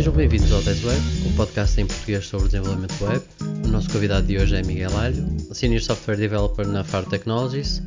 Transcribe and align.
Sejam 0.00 0.14
bem-vindos 0.14 0.50
ao 0.50 0.62
Test 0.62 0.82
Web, 0.82 1.02
um 1.26 1.36
podcast 1.36 1.78
em 1.78 1.86
português 1.86 2.26
sobre 2.26 2.46
desenvolvimento 2.46 3.04
web. 3.04 3.22
O 3.66 3.68
nosso 3.68 3.90
convidado 3.90 4.26
de 4.26 4.38
hoje 4.38 4.56
é 4.56 4.62
Miguel 4.62 4.96
Alho, 4.96 5.26
Senior 5.52 5.82
Software 5.82 6.16
Developer 6.16 6.66
na 6.66 6.82
FAR 6.82 7.04
Technologies. 7.04 7.82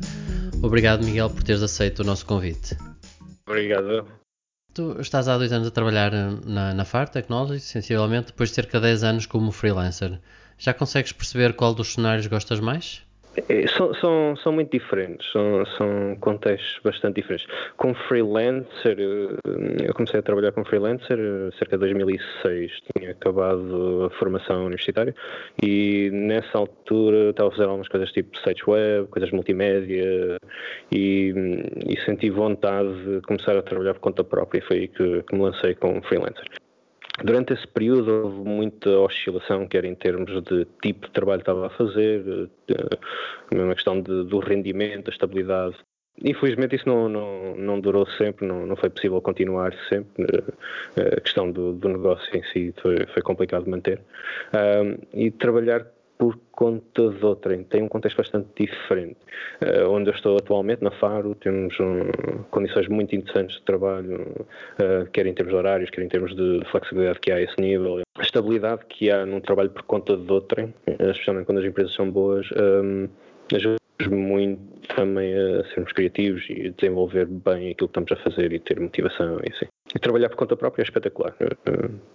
Obrigado, 0.62 1.04
Miguel, 1.04 1.28
por 1.28 1.42
teres 1.42 1.60
aceito 1.60 2.02
o 2.02 2.04
nosso 2.04 2.24
convite. 2.24 2.76
Obrigado. 3.44 4.06
Tu 4.72 5.00
estás 5.00 5.26
há 5.26 5.36
dois 5.36 5.52
anos 5.52 5.66
a 5.66 5.72
trabalhar 5.72 6.12
na, 6.46 6.72
na 6.72 6.84
FAR 6.84 7.08
Technologies, 7.08 7.64
sensivelmente 7.64 8.28
depois 8.28 8.50
de 8.50 8.54
cerca 8.54 8.78
de 8.78 8.86
10 8.86 9.02
anos 9.02 9.26
como 9.26 9.50
freelancer. 9.50 10.20
Já 10.56 10.72
consegues 10.72 11.10
perceber 11.10 11.54
qual 11.54 11.74
dos 11.74 11.94
cenários 11.94 12.28
gostas 12.28 12.60
mais? 12.60 13.03
É, 13.48 13.66
são, 13.66 13.92
são, 13.94 14.36
são 14.36 14.52
muito 14.52 14.70
diferentes, 14.70 15.30
são, 15.32 15.66
são 15.76 16.16
contextos 16.20 16.80
bastante 16.84 17.16
diferentes. 17.16 17.46
Como 17.76 17.94
freelancer, 17.94 18.96
eu 18.98 19.92
comecei 19.94 20.20
a 20.20 20.22
trabalhar 20.22 20.52
como 20.52 20.66
freelancer 20.66 21.18
cerca 21.58 21.76
de 21.76 21.80
2006, 21.80 22.72
tinha 22.96 23.10
acabado 23.10 24.04
a 24.04 24.10
formação 24.18 24.66
universitária 24.66 25.14
e 25.62 26.10
nessa 26.12 26.58
altura 26.58 27.30
estava 27.30 27.48
a 27.48 27.52
fazer 27.52 27.64
algumas 27.64 27.88
coisas 27.88 28.12
tipo 28.12 28.38
site 28.38 28.68
web, 28.68 29.08
coisas 29.08 29.30
multimédia 29.32 30.38
e, 30.92 31.34
e 31.88 32.00
senti 32.04 32.30
vontade 32.30 32.94
de 33.04 33.20
começar 33.22 33.56
a 33.56 33.62
trabalhar 33.62 33.94
por 33.94 34.00
conta 34.00 34.22
própria 34.22 34.60
e 34.60 34.62
foi 34.62 34.76
aí 34.76 34.88
que, 34.88 35.22
que 35.22 35.34
me 35.34 35.42
lancei 35.42 35.74
como 35.74 36.02
freelancer. 36.02 36.63
Durante 37.24 37.54
esse 37.54 37.66
período 37.66 38.26
houve 38.26 38.46
muita 38.46 38.90
oscilação, 38.98 39.66
quer 39.66 39.86
em 39.86 39.94
termos 39.94 40.30
de 40.44 40.66
tipo 40.82 41.06
de 41.06 41.12
trabalho 41.12 41.42
que 41.42 41.50
estava 41.50 41.68
a 41.68 41.70
fazer, 41.70 42.50
uma 43.50 43.74
questão 43.74 43.98
de, 44.02 44.24
do 44.24 44.40
rendimento, 44.40 45.06
da 45.06 45.10
estabilidade. 45.10 45.74
Infelizmente 46.22 46.76
isso 46.76 46.86
não, 46.86 47.08
não, 47.08 47.56
não 47.56 47.80
durou 47.80 48.06
sempre, 48.18 48.46
não, 48.46 48.66
não 48.66 48.76
foi 48.76 48.90
possível 48.90 49.22
continuar 49.22 49.72
sempre. 49.88 50.26
A 50.96 51.20
questão 51.22 51.50
do, 51.50 51.72
do 51.72 51.88
negócio 51.88 52.28
em 52.36 52.42
si 52.52 52.74
foi, 52.82 53.06
foi 53.06 53.22
complicado 53.22 53.64
de 53.64 53.70
manter. 53.70 54.02
Um, 54.52 54.98
e 55.18 55.30
trabalhar 55.30 55.86
por 56.24 56.38
conta 56.52 57.10
de 57.10 57.24
outrem. 57.24 57.64
Tem 57.64 57.82
um 57.82 57.88
contexto 57.88 58.16
bastante 58.16 58.48
diferente. 58.56 59.16
Uh, 59.60 59.90
onde 59.90 60.08
eu 60.08 60.14
estou 60.14 60.36
atualmente, 60.38 60.82
na 60.82 60.90
Faro, 60.90 61.34
temos 61.34 61.78
um, 61.78 62.42
condições 62.50 62.88
muito 62.88 63.14
interessantes 63.14 63.56
de 63.56 63.62
trabalho, 63.62 64.22
uh, 64.22 65.10
quer 65.12 65.26
em 65.26 65.34
termos 65.34 65.52
de 65.52 65.58
horários, 65.58 65.90
quer 65.90 66.02
em 66.02 66.08
termos 66.08 66.34
de 66.34 66.62
flexibilidade 66.70 67.20
que 67.20 67.30
há 67.30 67.36
a 67.36 67.42
esse 67.42 67.60
nível. 67.60 68.00
A 68.16 68.22
estabilidade 68.22 68.86
que 68.88 69.10
há 69.10 69.26
num 69.26 69.40
trabalho 69.40 69.70
por 69.70 69.82
conta 69.82 70.16
de 70.16 70.32
outrem, 70.32 70.72
uh, 70.88 71.10
especialmente 71.10 71.44
quando 71.44 71.58
as 71.58 71.66
empresas 71.66 71.94
são 71.94 72.10
boas, 72.10 72.48
um, 72.52 73.08
ajuda 73.54 73.76
muito 74.10 74.60
também 74.96 75.34
a 75.34 75.64
sermos 75.74 75.92
criativos 75.92 76.44
e 76.48 76.70
desenvolver 76.70 77.26
bem 77.26 77.70
aquilo 77.70 77.88
que 77.88 77.98
estamos 78.00 78.12
a 78.12 78.16
fazer 78.16 78.52
e 78.52 78.58
ter 78.58 78.80
motivação 78.80 79.38
e 79.44 79.52
assim. 79.52 79.73
E 79.94 79.98
trabalhar 79.98 80.28
por 80.28 80.36
conta 80.36 80.56
própria 80.56 80.82
é 80.82 80.84
espetacular. 80.84 81.34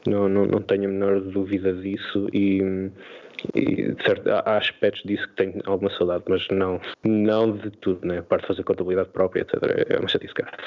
Não, 0.05 0.27
não, 0.27 0.45
não 0.45 0.61
tenho 0.61 0.85
a 0.85 0.87
menor 0.87 1.21
dúvida 1.21 1.73
disso 1.73 2.27
e 2.33 2.61
e 3.55 3.95
certo, 4.05 4.29
há 4.29 4.57
aspectos 4.57 5.01
disso 5.03 5.27
que 5.29 5.35
tenho 5.35 5.61
alguma 5.65 5.89
saudade, 5.97 6.23
mas 6.27 6.45
não, 6.49 6.79
não 7.05 7.55
de 7.55 7.71
tudo, 7.71 8.05
né? 8.05 8.19
a 8.19 8.23
parte 8.23 8.41
de 8.41 8.47
fazer 8.47 8.63
contabilidade 8.63 9.09
própria, 9.09 9.41
etc. 9.41 9.53
É 9.89 9.97
uma 9.97 10.09
chatice, 10.09 10.33
cara. 10.33 10.57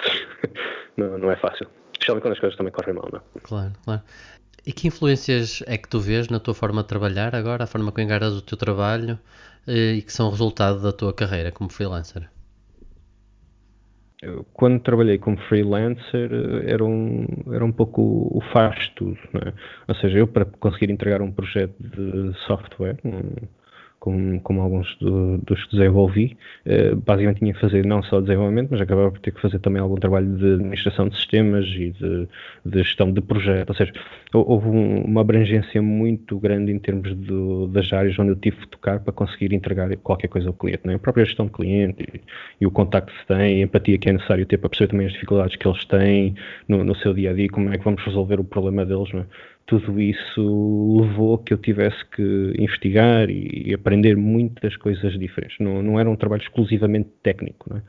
não, 0.96 1.18
não 1.18 1.30
é 1.30 1.36
fácil. 1.36 1.66
Especialmente 1.92 2.22
quando 2.22 2.32
as 2.32 2.40
coisas 2.40 2.56
também 2.56 2.72
correm 2.72 2.94
mal, 2.94 3.08
não 3.12 3.18
é? 3.18 3.22
Claro, 3.42 3.72
claro. 3.84 4.02
E 4.64 4.72
que 4.72 4.88
influências 4.88 5.62
é 5.66 5.76
que 5.76 5.88
tu 5.88 6.00
vês 6.00 6.28
na 6.28 6.38
tua 6.38 6.54
forma 6.54 6.82
de 6.82 6.88
trabalhar 6.88 7.34
agora, 7.34 7.64
a 7.64 7.66
forma 7.66 7.92
que 7.92 8.00
engaras 8.00 8.32
o 8.32 8.42
teu 8.42 8.56
trabalho 8.56 9.18
eh, 9.66 9.94
e 9.94 10.02
que 10.02 10.12
são 10.12 10.30
resultado 10.30 10.80
da 10.80 10.92
tua 10.92 11.12
carreira 11.12 11.50
como 11.50 11.68
freelancer? 11.68 12.28
Quando 14.52 14.80
trabalhei 14.80 15.18
como 15.18 15.36
freelancer 15.48 16.30
era 16.64 16.84
um, 16.84 17.26
era 17.52 17.64
um 17.64 17.72
pouco 17.72 18.02
o 18.02 18.40
faz 18.52 18.88
tudo, 18.90 19.18
é? 19.34 19.52
ou 19.88 19.94
seja, 19.96 20.18
eu 20.18 20.28
para 20.28 20.44
conseguir 20.44 20.90
entregar 20.90 21.20
um 21.20 21.32
projeto 21.32 21.74
de 21.80 22.32
software, 22.46 22.98
um, 23.04 23.34
como, 24.02 24.40
como 24.40 24.60
alguns 24.60 24.96
do, 24.96 25.38
dos 25.38 25.64
que 25.66 25.76
desenvolvi, 25.76 26.36
uh, 26.66 26.96
basicamente 26.96 27.38
tinha 27.38 27.54
que 27.54 27.60
fazer 27.60 27.86
não 27.86 28.02
só 28.02 28.20
desenvolvimento, 28.20 28.70
mas 28.72 28.80
acabava 28.80 29.12
por 29.12 29.20
ter 29.20 29.30
que 29.30 29.40
fazer 29.40 29.60
também 29.60 29.80
algum 29.80 29.94
trabalho 29.94 30.26
de 30.26 30.54
administração 30.54 31.08
de 31.08 31.14
sistemas 31.14 31.64
e 31.66 31.92
de, 31.92 32.28
de 32.66 32.82
gestão 32.82 33.12
de 33.12 33.20
projeto, 33.20 33.68
ou 33.68 33.76
seja, 33.76 33.92
houve 34.34 34.66
um, 34.66 35.04
uma 35.04 35.20
abrangência 35.20 35.80
muito 35.80 36.36
grande 36.40 36.72
em 36.72 36.80
termos 36.80 37.14
do, 37.14 37.68
das 37.68 37.92
áreas 37.92 38.18
onde 38.18 38.30
eu 38.30 38.36
tive 38.36 38.56
que 38.56 38.66
tocar 38.66 38.98
para 38.98 39.12
conseguir 39.12 39.54
entregar 39.54 39.96
qualquer 39.98 40.26
coisa 40.26 40.48
ao 40.48 40.54
cliente, 40.54 40.80
é? 40.84 40.94
a 40.94 40.98
própria 40.98 41.24
gestão 41.24 41.46
de 41.46 41.52
cliente 41.52 42.02
e, 42.02 42.20
e, 42.60 42.66
o 42.66 42.72
contacto 42.72 43.12
que 43.12 43.20
se 43.20 43.26
tem, 43.28 43.60
a 43.60 43.64
empatia 43.64 43.98
que 43.98 44.08
é 44.08 44.12
necessário 44.14 44.44
ter 44.46 44.58
para 44.58 44.68
perceber 44.68 44.90
também 44.90 45.06
as 45.06 45.12
dificuldades 45.12 45.54
que 45.54 45.68
eles 45.68 45.84
têm 45.84 46.34
no, 46.66 46.82
no 46.82 46.96
seu 46.96 47.14
dia 47.14 47.30
a 47.30 47.34
dia, 47.34 47.48
como 47.48 47.72
é 47.72 47.78
que 47.78 47.84
vamos 47.84 48.02
resolver 48.04 48.40
o 48.40 48.44
problema 48.44 48.84
deles, 48.84 49.14
é? 49.14 49.24
Tudo 49.72 49.98
isso 49.98 51.00
levou 51.00 51.36
a 51.36 51.38
que 51.38 51.54
eu 51.54 51.56
tivesse 51.56 52.04
que 52.14 52.52
investigar 52.58 53.30
e 53.30 53.72
aprender 53.72 54.14
muitas 54.18 54.76
coisas 54.76 55.18
diferentes. 55.18 55.56
Não, 55.58 55.82
não 55.82 55.98
era 55.98 56.10
um 56.10 56.14
trabalho 56.14 56.42
exclusivamente 56.42 57.08
técnico. 57.22 57.74
É? 57.74 57.80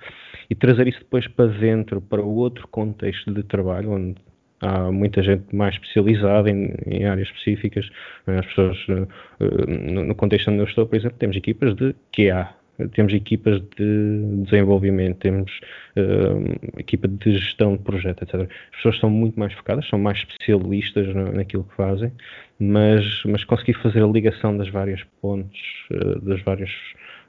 E 0.50 0.56
trazer 0.56 0.88
isso 0.88 1.00
depois 1.00 1.28
para 1.28 1.48
dentro, 1.48 2.00
para 2.00 2.22
outro 2.22 2.70
contexto 2.70 3.34
de 3.34 3.44
trabalho, 3.44 3.92
onde 3.92 4.16
há 4.62 4.90
muita 4.94 5.22
gente 5.22 5.54
mais 5.54 5.76
especializada 5.76 6.50
em, 6.50 6.74
em 6.88 7.04
áreas 7.04 7.28
específicas. 7.28 7.90
É? 8.28 8.40
As 8.40 8.46
pessoas, 8.46 8.78
eh, 8.90 9.92
no 9.92 10.16
contexto 10.16 10.52
onde 10.52 10.60
eu 10.60 10.66
estou, 10.66 10.86
por 10.88 10.96
exemplo, 10.96 11.18
temos 11.18 11.36
equipas 11.36 11.76
de 11.76 11.94
QA, 12.16 12.56
temos 12.94 13.14
equipas 13.14 13.62
de 13.78 14.44
desenvolvimento, 14.44 15.18
temos 15.20 15.52
uh, 15.96 16.80
equipa 16.80 17.08
de 17.08 17.38
gestão 17.38 17.76
de 17.76 17.84
projeto, 17.84 18.24
etc. 18.24 18.36
As 18.72 18.76
pessoas 18.78 19.00
são 19.00 19.10
muito 19.10 19.40
mais 19.40 19.54
focadas, 19.54 19.88
são 19.88 20.00
mais 20.00 20.18
especialistas 20.20 21.08
no, 21.14 21.32
naquilo 21.32 21.64
que 21.64 21.76
fazem, 21.76 22.12
mas, 22.60 23.24
mas 23.26 23.44
conseguir 23.44 23.74
fazer 23.74 24.04
a 24.04 24.08
ligação 24.08 24.58
das 24.58 24.70
várias 24.70 25.04
pontes, 25.22 25.62
uh, 25.92 26.20
das, 26.22 26.42
várias, 26.42 26.72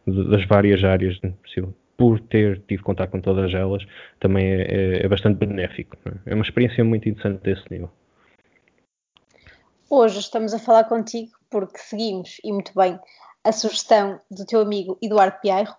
das 0.07 0.45
várias 0.47 0.83
áreas 0.83 1.19
possível, 1.43 1.75
por 1.97 2.19
ter 2.21 2.61
tido 2.67 2.83
contato 2.83 3.11
com 3.11 3.21
todas 3.21 3.53
elas, 3.53 3.85
também 4.21 4.47
é, 4.47 4.63
é, 4.63 5.05
é 5.05 5.09
bastante 5.09 5.37
benéfico. 5.39 5.97
É? 6.07 6.33
é 6.33 6.35
uma 6.35 6.45
experiência 6.45 6.83
muito 6.83 7.09
interessante 7.09 7.43
desse 7.43 7.65
nível. 7.71 7.91
Hoje 9.91 10.19
estamos 10.19 10.55
a 10.55 10.59
falar 10.59 10.85
contigo 10.85 11.31
porque 11.51 11.79
seguimos, 11.79 12.41
e 12.43 12.53
muito 12.53 12.73
bem, 12.75 12.99
a 13.45 13.53
sugestão 13.53 14.21
do 14.31 14.47
teu 14.47 14.61
amigo 14.61 14.99
Eduardo 15.03 15.39
Pierro, 15.41 15.75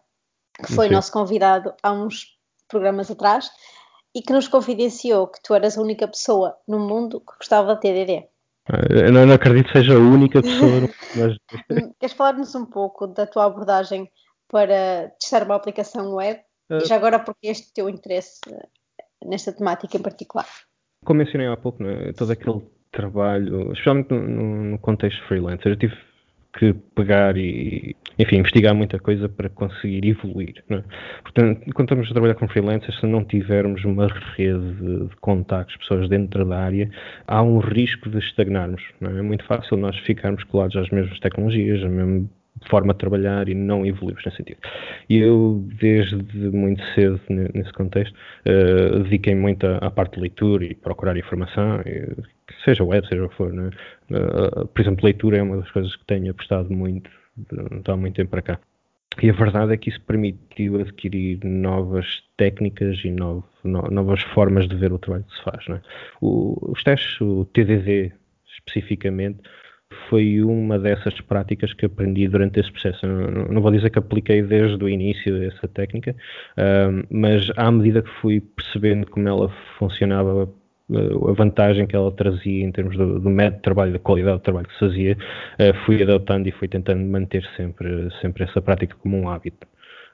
que 0.63 0.71
foi 0.73 0.87
nosso 0.89 1.11
convidado 1.11 1.73
há 1.81 1.91
uns 1.91 2.37
programas 2.67 3.09
atrás 3.09 3.49
e 4.13 4.21
que 4.21 4.31
nos 4.31 4.47
confidenciou 4.47 5.27
que 5.27 5.41
tu 5.43 5.53
eras 5.53 5.77
a 5.77 5.81
única 5.81 6.07
pessoa 6.07 6.55
no 6.67 6.79
mundo 6.79 7.19
que 7.19 7.37
gostava 7.37 7.75
de 7.75 7.81
TDD. 7.81 8.27
Eu 8.89 9.11
não, 9.11 9.25
não 9.25 9.33
acredito 9.33 9.67
que 9.67 9.73
seja 9.73 9.93
a 9.93 9.99
única 9.99 10.41
pessoa. 10.41 10.89
mas... 11.15 11.37
Queres 11.99 12.15
falar-nos 12.15 12.55
um 12.55 12.65
pouco 12.65 13.07
da 13.07 13.27
tua 13.27 13.45
abordagem 13.45 14.09
para 14.47 15.11
testar 15.19 15.43
uma 15.43 15.55
aplicação 15.55 16.15
web 16.15 16.39
uh... 16.69 16.77
e 16.77 16.85
já 16.85 16.95
agora 16.95 17.19
porque 17.19 17.47
este 17.47 17.73
teu 17.73 17.89
interesse 17.89 18.39
nesta 19.23 19.51
temática 19.51 19.97
em 19.97 20.01
particular? 20.01 20.47
Como 21.03 21.19
mencionei 21.19 21.47
há 21.47 21.57
pouco, 21.57 21.83
né, 21.83 22.13
todo 22.13 22.31
aquele 22.31 22.61
trabalho, 22.91 23.71
especialmente 23.73 24.11
no, 24.11 24.71
no 24.71 24.79
contexto 24.79 25.21
freelancer, 25.27 25.73
eu 25.73 25.77
tive 25.77 25.95
que 26.57 26.73
pegar 26.95 27.37
e, 27.37 27.95
enfim, 28.17 28.37
investigar 28.37 28.73
muita 28.73 28.97
coisa 28.99 29.27
para 29.27 29.49
conseguir 29.49 30.07
evoluir. 30.07 30.63
É? 30.69 30.83
Portanto, 31.21 31.61
quando 31.73 31.87
estamos 31.87 32.09
a 32.09 32.13
trabalhar 32.13 32.35
com 32.35 32.47
freelancers, 32.47 32.99
se 32.99 33.05
não 33.05 33.23
tivermos 33.23 33.83
uma 33.83 34.07
rede 34.35 34.73
de 34.75 35.15
contactos, 35.21 35.75
pessoas 35.77 36.09
dentro 36.09 36.45
da 36.45 36.57
área, 36.57 36.89
há 37.27 37.41
um 37.41 37.59
risco 37.59 38.09
de 38.09 38.19
estagnarmos. 38.19 38.81
É? 39.01 39.05
é? 39.05 39.21
muito 39.21 39.43
fácil 39.45 39.77
nós 39.77 39.97
ficarmos 39.99 40.43
colados 40.45 40.75
às 40.77 40.89
mesmas 40.89 41.19
tecnologias, 41.19 41.83
à 41.83 41.89
mesma 41.89 42.29
forma 42.69 42.93
de 42.93 42.99
trabalhar 42.99 43.49
e 43.49 43.53
não 43.53 43.85
evoluirmos 43.85 44.23
nesse 44.23 44.37
sentido. 44.37 44.59
E 45.09 45.17
eu, 45.17 45.67
desde 45.79 46.15
muito 46.55 46.81
cedo, 46.93 47.19
nesse 47.29 47.73
contexto, 47.73 48.15
uh, 48.47 49.03
dediquei 49.03 49.35
muito 49.35 49.67
à, 49.67 49.77
à, 49.77 49.91
parte 49.91 50.15
de 50.15 50.21
leitura 50.21 50.63
e 50.63 50.73
procurar 50.73 51.17
informação, 51.17 51.81
e, 51.85 52.15
seja 52.63 52.83
web, 52.83 53.07
seja 53.07 53.25
o 53.25 53.29
que 53.29 53.35
for. 53.35 53.53
Né? 53.53 53.69
Uh, 54.09 54.67
por 54.67 54.81
exemplo, 54.81 55.05
leitura 55.05 55.37
é 55.37 55.43
uma 55.43 55.57
das 55.57 55.71
coisas 55.71 55.95
que 55.95 56.05
tenho 56.05 56.31
apostado 56.31 56.73
muito 56.73 57.09
de, 57.35 57.91
há 57.91 57.95
muito 57.95 58.15
tempo 58.15 58.31
para 58.31 58.41
cá. 58.41 58.59
E 59.21 59.29
a 59.29 59.33
verdade 59.33 59.73
é 59.73 59.77
que 59.77 59.89
isso 59.89 60.01
permitiu 60.01 60.79
adquirir 60.79 61.39
novas 61.43 62.21
técnicas 62.37 62.99
e 63.05 63.11
novo, 63.11 63.45
no, 63.63 63.81
novas 63.83 64.21
formas 64.21 64.67
de 64.67 64.75
ver 64.75 64.91
o 64.91 64.99
trabalho 64.99 65.23
que 65.23 65.37
se 65.37 65.43
faz. 65.43 65.67
Né? 65.67 65.81
O, 66.21 66.71
os 66.71 66.83
testes, 66.83 67.19
o 67.21 67.45
TDD 67.45 68.11
especificamente, 68.57 69.39
foi 70.09 70.41
uma 70.41 70.77
dessas 70.77 71.19
práticas 71.21 71.73
que 71.73 71.85
aprendi 71.85 72.27
durante 72.27 72.59
esse 72.59 72.71
processo. 72.71 73.05
Não, 73.07 73.45
não 73.45 73.61
vou 73.61 73.71
dizer 73.71 73.89
que 73.89 73.99
apliquei 73.99 74.41
desde 74.41 74.83
o 74.83 74.89
início 74.89 75.41
essa 75.43 75.67
técnica, 75.67 76.15
uh, 76.57 77.07
mas 77.09 77.49
à 77.55 77.71
medida 77.71 78.01
que 78.01 78.09
fui 78.21 78.41
percebendo 78.41 79.09
como 79.09 79.27
ela 79.27 79.49
funcionava 79.77 80.49
a 80.91 81.31
vantagem 81.33 81.87
que 81.87 81.95
ela 81.95 82.11
trazia 82.11 82.63
em 82.63 82.71
termos 82.71 82.95
do, 82.95 83.19
do, 83.19 83.29
método 83.29 83.57
de 83.57 83.63
trabalho, 83.63 83.93
da 83.93 83.99
qualidade 83.99 84.37
do 84.37 84.43
trabalho 84.43 84.67
que 84.67 84.73
se 84.73 84.79
fazia, 84.79 85.17
uh, 85.59 85.85
fui 85.85 86.01
adotando 86.01 86.47
e 86.47 86.51
fui 86.51 86.67
tentando 86.67 87.03
manter 87.03 87.43
sempre, 87.57 88.09
sempre 88.21 88.43
essa 88.43 88.61
prática 88.61 88.95
como 89.01 89.17
um 89.17 89.27
hábito. 89.27 89.67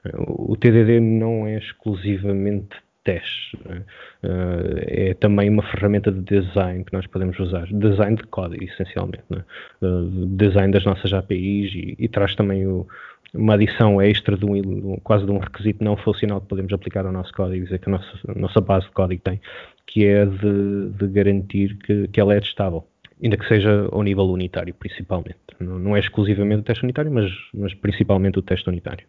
Uh, 0.06 0.52
o 0.52 0.56
TDD 0.56 0.98
não 1.00 1.46
é 1.46 1.58
exclusivamente 1.58 2.76
testes. 3.04 3.52
Né? 3.64 3.82
Uh, 4.22 4.78
é 4.86 5.14
também 5.14 5.50
uma 5.50 5.62
ferramenta 5.62 6.10
de 6.10 6.22
design 6.22 6.84
que 6.84 6.92
nós 6.92 7.06
podemos 7.06 7.38
usar, 7.38 7.66
design 7.66 8.16
de 8.16 8.24
código, 8.24 8.64
essencialmente, 8.64 9.24
uh, 9.30 10.26
design 10.36 10.72
das 10.72 10.84
nossas 10.84 11.12
APIs 11.12 11.72
e, 11.74 11.96
e 11.98 12.08
traz 12.08 12.34
também 12.34 12.66
o, 12.66 12.86
uma 13.34 13.54
adição 13.54 14.00
extra 14.00 14.36
de 14.36 14.44
um, 14.44 14.98
quase 15.02 15.24
de 15.24 15.30
um 15.30 15.38
requisito 15.38 15.82
não 15.82 15.96
funcional 15.96 16.40
que 16.40 16.48
podemos 16.48 16.72
aplicar 16.72 17.06
ao 17.06 17.12
nosso 17.12 17.32
código, 17.32 17.64
dizer 17.64 17.78
que 17.78 17.88
a 17.88 17.92
nossa, 17.92 18.18
a 18.28 18.38
nossa 18.38 18.60
base 18.60 18.86
de 18.86 18.92
código 18.92 19.22
tem, 19.22 19.40
que 19.86 20.06
é 20.06 20.24
de, 20.24 20.90
de 20.90 21.06
garantir 21.08 21.76
que, 21.78 22.08
que 22.08 22.20
ela 22.20 22.34
é 22.34 22.40
testável 22.40 22.86
ainda 23.22 23.36
que 23.36 23.46
seja 23.46 23.88
ao 23.92 24.02
nível 24.02 24.24
unitário, 24.24 24.74
principalmente. 24.74 25.38
Não, 25.60 25.78
não 25.78 25.96
é 25.96 26.00
exclusivamente 26.00 26.60
o 26.60 26.64
teste 26.64 26.82
unitário, 26.82 27.12
mas, 27.12 27.30
mas 27.54 27.72
principalmente 27.74 28.38
o 28.38 28.42
teste 28.42 28.68
unitário. 28.68 29.06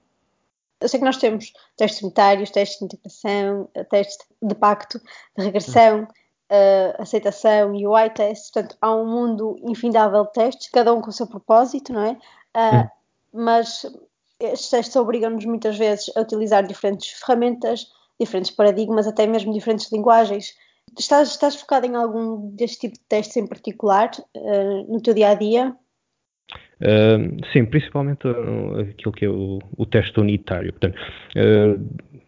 Eu 0.79 0.87
sei 0.87 0.99
que 0.99 1.05
nós 1.05 1.17
temos 1.17 1.51
testes 1.77 2.01
unitários, 2.01 2.51
testes 2.51 2.79
de 2.79 2.85
integração, 2.85 3.69
testes 3.89 4.17
de 4.41 4.53
pacto, 4.53 4.99
de 5.37 5.45
regressão, 5.45 6.03
uh, 6.03 7.01
aceitação, 7.01 7.71
UI 7.71 8.09
testes, 8.09 8.51
portanto 8.51 8.77
há 8.81 8.93
um 8.93 9.07
mundo 9.07 9.55
infindável 9.63 10.25
de 10.25 10.33
testes, 10.33 10.69
cada 10.69 10.93
um 10.93 11.01
com 11.01 11.09
o 11.09 11.13
seu 11.13 11.25
propósito, 11.25 11.93
não 11.93 12.03
é? 12.03 12.11
Uh, 12.55 12.89
mas 13.33 13.85
estes 14.39 14.69
testes 14.69 14.95
obrigam-nos 14.95 15.45
muitas 15.45 15.77
vezes 15.77 16.11
a 16.15 16.21
utilizar 16.21 16.67
diferentes 16.67 17.11
ferramentas, 17.11 17.87
diferentes 18.19 18.51
paradigmas, 18.51 19.07
até 19.07 19.25
mesmo 19.25 19.53
diferentes 19.53 19.91
linguagens. 19.91 20.53
Estás, 20.97 21.29
estás 21.29 21.55
focado 21.55 21.85
em 21.85 21.95
algum 21.95 22.55
deste 22.55 22.81
tipo 22.81 22.95
de 22.95 23.05
testes 23.07 23.37
em 23.37 23.47
particular 23.47 24.11
uh, 24.35 24.91
no 24.91 25.01
teu 25.01 25.13
dia 25.13 25.29
a 25.29 25.33
dia? 25.33 25.75
Uh, 26.81 27.43
sim, 27.51 27.65
principalmente 27.65 28.27
uh, 28.27 28.79
aquilo 28.79 29.11
que 29.11 29.25
é 29.25 29.29
o, 29.29 29.59
o 29.77 29.85
teste 29.85 30.19
unitário. 30.19 30.71
Portanto, 30.73 30.97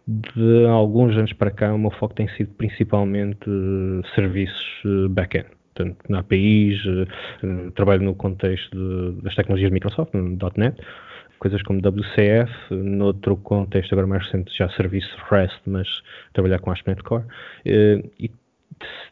de 0.08 0.66
alguns 0.68 1.16
anos 1.18 1.34
para 1.34 1.52
cá, 1.52 1.74
o 1.74 1.78
meu 1.78 1.92
foco 1.92 2.14
tem 2.14 2.28
sido 2.36 2.54
principalmente 2.54 3.50
serviços 4.14 4.84
back-end. 5.10 5.50
Portanto, 5.74 5.98
na 6.08 6.20
APIs, 6.20 6.80
trabalho 7.76 8.04
no 8.04 8.16
contexto 8.16 8.72
de, 8.72 9.22
das 9.22 9.36
tecnologias 9.36 9.70
de 9.70 9.74
Microsoft, 9.74 10.14
.NET, 10.56 10.78
coisas 11.40 11.62
como 11.64 11.80
WCF, 11.80 12.74
noutro 12.74 13.36
contexto 13.38 13.92
agora 13.92 14.08
mais 14.08 14.24
recente 14.24 14.56
já 14.56 14.70
serviço 14.70 15.16
REST, 15.30 15.60
mas 15.66 16.02
trabalhar 16.34 16.60
com 16.60 16.72
ASP.NET 16.72 17.04
Core, 17.04 17.26
e 17.66 18.32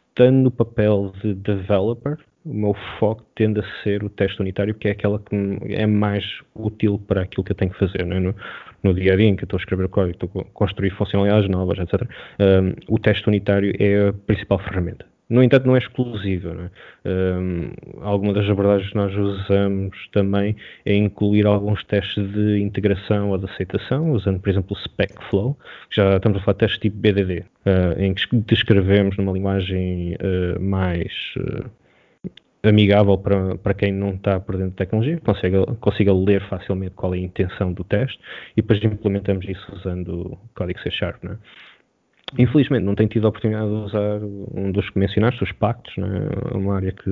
estando 0.08 0.36
no 0.44 0.50
papel 0.50 1.12
de 1.22 1.34
developer, 1.34 2.18
o 2.44 2.52
meu 2.52 2.74
foco 2.98 3.24
tende 3.34 3.60
a 3.60 3.82
ser 3.82 4.04
o 4.04 4.08
teste 4.08 4.40
unitário, 4.40 4.74
que 4.74 4.88
é 4.88 4.90
aquela 4.90 5.18
que 5.18 5.34
é 5.70 5.86
mais 5.86 6.24
útil 6.54 7.00
para 7.06 7.22
aquilo 7.22 7.42
que 7.42 7.52
eu 7.52 7.56
tenho 7.56 7.70
que 7.72 7.78
fazer. 7.78 8.02
É? 8.02 8.04
No, 8.04 8.34
no, 8.82 8.94
dia 8.94 9.14
a 9.14 9.16
dia 9.16 9.26
em 9.26 9.36
que 9.36 9.44
estou 9.44 9.56
a 9.56 9.60
escrever 9.60 9.88
código, 9.88 10.24
estou 10.24 10.42
a 10.42 10.44
construir 10.52 10.90
funcionalidades 10.90 11.48
novas, 11.48 11.78
etc. 11.78 12.02
Um, 12.38 12.94
o 12.94 12.98
teste 12.98 13.26
unitário 13.26 13.74
é 13.78 14.08
a 14.08 14.12
principal 14.12 14.58
ferramenta. 14.58 15.13
No 15.28 15.42
entanto, 15.42 15.66
não 15.66 15.74
é 15.74 15.78
exclusiva. 15.78 16.70
É? 17.04 17.08
Um, 17.08 17.70
alguma 18.02 18.32
das 18.34 18.48
abordagens 18.48 18.90
que 18.90 18.96
nós 18.96 19.14
usamos 19.16 19.96
também 20.12 20.54
é 20.84 20.94
incluir 20.94 21.46
alguns 21.46 21.82
testes 21.84 22.30
de 22.32 22.60
integração 22.60 23.30
ou 23.30 23.38
de 23.38 23.46
aceitação, 23.46 24.12
usando, 24.12 24.38
por 24.38 24.50
exemplo, 24.50 24.76
o 24.76 24.78
SpecFlow, 24.78 25.56
já 25.90 26.16
estamos 26.16 26.38
a 26.38 26.40
falar 26.42 26.52
de 26.54 26.58
testes 26.58 26.78
tipo 26.78 26.96
BDD, 26.98 27.40
uh, 27.40 27.44
ah, 27.66 27.94
em 27.98 28.12
que 28.12 28.36
descrevemos 28.36 29.16
numa 29.16 29.32
linguagem 29.32 30.14
uh, 30.14 30.60
mais 30.60 31.12
uh, 31.38 31.70
amigável 32.62 33.16
para, 33.16 33.56
para 33.56 33.74
quem 33.74 33.92
não 33.92 34.10
está 34.10 34.38
por 34.40 34.56
dentro 34.56 34.70
de 34.70 34.76
tecnologia, 34.76 35.20
consiga, 35.20 35.66
consiga 35.80 36.12
ler 36.12 36.42
facilmente 36.48 36.92
qual 36.94 37.14
é 37.14 37.18
a 37.18 37.20
intenção 37.20 37.72
do 37.72 37.84
teste 37.84 38.18
e 38.56 38.62
depois 38.62 38.82
implementamos 38.82 39.46
isso 39.48 39.74
usando 39.74 40.32
o 40.32 40.38
código 40.54 40.80
C 40.80 40.90
Sharp. 40.90 41.22
Não 41.22 41.32
é? 41.32 41.36
Infelizmente 42.38 42.82
não 42.82 42.94
tenho 42.94 43.08
tido 43.08 43.26
a 43.26 43.28
oportunidade 43.28 43.68
de 43.68 43.74
usar 43.74 44.20
um 44.22 44.72
dos 44.72 44.88
que 44.90 44.98
mencionaste, 44.98 45.42
os 45.44 45.52
pactos, 45.52 45.96
né? 45.96 46.08
uma 46.52 46.74
área 46.74 46.90
que 46.90 47.10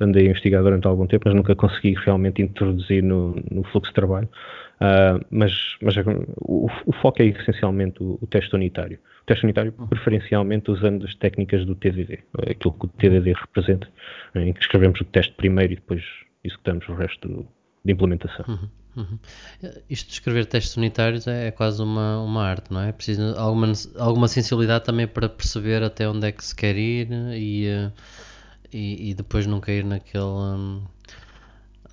andei 0.00 0.26
a 0.26 0.30
investigar 0.30 0.62
durante 0.62 0.86
algum 0.86 1.06
tempo, 1.06 1.24
mas 1.26 1.34
nunca 1.34 1.54
consegui 1.54 1.94
realmente 1.94 2.42
introduzir 2.42 3.02
no, 3.02 3.36
no 3.50 3.62
fluxo 3.64 3.90
de 3.90 3.94
trabalho. 3.94 4.28
Uh, 4.76 5.24
mas, 5.30 5.76
mas 5.80 5.94
o, 6.40 6.68
o, 6.86 6.92
foco 7.00 7.22
é 7.22 7.26
essencialmente 7.26 8.02
o, 8.02 8.18
o, 8.20 8.26
teste 8.26 8.54
unitário. 8.54 8.98
O 9.22 9.26
teste 9.26 9.44
unitário, 9.44 9.72
preferencialmente 9.88 10.70
usando 10.70 11.04
as 11.06 11.14
técnicas 11.14 11.64
do 11.64 11.76
TDD, 11.76 12.24
aquilo 12.50 12.74
que 12.74 12.86
o 12.86 12.88
TDD 12.88 13.32
representa, 13.34 13.88
em 14.34 14.52
que 14.52 14.60
escrevemos 14.60 15.00
o 15.00 15.04
teste 15.04 15.32
primeiro 15.34 15.74
e 15.74 15.76
depois 15.76 16.02
executamos 16.42 16.88
o 16.88 16.94
resto 16.94 17.46
de 17.84 17.92
implementação. 17.92 18.44
Uhum. 18.48 18.68
Uhum. 18.96 19.18
Isto 19.90 20.06
de 20.06 20.12
escrever 20.14 20.46
testes 20.46 20.76
unitários 20.76 21.26
é, 21.26 21.48
é, 21.48 21.50
quase 21.50 21.82
uma, 21.82 22.20
uma 22.20 22.44
arte, 22.44 22.72
não 22.72 22.80
é? 22.80 22.92
Preciso 22.92 23.34
alguma, 23.36 23.72
alguma 23.98 24.28
sensibilidade 24.28 24.84
também 24.84 25.06
para 25.06 25.28
perceber 25.28 25.82
até 25.82 26.08
onde 26.08 26.28
é 26.28 26.32
que 26.32 26.44
se 26.44 26.54
quer 26.54 26.76
ir 26.76 27.10
e, 27.32 27.66
eh, 27.66 27.90
e, 28.72 29.10
e 29.10 29.14
depois 29.14 29.46
não 29.46 29.60
cair 29.60 29.84
naquele, 29.84 30.24
hum, 30.24 30.82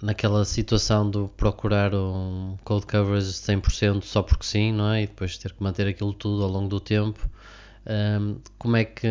naquela 0.02 0.46
situação 0.46 1.10
de 1.10 1.28
procurar 1.38 1.94
um 1.96 2.58
code 2.64 2.86
coverage 2.86 3.28
de 3.28 3.34
100% 3.34 4.04
só 4.04 4.22
porque 4.22 4.46
sim, 4.46 4.72
não 4.72 4.92
é? 4.92 5.04
E 5.04 5.08
depois 5.08 5.38
ter 5.38 5.54
que 5.54 5.64
manter 5.64 5.88
aquilo 5.88 6.14
tudo 6.14 6.44
ao 6.44 6.50
longo 6.50 6.70
do 6.70 6.80
tempo. 6.80 7.28
Um, 7.88 8.38
como 8.60 8.78
é 8.78 8.86
que 8.86 9.08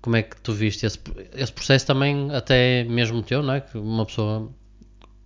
como 0.00 0.16
é 0.16 0.22
que 0.22 0.40
tu 0.42 0.52
viste 0.52 0.84
esse, 0.86 0.98
esse 1.34 1.52
processo 1.52 1.86
também 1.86 2.30
até 2.34 2.84
mesmo 2.84 3.22
teu, 3.22 3.42
não 3.42 3.54
é? 3.54 3.60
Que 3.62 3.78
uma 3.78 4.04
pessoa 4.04 4.52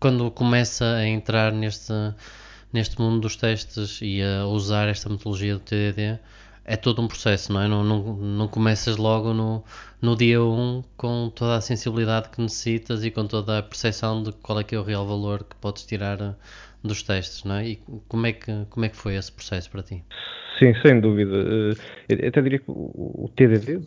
quando 0.00 0.30
começa 0.30 0.84
a 0.84 1.06
entrar 1.06 1.52
neste, 1.52 1.92
neste 2.72 3.00
mundo 3.00 3.20
dos 3.20 3.36
testes 3.36 4.00
e 4.02 4.22
a 4.22 4.46
usar 4.46 4.88
esta 4.88 5.08
metodologia 5.08 5.54
do 5.54 5.60
TDD, 5.60 6.18
é 6.64 6.76
todo 6.76 7.00
um 7.00 7.08
processo, 7.08 7.52
não 7.52 7.62
é? 7.62 7.66
Não, 7.66 7.82
não, 7.82 8.16
não 8.16 8.46
começas 8.46 8.98
logo 8.98 9.32
no, 9.32 9.64
no 10.02 10.14
dia 10.14 10.42
1 10.42 10.84
com 10.96 11.32
toda 11.34 11.56
a 11.56 11.60
sensibilidade 11.60 12.28
que 12.28 12.40
necessitas 12.40 13.04
e 13.04 13.10
com 13.10 13.26
toda 13.26 13.58
a 13.58 13.62
percepção 13.62 14.22
de 14.22 14.32
qual 14.32 14.60
é 14.60 14.64
que 14.64 14.74
é 14.74 14.78
o 14.78 14.82
real 14.82 15.06
valor 15.06 15.44
que 15.44 15.56
podes 15.56 15.84
tirar 15.84 16.20
eh, 16.20 16.34
dos 16.84 17.02
testes, 17.02 17.42
não 17.44 17.54
é? 17.54 17.68
E 17.68 17.76
como 18.06 18.26
é 18.26 18.32
que, 18.32 18.52
como 18.68 18.84
é 18.84 18.90
que 18.90 18.96
foi 18.96 19.16
esse 19.16 19.32
processo 19.32 19.70
para 19.70 19.82
ti? 19.82 20.04
Sim, 20.58 20.74
sem 20.82 21.00
dúvida. 21.00 21.36
Eh, 22.10 22.20
eu 22.22 22.28
até 22.28 22.42
diria 22.42 22.58
que 22.58 22.66
o 22.68 23.30
TDD, 23.34 23.80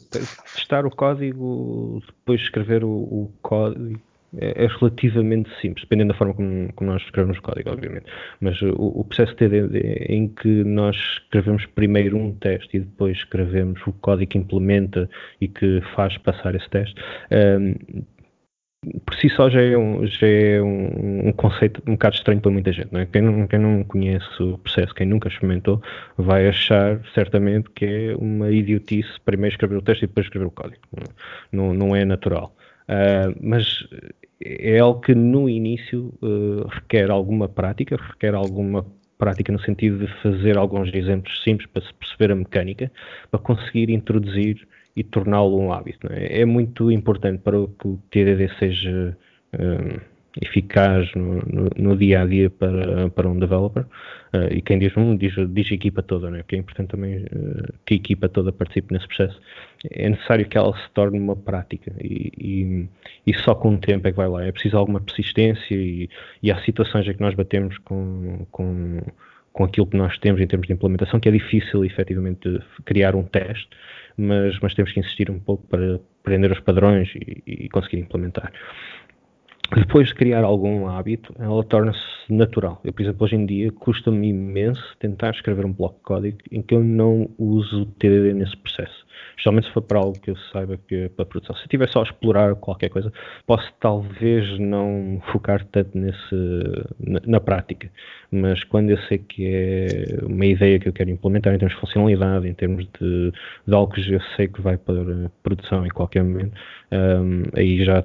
testar 0.56 0.84
o 0.84 0.90
código, 0.90 2.02
depois 2.08 2.42
escrever 2.42 2.84
o, 2.84 2.90
o 2.90 3.34
código 3.44 4.02
é, 4.38 4.64
é, 4.64 4.68
relativamente 4.68 5.50
simples, 5.60 5.84
dependendo 5.84 6.14
da 6.14 6.18
forma 6.18 6.34
como, 6.34 6.72
como, 6.74 6.92
nós 6.92 7.02
escrevemos 7.02 7.38
o 7.38 7.42
código, 7.42 7.70
obviamente. 7.70 8.06
Mas 8.40 8.62
o, 8.62 8.74
o 8.76 9.04
processo 9.04 9.36
TDD 9.36 9.80
é 9.80 10.14
em 10.14 10.30
que 10.30 10.64
nós 10.64 10.96
escrevemos 10.96 11.66
primeiro 11.66 12.18
um 12.18 12.34
teste 12.36 12.78
e 12.78 12.80
depois 12.80 13.18
escrevemos 13.18 13.86
o 13.86 13.92
código 13.94 14.32
que 14.32 14.38
implementa 14.38 15.10
e 15.42 15.48
que 15.48 15.82
faz 15.96 16.18
passar 16.18 16.56
esse 16.56 16.70
teste, 16.70 16.96
um, 17.32 18.04
por 19.06 19.16
si 19.16 19.30
só 19.30 19.48
já 19.50 19.62
é, 19.62 19.78
um, 19.78 20.06
já 20.08 20.28
é 20.28 20.62
um, 20.62 21.28
um, 21.28 21.32
conceito 21.34 21.84
um 21.86 21.92
bocado 21.92 22.16
estranho 22.16 22.42
para 22.42 22.52
muita 22.52 22.72
gente. 22.72 22.92
Não 22.92 23.00
é? 23.00 23.06
quem, 23.06 23.22
não, 23.22 23.46
quem 23.46 23.60
não 23.60 23.84
conhece 23.84 24.42
o 24.42 24.58
processo, 24.58 24.96
quem 24.96 25.06
nunca 25.06 25.28
experimentou, 25.28 25.82
vai 26.18 26.48
achar 26.48 27.00
certamente 27.14 27.70
que 27.72 27.86
é 27.86 28.16
uma 28.16 28.50
idiotice 28.50 29.20
primeiro 29.24 29.54
escrever 29.54 29.78
o 29.78 29.82
teste 29.82 30.06
e 30.06 30.08
depois 30.08 30.26
escrever 30.26 30.48
o 30.48 30.52
código. 30.52 30.82
Não, 31.52 31.74
não 31.74 31.96
é 31.96 32.04
natural. 32.06 32.56
Uh, 32.90 33.38
mas 33.40 33.88
é 34.44 34.80
algo 34.80 35.02
que 35.02 35.14
no 35.14 35.50
início 35.50 36.14
uh, 36.22 36.68
requer 36.68 37.12
alguma 37.12 37.48
prática, 37.48 37.96
requer 37.96 38.34
alguma 38.34 38.86
prática 39.18 39.52
no 39.52 39.60
sentido 39.60 40.00
de 40.00 40.08
fazer 40.22 40.58
alguns 40.58 40.92
exemplos 40.94 41.44
simples 41.44 41.70
para 41.72 41.84
se 41.84 41.94
perceber 41.94 42.32
a 42.32 42.36
mecânica, 42.36 42.92
para 43.30 43.40
conseguir 43.40 43.92
introduzir 43.92 44.68
e 44.96 45.04
torná-lo 45.04 45.60
um 45.60 45.72
hábito. 45.72 46.08
É? 46.12 46.42
é? 46.42 46.46
muito 46.46 46.92
importante 46.92 47.40
para 47.40 47.58
que 47.80 47.88
o 47.88 48.00
TDD 48.10 48.50
seja 48.58 49.18
uh, 49.54 50.02
eficaz 50.42 51.14
no, 51.16 51.36
no, 51.46 51.70
no, 51.78 51.98
dia 51.98 52.22
a 52.22 52.26
dia 52.26 52.50
para, 52.50 53.10
para 53.10 53.30
um 53.30 53.38
developer. 53.38 53.86
Uh, 54.34 54.48
e 54.50 54.62
quem 54.62 54.80
diz 54.80 54.96
um, 54.96 55.16
diz, 55.18 55.34
diz 55.50 55.72
a 55.72 55.76
equipa 55.76 56.02
toda, 56.02 56.32
né? 56.32 56.38
porque 56.38 56.56
é 56.56 56.60
importante 56.60 56.90
também 56.90 57.18
uh, 57.18 57.74
que 57.86 57.96
a 57.96 57.98
equipa 57.98 58.30
toda 58.30 58.52
participe 58.52 58.94
nesse 58.94 59.06
processo. 59.08 59.40
É 59.90 60.08
necessário 60.08 60.48
que 60.48 60.58
ela 60.58 60.74
se 60.78 60.90
torne 60.94 61.20
uma 61.20 61.36
prática 61.36 61.94
e, 62.00 62.32
e, 62.38 62.90
e 63.28 63.34
só 63.34 63.54
com 63.54 63.76
o 63.76 63.78
tempo 63.78 64.08
é 64.08 64.12
que 64.12 64.18
vai 64.18 64.30
lá. 64.30 64.46
É 64.46 64.52
preciso 64.52 64.78
alguma 64.78 65.02
persistência 65.02 65.76
e, 65.76 66.10
e 66.42 66.50
há 66.50 66.58
situações 66.62 67.06
em 67.08 67.14
que 67.14 67.20
nós 67.20 67.36
batemos 67.36 67.78
com, 67.80 68.48
com, 68.52 69.02
com 69.52 69.64
aquilo 69.66 69.88
que 69.88 69.98
nós 69.98 70.18
temos 70.18 70.40
em 70.40 70.48
termos 70.48 70.68
de 70.68 70.74
implementação, 70.74 71.20
que 71.20 71.28
é 71.28 71.32
difícil 71.32 71.84
efetivamente 71.84 72.62
criar 72.86 73.16
um 73.18 73.24
teste, 73.24 73.68
mas, 74.18 74.58
mas 74.62 74.74
temos 74.74 74.94
que 74.94 75.00
insistir 75.02 75.30
um 75.30 75.40
pouco 75.40 75.68
para 75.68 76.00
aprender 76.22 76.52
os 76.52 76.60
padrões 76.62 77.10
e, 77.16 77.44
e 77.66 77.70
conseguir 77.70 78.00
implementar. 78.00 78.52
Depois 79.76 80.10
de 80.10 80.16
criar 80.16 80.44
algum 80.44 80.88
hábito, 80.88 81.34
ela 81.40 81.64
torna-se 81.64 82.00
natural. 82.30 82.80
Eu, 82.84 82.94
por 82.94 83.02
exemplo, 83.02 83.24
hoje 83.24 83.36
em 83.36 83.46
dia 83.46 83.72
custa-me 83.72 84.30
imenso 84.30 84.84
tentar 85.00 85.32
escrever 85.32 85.66
um 85.66 85.72
bloco 85.72 85.96
de 85.96 86.04
código 86.04 86.38
em 86.52 86.62
que 86.62 86.76
eu 86.76 86.84
não 86.84 87.30
uso 87.38 87.84
o 87.84 87.86
TDD 87.86 88.34
nesse 88.34 88.56
processo. 88.58 89.06
Especialmente 89.30 89.68
se 89.68 89.74
for 89.74 89.82
para 89.82 90.00
algo 90.00 90.20
que 90.20 90.32
eu 90.32 90.38
saiba 90.52 90.78
que 90.88 90.96
é 90.96 91.10
para 91.10 91.26
produção. 91.26 91.56
Se 91.56 91.62
eu 91.62 91.66
estiver 91.66 91.90
só 91.90 92.02
a 92.02 92.04
explorar 92.04 92.56
qualquer 92.56 92.90
coisa, 92.90 93.12
posso 93.46 93.72
talvez 93.80 94.60
não 94.60 95.22
focar 95.32 95.66
tanto 95.66 95.98
nesse, 95.98 96.36
na, 97.00 97.22
na, 97.26 97.40
prática. 97.40 97.90
Mas 98.32 98.64
quando 98.64 98.92
eu 98.92 98.98
sei 99.08 99.18
que 99.18 99.48
é 99.48 100.26
uma 100.26 100.46
ideia 100.46 100.80
que 100.80 100.88
eu 100.88 100.94
quero 100.94 101.10
implementar 101.10 101.54
em 101.54 101.58
termos 101.58 101.76
de 101.76 101.82
funcionalidade, 101.82 102.48
em 102.48 102.54
termos 102.54 102.86
de, 103.00 103.32
de 103.68 103.74
algo 103.74 103.92
que 103.94 104.14
eu 104.14 104.22
sei 104.36 104.48
que 104.48 104.62
vai 104.62 104.78
para 104.78 105.32
produção 105.44 105.86
em 105.86 105.90
qualquer 105.90 106.24
momento, 106.24 106.54
um, 106.92 107.44
aí 107.58 107.84
já 107.84 108.04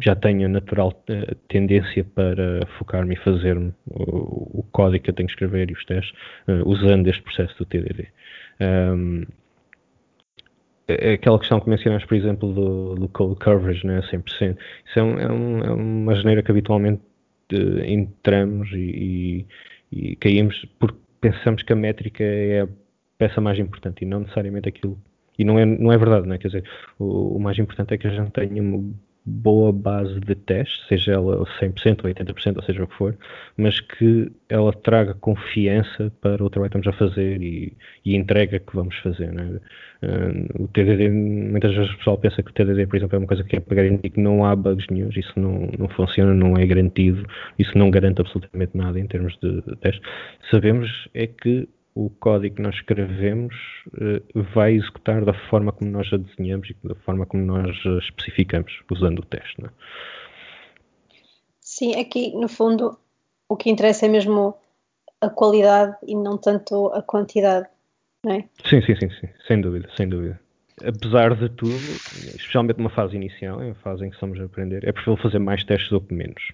já 0.00 0.14
tenho 0.14 0.46
a 0.46 0.48
natural 0.48 0.92
uh, 1.08 1.34
tendência 1.48 2.04
para 2.04 2.66
focar-me 2.78 3.14
e 3.14 3.18
fazer 3.18 3.56
o, 3.56 3.72
o, 3.90 4.66
código 4.72 5.04
que 5.04 5.10
eu 5.10 5.14
tenho 5.14 5.26
que 5.26 5.32
escrever 5.32 5.70
e 5.70 5.72
os 5.72 5.84
testes 5.84 6.12
uh, 6.48 6.68
usando 6.68 7.06
este 7.08 7.22
processo 7.22 7.56
do 7.58 7.64
TDD. 7.64 8.08
Um, 8.60 9.24
é, 10.88 11.14
aquela 11.14 11.38
questão 11.38 11.60
que 11.60 11.68
mencionaste, 11.68 12.06
por 12.06 12.16
exemplo, 12.16 12.52
do, 12.52 12.94
do 12.94 13.08
code 13.08 13.36
coverage, 13.36 13.86
né, 13.86 14.00
100%. 14.02 14.56
Isso 14.86 14.98
é, 14.98 15.02
um, 15.02 15.18
é, 15.18 15.32
um, 15.32 15.64
é 15.64 15.70
uma 15.70 16.14
geneira 16.14 16.42
que 16.42 16.50
habitualmente 16.50 17.02
uh, 17.52 17.84
entramos 17.84 18.70
e, 18.72 19.46
e, 19.92 20.10
e, 20.12 20.16
caímos 20.16 20.64
porque 20.78 20.98
pensamos 21.20 21.62
que 21.62 21.72
a 21.72 21.76
métrica 21.76 22.22
é 22.22 22.62
a 22.62 22.68
peça 23.18 23.40
mais 23.40 23.58
importante 23.58 24.02
e 24.02 24.06
não 24.06 24.20
necessariamente 24.20 24.68
aquilo. 24.68 24.98
E 25.38 25.44
não 25.44 25.58
é, 25.58 25.66
não 25.66 25.92
é 25.92 25.98
verdade, 25.98 26.26
né? 26.26 26.38
quer 26.38 26.48
dizer, 26.48 26.64
o, 26.98 27.36
o 27.36 27.40
mais 27.40 27.58
importante 27.58 27.92
é 27.92 27.98
que 27.98 28.06
a 28.06 28.10
gente 28.10 28.30
tenha 28.30 28.62
boa 29.26 29.72
base 29.72 30.20
de 30.20 30.36
teste, 30.36 30.86
seja 30.88 31.14
ela 31.14 31.44
100% 31.60 32.04
ou 32.04 32.10
80%, 32.10 32.56
ou 32.56 32.62
seja 32.62 32.84
o 32.84 32.86
que 32.86 32.94
for, 32.94 33.16
mas 33.56 33.80
que 33.80 34.30
ela 34.48 34.72
traga 34.72 35.14
confiança 35.14 36.12
para 36.20 36.44
o 36.44 36.48
trabalho 36.48 36.70
que 36.70 36.78
estamos 36.78 36.86
a 36.86 36.92
fazer 36.92 37.42
e, 37.42 37.76
e 38.04 38.14
entrega 38.14 38.60
que 38.60 38.76
vamos 38.76 38.96
fazer. 38.98 39.32
Né? 39.32 39.58
Uh, 40.02 40.62
o 40.62 40.68
TDD, 40.68 41.10
muitas 41.10 41.74
vezes 41.74 41.92
o 41.92 41.96
pessoal 41.98 42.18
pensa 42.18 42.40
que 42.40 42.50
o 42.50 42.54
TDD, 42.54 42.86
por 42.86 42.96
exemplo, 42.96 43.16
é 43.16 43.18
uma 43.18 43.26
coisa 43.26 43.42
que 43.42 43.56
é 43.56 43.60
para 43.60 43.74
garantir 43.74 44.10
que 44.10 44.20
não 44.20 44.44
há 44.44 44.54
bugs 44.54 44.86
nenhum, 44.90 45.08
isso 45.08 45.32
não, 45.34 45.68
não 45.76 45.88
funciona, 45.88 46.32
não 46.32 46.56
é 46.56 46.64
garantido, 46.64 47.26
isso 47.58 47.76
não 47.76 47.90
garante 47.90 48.20
absolutamente 48.20 48.76
nada 48.76 49.00
em 49.00 49.06
termos 49.08 49.36
de, 49.42 49.60
de 49.62 49.76
teste. 49.76 50.00
Sabemos 50.52 51.08
é 51.14 51.26
que 51.26 51.68
o 51.96 52.10
código 52.20 52.56
que 52.56 52.62
nós 52.62 52.74
escrevemos 52.74 53.54
uh, 53.88 54.42
vai 54.54 54.74
executar 54.74 55.24
da 55.24 55.32
forma 55.48 55.72
como 55.72 55.90
nós 55.90 56.12
a 56.12 56.18
desenhamos 56.18 56.68
e 56.70 56.76
da 56.86 56.94
forma 56.96 57.24
como 57.24 57.42
nós 57.44 57.74
especificamos, 58.02 58.70
usando 58.90 59.20
o 59.20 59.24
teste. 59.24 59.60
Não 59.60 59.68
é? 59.68 59.72
Sim, 61.60 61.98
aqui 61.98 62.32
no 62.36 62.48
fundo 62.48 62.98
o 63.48 63.56
que 63.56 63.70
interessa 63.70 64.06
é 64.06 64.08
mesmo 64.08 64.54
a 65.20 65.30
qualidade 65.30 65.96
e 66.06 66.14
não 66.14 66.36
tanto 66.36 66.88
a 66.88 67.00
quantidade, 67.00 67.66
não 68.22 68.34
é? 68.34 68.44
Sim, 68.68 68.82
sim, 68.82 68.94
sim, 68.96 69.10
sim. 69.10 69.28
sem 69.48 69.60
dúvida, 69.60 69.88
sem 69.96 70.08
dúvida 70.08 70.45
apesar 70.84 71.34
de 71.34 71.48
tudo, 71.50 71.74
especialmente 71.74 72.78
numa 72.78 72.90
fase 72.90 73.16
inicial, 73.16 73.62
em 73.62 73.74
fase 73.74 74.04
em 74.04 74.10
que 74.10 74.16
estamos 74.16 74.38
a 74.40 74.44
aprender, 74.44 74.86
é 74.86 74.92
preferível 74.92 75.22
fazer 75.22 75.38
mais 75.38 75.64
testes 75.64 75.90
do 75.90 76.00
que 76.00 76.14
menos. 76.14 76.52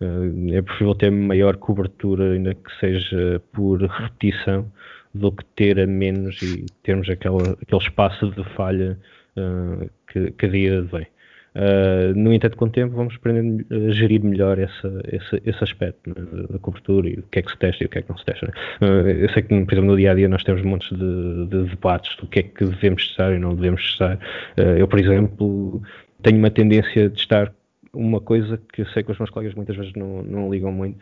É? 0.00 0.56
é 0.56 0.62
preferível 0.62 0.94
ter 0.94 1.10
maior 1.10 1.56
cobertura, 1.56 2.32
ainda 2.32 2.54
que 2.54 2.70
seja 2.78 3.40
por 3.52 3.82
repetição, 3.82 4.70
do 5.14 5.32
que 5.32 5.44
ter 5.56 5.78
a 5.78 5.86
menos 5.86 6.40
e 6.42 6.64
termos 6.82 7.08
aquele, 7.08 7.36
aquele 7.60 7.82
espaço 7.82 8.30
de 8.30 8.44
falha 8.54 8.98
uh, 9.36 9.90
que, 10.08 10.30
que 10.32 10.46
a 10.46 10.48
dia 10.48 10.82
vem. 10.82 11.06
Uh, 11.54 12.14
no 12.16 12.32
entanto, 12.32 12.56
com 12.56 12.64
o 12.64 12.70
tempo, 12.70 12.96
vamos 12.96 13.14
aprender 13.14 13.66
a 13.70 13.90
gerir 13.90 14.24
melhor 14.24 14.58
essa, 14.58 15.02
esse, 15.06 15.42
esse 15.44 15.62
aspecto 15.62 16.08
né, 16.08 16.46
da 16.50 16.58
cobertura 16.58 17.08
e 17.08 17.14
o 17.14 17.22
que 17.30 17.40
é 17.40 17.42
que 17.42 17.50
se 17.50 17.58
testa 17.58 17.84
e 17.84 17.86
o 17.86 17.90
que 17.90 17.98
é 17.98 18.02
que 18.02 18.08
não 18.08 18.16
se 18.16 18.24
testa. 18.24 18.46
Né? 18.46 18.52
Uh, 18.80 19.08
eu 19.08 19.28
sei 19.30 19.42
que, 19.42 19.48
por 19.48 19.74
exemplo, 19.74 19.90
no 19.90 19.96
dia 19.96 20.12
a 20.12 20.14
dia 20.14 20.28
nós 20.28 20.42
temos 20.42 20.62
montes 20.62 20.88
de, 20.96 21.46
de 21.46 21.64
debates 21.64 22.16
do 22.16 22.26
que 22.26 22.40
é 22.40 22.42
que 22.42 22.64
devemos 22.64 23.06
testar 23.06 23.34
e 23.34 23.38
não 23.38 23.54
devemos 23.54 23.82
testar. 23.82 24.18
Uh, 24.58 24.78
eu, 24.78 24.88
por 24.88 24.98
exemplo, 24.98 25.82
tenho 26.22 26.38
uma 26.38 26.50
tendência 26.50 27.10
de 27.10 27.16
testar 27.16 27.52
uma 27.92 28.20
coisa 28.20 28.58
que 28.72 28.82
eu 28.82 28.86
sei 28.86 29.02
que 29.02 29.12
os 29.12 29.18
meus 29.18 29.30
colegas 29.30 29.54
muitas 29.54 29.76
vezes 29.76 29.92
não, 29.94 30.22
não 30.22 30.50
ligam 30.50 30.72
muito, 30.72 30.98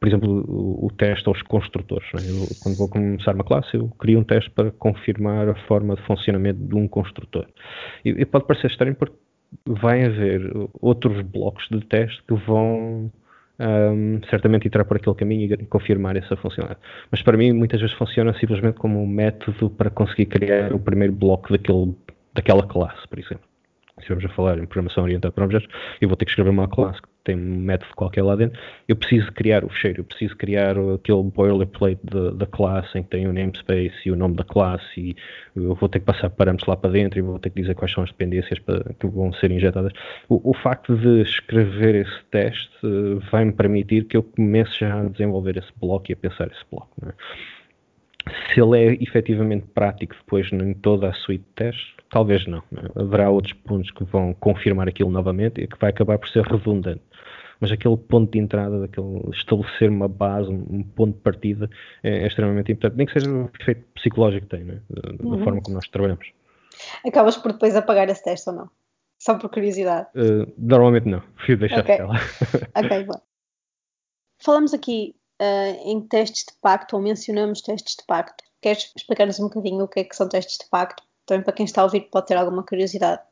por 0.00 0.08
exemplo, 0.08 0.44
o, 0.48 0.86
o 0.86 0.90
teste 0.90 1.28
aos 1.28 1.40
construtores. 1.42 2.08
Né? 2.12 2.22
Eu, 2.28 2.48
quando 2.60 2.76
vou 2.76 2.88
começar 2.88 3.36
uma 3.36 3.44
classe, 3.44 3.76
eu 3.76 3.88
crio 4.00 4.18
um 4.18 4.24
teste 4.24 4.50
para 4.50 4.72
confirmar 4.72 5.48
a 5.48 5.54
forma 5.68 5.94
de 5.94 6.02
funcionamento 6.02 6.58
de 6.58 6.74
um 6.74 6.88
construtor. 6.88 7.46
E, 8.04 8.10
e 8.10 8.24
pode 8.24 8.44
parecer 8.44 8.66
estranho 8.66 8.96
porque 8.96 9.14
vai 9.66 10.04
haver 10.04 10.52
outros 10.80 11.20
blocos 11.22 11.66
de 11.70 11.80
teste 11.86 12.22
que 12.26 12.34
vão 12.34 13.10
um, 13.60 14.20
certamente 14.28 14.66
entrar 14.66 14.84
por 14.84 14.96
aquele 14.96 15.14
caminho 15.16 15.54
e 15.54 15.66
confirmar 15.66 16.16
essa 16.16 16.36
funcionalidade. 16.36 16.80
Mas 17.10 17.22
para 17.22 17.36
mim, 17.36 17.52
muitas 17.52 17.80
vezes 17.80 17.96
funciona 17.96 18.32
simplesmente 18.38 18.78
como 18.78 19.02
um 19.02 19.06
método 19.06 19.70
para 19.70 19.90
conseguir 19.90 20.26
criar 20.26 20.72
o 20.72 20.78
primeiro 20.78 21.12
bloco 21.12 21.52
daquele, 21.52 21.94
daquela 22.34 22.66
classe, 22.66 23.06
por 23.08 23.18
exemplo 23.18 23.52
se 24.02 24.08
vamos 24.08 24.24
a 24.24 24.28
falar 24.30 24.58
em 24.58 24.66
programação 24.66 25.04
orientada 25.04 25.32
para 25.32 25.44
objetos, 25.44 25.68
eu 26.00 26.08
vou 26.08 26.16
ter 26.16 26.24
que 26.24 26.30
escrever 26.30 26.50
uma 26.50 26.68
classe 26.68 27.00
que 27.00 27.08
tem 27.24 27.36
um 27.36 27.58
método 27.60 27.94
qualquer 27.94 28.22
lá 28.22 28.34
dentro, 28.36 28.58
eu 28.88 28.96
preciso 28.96 29.30
criar 29.32 29.64
o 29.64 29.68
fecheiro, 29.68 30.00
eu 30.00 30.04
preciso 30.04 30.36
criar 30.36 30.76
aquele 30.94 31.22
boilerplate 31.22 32.00
da 32.34 32.46
classe 32.46 32.98
em 32.98 33.02
que 33.02 33.10
tem 33.10 33.26
o 33.26 33.32
namespace 33.32 33.94
e 34.04 34.10
o 34.10 34.16
nome 34.16 34.34
da 34.34 34.44
classe 34.44 35.00
e 35.00 35.16
eu 35.54 35.74
vou 35.74 35.88
ter 35.88 36.00
que 36.00 36.06
passar 36.06 36.30
parâmetros 36.30 36.66
lá 36.68 36.76
para 36.76 36.90
dentro 36.90 37.18
e 37.18 37.22
vou 37.22 37.38
ter 37.38 37.50
que 37.50 37.60
dizer 37.60 37.74
quais 37.74 37.92
são 37.92 38.02
as 38.02 38.10
dependências 38.10 38.58
para, 38.58 38.92
que 38.98 39.06
vão 39.06 39.32
ser 39.34 39.50
injetadas. 39.50 39.92
O, 40.28 40.50
o 40.50 40.54
facto 40.54 40.96
de 40.96 41.22
escrever 41.22 41.94
esse 41.94 42.24
teste 42.30 42.70
uh, 42.84 43.20
vai-me 43.30 43.52
permitir 43.52 44.04
que 44.04 44.16
eu 44.16 44.22
comece 44.22 44.80
já 44.80 45.00
a 45.00 45.04
desenvolver 45.04 45.56
esse 45.56 45.72
bloco 45.80 46.10
e 46.10 46.12
a 46.14 46.16
pensar 46.16 46.48
esse 46.48 46.64
bloco. 46.70 46.90
É? 47.06 47.12
Se 48.52 48.60
ele 48.60 48.78
é 48.78 49.02
efetivamente 49.02 49.66
prático 49.74 50.14
depois 50.14 50.50
em 50.52 50.74
toda 50.74 51.08
a 51.08 51.12
suite 51.12 51.42
de 51.42 51.54
testes, 51.54 52.02
Talvez 52.12 52.46
não. 52.46 52.62
Haverá 52.94 53.30
outros 53.30 53.54
pontos 53.54 53.90
que 53.90 54.04
vão 54.04 54.34
confirmar 54.34 54.86
aquilo 54.86 55.10
novamente 55.10 55.62
e 55.62 55.66
que 55.66 55.78
vai 55.80 55.88
acabar 55.88 56.18
por 56.18 56.28
ser 56.28 56.44
redundante. 56.44 57.00
Mas 57.62 57.70
aquele 57.70 57.96
ponto 57.96 58.32
de 58.32 58.40
entrada, 58.40 58.80
daquele 58.80 59.30
estabelecer 59.30 59.88
uma 59.88 60.08
base, 60.08 60.50
um 60.50 60.82
ponto 60.82 61.14
de 61.14 61.22
partida, 61.22 61.70
é, 62.02 62.24
é 62.24 62.26
extremamente 62.26 62.72
importante. 62.72 62.98
Nem 62.98 63.06
que 63.06 63.12
seja 63.12 63.30
o 63.30 63.48
efeito 63.60 63.84
psicológico 63.94 64.48
que 64.48 64.56
tem, 64.56 64.64
né? 64.64 64.82
da 64.90 65.24
uhum. 65.24 65.44
forma 65.44 65.62
como 65.62 65.76
nós 65.76 65.86
trabalhamos. 65.86 66.32
Acabas 67.06 67.36
por 67.36 67.52
depois 67.52 67.76
apagar 67.76 68.08
esse 68.08 68.24
teste 68.24 68.50
ou 68.50 68.56
não? 68.56 68.70
Só 69.16 69.38
por 69.38 69.48
curiosidade? 69.48 70.08
Uh, 70.16 70.52
normalmente 70.58 71.08
não. 71.08 71.20
Prefiro 71.38 71.60
deixar 71.60 71.82
okay. 71.82 71.98
ela. 71.98 72.14
ok, 72.74 73.04
bom. 73.04 73.20
Falamos 74.42 74.74
aqui 74.74 75.14
uh, 75.40 75.88
em 75.88 76.00
testes 76.00 76.44
de 76.44 76.58
pacto, 76.60 76.96
ou 76.96 77.02
mencionamos 77.02 77.62
testes 77.62 77.94
de 77.94 78.04
pacto. 78.04 78.42
Queres 78.60 78.92
explicar-nos 78.96 79.38
um 79.38 79.44
bocadinho 79.44 79.84
o 79.84 79.88
que 79.88 80.00
é 80.00 80.04
que 80.04 80.16
são 80.16 80.28
testes 80.28 80.58
de 80.58 80.68
pacto? 80.68 81.04
também 81.26 81.44
para 81.44 81.52
quem 81.52 81.64
está 81.64 81.82
a 81.82 81.84
ouvir 81.84 82.08
pode 82.10 82.26
ter 82.26 82.36
alguma 82.36 82.64
curiosidade. 82.64 83.22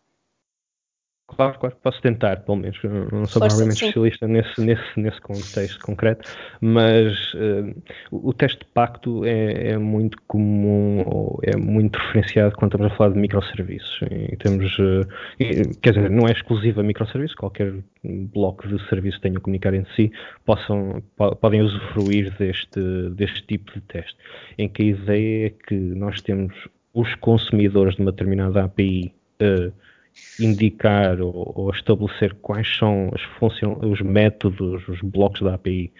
Claro, 1.36 1.58
claro, 1.58 1.76
posso 1.82 2.00
tentar, 2.02 2.40
pelo 2.40 2.58
menos. 2.58 2.78
Não 3.12 3.24
sou 3.24 3.40
provavelmente 3.40 3.84
especialista 3.84 4.26
nesse, 4.26 4.60
nesse, 4.60 5.00
nesse 5.00 5.20
contexto 5.20 5.78
concreto, 5.84 6.28
mas 6.60 7.34
uh, 7.34 7.74
o, 8.10 8.32
teste 8.32 8.58
de 8.58 8.66
pacto 8.72 9.24
é, 9.24 9.70
é, 9.70 9.78
muito 9.78 10.18
comum, 10.26 11.02
ou 11.06 11.38
é 11.42 11.56
muito 11.56 11.98
referenciado 11.98 12.54
quando 12.56 12.72
estamos 12.72 12.92
a 12.92 12.96
falar 12.96 13.12
de 13.12 13.18
microserviços. 13.20 14.00
E 14.10 14.36
temos, 14.36 14.76
uh, 14.78 15.06
quer 15.80 15.92
dizer, 15.92 16.10
não 16.10 16.26
é 16.26 16.32
exclusivo 16.32 16.80
a 16.80 16.82
microserviços, 16.82 17.36
qualquer 17.36 17.74
bloco 18.02 18.66
de 18.66 18.88
serviço 18.88 19.18
que 19.18 19.22
tenha 19.22 19.38
a 19.38 19.40
comunicar 19.40 19.72
entre 19.72 19.94
si 19.94 20.12
possam, 20.44 21.02
po 21.16 21.36
podem 21.36 21.62
usufruir 21.62 22.36
deste, 22.38 22.80
deste 23.10 23.46
tipo 23.46 23.72
de 23.72 23.80
teste, 23.82 24.16
em 24.58 24.68
que 24.68 24.82
a 24.82 24.86
ideia 24.86 25.46
é 25.46 25.50
que 25.50 25.74
nós 25.74 26.20
temos 26.20 26.54
os 26.92 27.14
consumidores 27.16 27.94
de 27.94 28.02
uma 28.02 28.10
determinada 28.10 28.64
API 28.64 29.14
uh, 29.40 29.72
indicar 30.38 31.20
ou, 31.20 31.52
ou, 31.54 31.70
estabelecer 31.70 32.34
quais 32.42 32.68
são 32.76 33.10
os 33.82 34.00
métodos, 34.00 34.86
os 34.88 35.00
blocos 35.00 35.40
da 35.42 35.54
API 35.54 35.92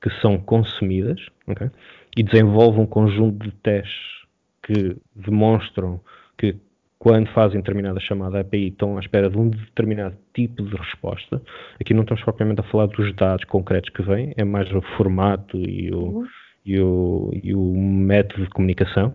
que 0.00 0.10
são 0.20 0.38
consumidas 0.38 1.20
okay? 1.46 1.70
e 2.16 2.22
desenvolve 2.22 2.80
um 2.80 2.86
conjunto 2.86 3.44
de 3.44 3.52
testes 3.56 4.16
que 4.62 4.96
demonstram 5.14 6.00
que 6.36 6.56
quando 6.98 7.28
fazem 7.32 7.60
determinada 7.60 8.00
chamada 8.00 8.40
API 8.40 8.68
estão 8.68 8.96
à 8.96 9.00
espera 9.00 9.30
de 9.30 9.38
um 9.38 9.50
determinado 9.50 10.16
tipo 10.34 10.62
de 10.62 10.74
resposta. 10.76 11.40
Aqui 11.80 11.94
não 11.94 12.02
estamos 12.02 12.22
propriamente 12.22 12.60
a 12.60 12.64
falar 12.64 12.86
dos 12.86 13.14
dados 13.14 13.44
concretos 13.44 13.90
que 13.90 14.02
vêm, 14.02 14.32
é 14.36 14.44
mais 14.44 14.72
o 14.72 14.80
formato 14.96 15.56
e 15.56 15.90
o, 15.92 15.98
uhum. 15.98 16.26
e 16.64 16.80
o, 16.80 17.30
e 17.42 17.54
o 17.54 17.74
método 17.76 18.44
de 18.44 18.50
comunicação 18.50 19.14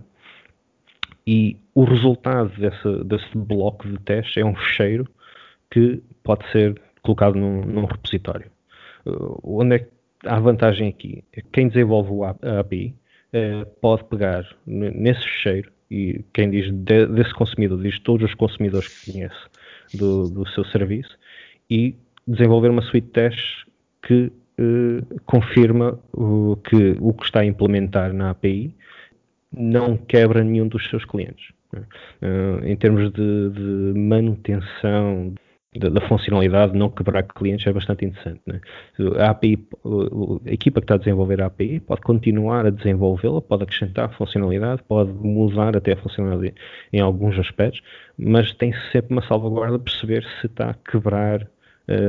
e 1.25 1.57
o 1.73 1.83
resultado 1.83 2.49
desse, 2.59 3.03
desse 3.03 3.37
bloco 3.37 3.87
de 3.87 3.99
teste 3.99 4.39
é 4.39 4.45
um 4.45 4.55
fecheiro 4.55 5.07
que 5.69 6.01
pode 6.23 6.49
ser 6.51 6.79
colocado 7.01 7.35
num, 7.35 7.61
num 7.63 7.85
repositório. 7.85 8.51
Uh, 9.05 9.39
onde 9.43 9.75
é 9.75 9.79
que 9.79 9.87
há 10.25 10.39
vantagem 10.39 10.87
aqui? 10.89 11.23
Quem 11.51 11.67
desenvolve 11.67 12.11
a 12.43 12.59
API 12.59 12.95
uh, 13.33 13.65
pode 13.81 14.03
pegar 14.05 14.45
nesse 14.65 15.21
fecheiro 15.21 15.71
e 15.89 16.23
quem 16.33 16.49
diz 16.49 16.71
de, 16.71 17.05
desse 17.07 17.33
consumidor, 17.33 17.81
diz 17.81 17.99
todos 17.99 18.29
os 18.29 18.35
consumidores 18.35 18.87
que 18.87 19.11
conhece 19.11 19.45
do, 19.93 20.29
do 20.29 20.47
seu 20.49 20.63
serviço 20.65 21.17
e 21.69 21.95
desenvolver 22.27 22.69
uma 22.69 22.81
suite 22.81 23.05
de 23.05 23.11
testes 23.11 23.65
que 24.01 24.31
uh, 24.59 25.21
confirma 25.25 25.99
o, 26.13 26.57
que 26.57 26.95
o 26.99 27.13
que 27.13 27.25
está 27.25 27.41
a 27.41 27.45
implementar 27.45 28.13
na 28.13 28.31
API 28.31 28.75
não 29.51 29.97
quebra 29.97 30.43
nenhum 30.43 30.67
dos 30.67 30.89
seus 30.89 31.05
clientes. 31.05 31.49
Uh, 31.73 32.65
em 32.65 32.75
termos 32.75 33.11
de, 33.13 33.49
de 33.49 33.99
manutenção 33.99 35.33
da, 35.75 35.87
da, 35.87 36.01
funcionalidade, 36.01 36.77
não 36.77 36.89
quebrar 36.89 37.23
clientes 37.23 37.65
é 37.65 37.71
bastante 37.71 38.05
interessante. 38.05 38.41
Né? 38.45 38.59
A 39.17 39.29
API, 39.29 39.67
a 40.45 40.51
equipa 40.51 40.81
que 40.81 40.85
está 40.85 40.95
a 40.95 40.97
desenvolver 40.97 41.41
a 41.41 41.45
API 41.45 41.79
pode 41.79 42.01
continuar 42.01 42.65
a 42.65 42.69
desenvolvê-la, 42.69 43.41
pode 43.41 43.63
acrescentar 43.63 44.13
funcionalidade, 44.17 44.83
pode 44.83 45.11
mudar 45.13 45.77
até 45.77 45.93
a 45.93 45.97
funcionalidade 45.97 46.55
em 46.91 46.99
alguns 46.99 47.39
aspectos, 47.39 47.81
mas 48.17 48.53
tem 48.53 48.73
sempre 48.91 49.13
uma 49.13 49.25
salvaguarda 49.25 49.79
perceber 49.79 50.25
se 50.41 50.47
está 50.47 50.71
a 50.71 50.73
quebrar 50.73 51.43
uh, 51.43 51.47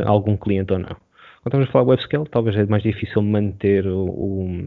algum 0.07 0.37
cliente 0.37 0.73
ou 0.73 0.81
não. 0.81 0.97
Quando 1.43 1.55
estamos 1.55 1.69
a 1.69 1.73
falar 1.73 1.85
web 1.85 2.03
scale, 2.03 2.29
talvez 2.29 2.57
é 2.57 2.67
mais 2.67 2.83
difícil 2.83 3.23
manter 3.23 3.87
o, 3.87 4.05
o, 4.05 4.67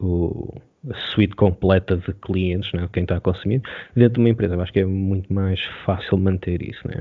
o 0.00 0.60
a 0.90 0.94
suite 1.14 1.34
completa 1.34 1.96
de 1.96 2.12
clientes, 2.12 2.70
né, 2.74 2.86
quem 2.92 3.04
está 3.04 3.16
a 3.16 3.20
consumir, 3.20 3.62
dentro 3.96 4.14
de 4.14 4.20
uma 4.20 4.28
empresa. 4.28 4.54
Eu 4.54 4.60
acho 4.60 4.72
que 4.72 4.80
é 4.80 4.84
muito 4.84 5.32
mais 5.32 5.58
fácil 5.84 6.18
manter 6.18 6.60
isso, 6.62 6.86
né, 6.86 6.94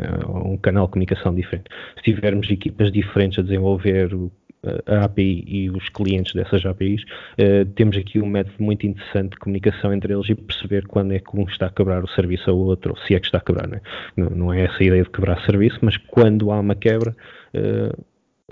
um 0.45 0.57
canal 0.57 0.85
de 0.85 0.93
comunicação 0.93 1.35
diferente. 1.35 1.69
Se 1.97 2.03
tivermos 2.03 2.50
equipas 2.50 2.91
diferentes 2.91 3.39
a 3.39 3.41
desenvolver 3.41 4.09
a 4.85 5.03
API 5.03 5.43
e 5.45 5.69
os 5.69 5.89
clientes 5.89 6.33
dessas 6.33 6.65
APIs, 6.65 7.03
uh, 7.03 7.65
temos 7.75 7.97
aqui 7.97 8.19
um 8.19 8.25
método 8.25 8.55
muito 8.63 8.88
interessante 8.88 9.31
de 9.31 9.38
comunicação 9.38 9.93
entre 9.93 10.13
eles 10.13 10.29
e 10.29 10.35
perceber 10.35 10.88
quando 10.88 11.13
é 11.13 11.19
que 11.19 11.38
um 11.38 11.43
está 11.43 11.65
a 11.65 11.69
quebrar 11.69 12.03
o 12.03 12.07
serviço 12.07 12.50
ao 12.50 12.57
outro, 12.57 12.91
ou 12.91 12.97
se 13.05 13.13
é 13.13 13.19
que 13.19 13.25
está 13.25 13.39
a 13.39 13.41
quebrar. 13.41 13.67
Né? 13.67 13.81
Não, 14.15 14.29
não, 14.29 14.53
é 14.53 14.62
essa 14.62 14.77
a 14.79 14.85
ideia 14.85 15.03
de 15.03 15.09
quebrar 15.09 15.43
serviço, 15.45 15.79
mas 15.81 15.97
quando 15.97 16.51
há 16.51 16.59
uma 16.59 16.75
quebra, 16.75 17.13
uh, 17.53 18.03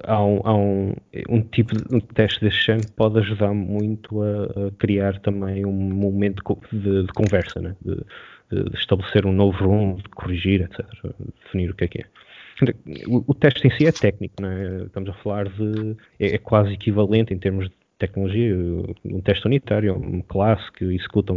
há 0.03 0.23
um, 0.23 0.41
há 0.43 0.55
um, 0.55 0.93
um 1.29 1.41
tipo 1.41 1.75
de 1.75 1.95
um 1.95 1.99
teste 1.99 2.41
deste 2.41 2.65
género 2.65 2.91
pode 2.93 3.19
ajudar 3.19 3.53
muito 3.53 4.21
a, 4.21 4.67
a 4.67 4.71
criar 4.77 5.19
também 5.19 5.65
um 5.65 5.71
momento 5.71 6.41
de, 6.71 7.03
de 7.03 7.13
conversa, 7.13 7.59
né? 7.59 7.75
de, 7.81 7.95
de, 8.51 8.77
estabelecer 8.77 9.25
um 9.25 9.33
novo 9.33 9.65
rumo, 9.65 9.97
de 9.97 10.09
corrigir, 10.09 10.61
etc. 10.61 10.85
Definir 11.43 11.71
o 11.71 11.75
que 11.75 11.83
é 11.83 11.87
que 11.87 11.99
é. 11.99 12.05
O, 13.07 13.23
o 13.27 13.33
teste 13.33 13.67
em 13.67 13.71
si 13.71 13.87
é 13.87 13.91
técnico, 13.91 14.41
né? 14.41 14.83
estamos 14.85 15.09
a 15.09 15.13
falar 15.13 15.49
de. 15.49 15.95
É, 16.19 16.35
é 16.35 16.37
quase 16.37 16.73
equivalente 16.73 17.33
em 17.33 17.39
termos 17.39 17.69
de 17.69 17.75
tecnologia, 18.01 18.55
um 19.05 19.21
teste 19.21 19.45
unitário, 19.45 19.95
uma 19.95 20.23
classe 20.23 20.71
que 20.73 20.85
executa 20.85 21.33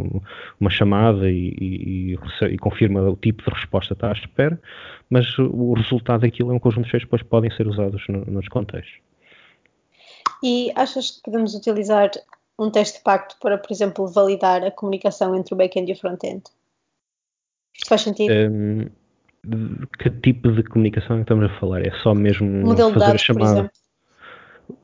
uma 0.60 0.70
chamada 0.70 1.30
e, 1.30 1.54
e, 1.60 2.18
e, 2.50 2.58
confirma 2.58 3.00
o 3.02 3.16
tipo 3.16 3.42
de 3.42 3.50
resposta 3.50 3.94
que 3.94 3.98
está 3.98 4.08
à 4.08 4.12
espera, 4.12 4.60
mas 5.08 5.38
o 5.38 5.74
resultado 5.74 6.22
daquilo 6.22 6.50
é 6.50 6.54
um 6.54 6.58
conjunto 6.58 6.86
de 6.86 6.90
fechos 6.90 7.04
que 7.04 7.16
depois 7.16 7.22
podem 7.22 7.50
ser 7.50 7.66
usados 7.66 8.02
no, 8.08 8.24
nos 8.24 8.48
contextos. 8.48 8.98
E 10.42 10.72
achas 10.74 11.10
que 11.10 11.22
podemos 11.22 11.54
utilizar 11.54 12.10
um 12.58 12.70
teste 12.70 12.98
de 12.98 13.04
pacto 13.04 13.36
para, 13.40 13.58
por 13.58 13.72
exemplo, 13.72 14.06
validar 14.06 14.64
a 14.64 14.70
comunicação 14.70 15.34
entre 15.36 15.54
o 15.54 15.56
back-end 15.56 15.90
e 15.90 15.94
o 15.94 15.98
front-end? 15.98 16.42
Isto 17.74 17.88
faz 17.88 18.02
sentido? 18.02 18.32
Um, 18.32 18.86
que 19.98 20.10
tipo 20.10 20.50
de 20.52 20.62
comunicação 20.64 21.18
é 21.18 21.20
estamos 21.20 21.44
a 21.50 21.60
falar? 21.60 21.86
É 21.86 21.90
só 22.02 22.14
mesmo 22.14 22.46
Modelo 22.46 22.92
fazer 22.92 23.06
dados, 23.06 23.22
a 23.22 23.24
chamada? 23.24 23.72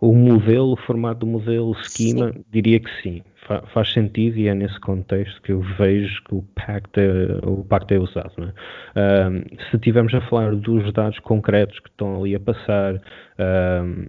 O 0.00 0.14
modelo, 0.14 0.72
o 0.72 0.76
formato 0.76 1.20
do 1.20 1.26
modelo, 1.26 1.68
o 1.68 1.72
esquema, 1.72 2.32
sim. 2.32 2.44
diria 2.50 2.80
que 2.80 2.90
sim. 3.02 3.22
Fa 3.46 3.62
faz 3.72 3.92
sentido 3.92 4.38
e 4.38 4.48
é 4.48 4.54
nesse 4.54 4.78
contexto 4.80 5.40
que 5.42 5.52
eu 5.52 5.60
vejo 5.78 6.22
que 6.24 6.34
o 6.34 6.44
pacto 6.54 7.00
é, 7.00 7.40
o 7.42 7.64
pacto 7.64 7.94
é 7.94 7.98
usado. 7.98 8.52
É? 8.94 9.28
Um, 9.28 9.40
se 9.70 9.76
estivermos 9.76 10.14
a 10.14 10.20
falar 10.22 10.54
dos 10.54 10.92
dados 10.92 11.18
concretos 11.20 11.78
que 11.80 11.88
estão 11.88 12.20
ali 12.20 12.34
a 12.34 12.40
passar, 12.40 12.94
um, 12.94 14.06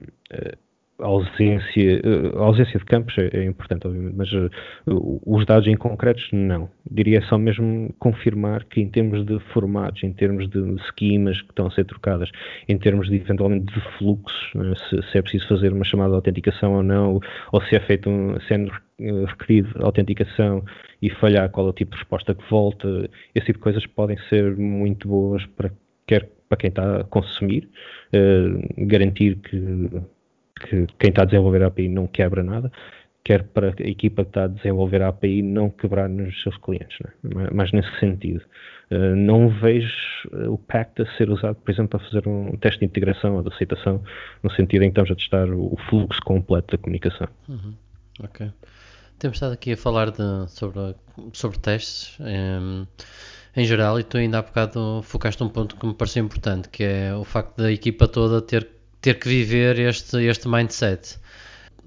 a 1.02 1.06
ausência, 1.06 2.02
eh, 2.04 2.32
ausência 2.36 2.80
de 2.80 2.86
campos 2.86 3.18
é, 3.18 3.30
é 3.34 3.46
importante, 3.46 3.88
obviamente, 3.88 4.16
mas 4.16 4.32
uh, 4.32 4.50
os 5.26 5.46
dados 5.46 5.68
em 5.68 5.76
concretos, 5.76 6.28
não. 6.32 6.70
Diria 6.90 7.22
só 7.24 7.38
mesmo 7.38 7.94
confirmar 8.00 8.64
que, 8.66 8.82
em 8.82 8.90
termos 8.90 9.26
de 9.26 9.40
formatos, 9.54 10.04
em 10.04 10.14
termos 10.14 10.50
de 10.50 10.60
esquemas 10.76 11.42
que 11.42 11.50
estão 11.50 11.68
a 11.68 11.72
ser 11.72 11.86
trocadas, 11.86 12.30
em 12.68 12.78
termos 12.78 13.10
de, 13.10 13.16
eventualmente, 13.16 13.74
de 13.74 13.82
fluxos, 13.98 14.54
uh, 14.56 14.76
se, 14.78 15.12
se, 15.12 15.18
é 15.18 15.22
preciso 15.22 15.48
fazer 15.48 15.74
uma 15.74 15.84
chamada 15.84 16.12
de 16.12 16.16
autenticação 16.16 16.74
ou 16.74 16.84
não, 16.84 17.20
ou 17.52 17.62
se 17.64 17.76
é 17.76 17.80
feito 17.80 18.10
um, 18.10 18.40
sendo 18.48 18.72
requerido 19.28 19.84
autenticação 19.84 20.64
e 21.02 21.10
falhar, 21.10 21.50
qual 21.50 21.66
é 21.66 21.70
o 21.72 21.74
tipo 21.74 21.92
de 21.92 21.98
resposta 21.98 22.36
que 22.36 22.50
volta, 22.52 23.10
esse 23.34 23.48
tipo 23.48 23.58
de 23.58 23.64
coisas 23.64 23.86
podem 23.88 24.16
ser 24.30 24.56
muito 24.56 25.08
boas 25.08 25.44
para 25.58 25.72
quer 26.06 26.30
para 26.52 26.58
quem 26.58 26.68
está 26.68 27.00
a 27.00 27.04
consumir, 27.06 27.70
uh, 28.14 28.86
garantir 28.86 29.38
que 29.38 29.56
que 30.68 30.88
quem 31.00 31.10
está 31.10 31.24
a 31.24 31.26
desenvolver 31.26 31.64
a 31.64 31.68
API 31.68 31.88
não 31.88 32.08
quebra 32.08 32.44
nada, 32.44 32.72
quer 33.24 33.44
para 33.44 33.70
a 33.70 33.88
equipa 33.88 34.24
que 34.24 34.30
está 34.30 34.46
a 34.46 34.48
desenvolver 34.48 35.02
a 35.02 35.10
API 35.10 35.42
não 35.42 35.70
quebrar 35.70 36.10
nos 36.10 36.42
seus 36.42 36.58
clientes, 36.58 36.98
né? 37.24 37.48
mas 37.52 37.72
nesse 37.72 38.00
sentido. 38.00 38.44
Uh, 38.90 39.16
não 39.16 39.48
vejo 39.48 39.88
eh, 40.34 40.50
o 40.50 40.58
Pact 40.58 41.02
a 41.02 41.06
ser 41.16 41.30
usado, 41.30 41.56
por 41.56 41.72
exemplo, 41.72 41.98
para 41.98 42.10
fazer 42.10 42.28
um 42.28 42.58
teste 42.58 42.80
de 42.80 42.86
integração 42.86 43.36
ou 43.36 43.42
de 43.42 43.48
aceitação, 43.48 44.04
no 44.44 44.52
sentido 44.52 44.84
em 44.84 44.92
que 44.92 45.00
estamos 45.00 45.12
a 45.12 45.16
testar 45.16 45.50
o 45.50 45.78
fluxo 45.90 46.20
completo 46.26 46.76
da 46.76 46.78
comunicação. 46.78 47.28
Uhum. 47.48 47.74
Ok. 48.22 48.52
Temos 49.18 49.38
estado 49.38 49.54
aqui 49.54 49.72
a 49.72 49.78
falar 49.78 50.12
de, 50.12 50.50
sobre, 50.50 50.94
sobre 51.32 51.58
testes 51.60 52.18
em, 52.20 52.86
em 53.56 53.66
geral 53.66 53.98
e 53.98 54.04
tu 54.04 54.18
ainda 54.18 54.40
há 54.40 54.42
bocado 54.42 55.02
focaste 55.04 55.42
um 55.42 55.48
ponto 55.48 55.78
que 55.78 55.86
me 55.86 55.94
pareceu 55.94 56.26
importante, 56.26 56.68
que 56.68 56.84
é 56.84 57.16
o 57.16 57.24
facto 57.24 57.56
da 57.56 57.72
equipa 57.72 58.10
toda 58.10 58.42
ter 58.42 58.68
ter 59.02 59.16
que 59.16 59.28
viver 59.28 59.80
este, 59.80 60.24
este 60.24 60.48
mindset. 60.48 61.20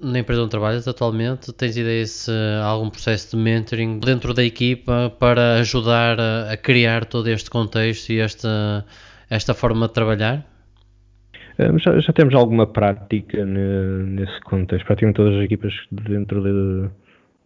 Na 0.01 0.19
empresa 0.19 0.41
onde 0.41 0.51
trabalhas 0.51 0.87
atualmente, 0.87 1.53
tens 1.53 1.77
ideia 1.77 2.05
se 2.05 2.31
há 2.31 2.65
algum 2.65 2.89
processo 2.89 3.35
de 3.35 3.41
mentoring 3.41 3.99
dentro 3.99 4.33
da 4.33 4.43
equipa 4.43 5.09
para 5.17 5.55
ajudar 5.55 6.19
a, 6.19 6.51
a 6.51 6.57
criar 6.57 7.05
todo 7.05 7.29
este 7.29 7.49
contexto 7.49 8.11
e 8.11 8.19
esta, 8.19 8.85
esta 9.29 9.53
forma 9.53 9.87
de 9.87 9.93
trabalhar? 9.93 10.45
Já, 11.57 11.97
já 11.99 12.11
temos 12.11 12.35
alguma 12.35 12.67
prática 12.67 13.45
nesse 13.45 14.37
contexto. 14.41 14.85
Praticamente 14.85 15.15
todas 15.15 15.35
as 15.35 15.45
equipas 15.45 15.73
dentro 15.89 16.43
de, 16.43 16.89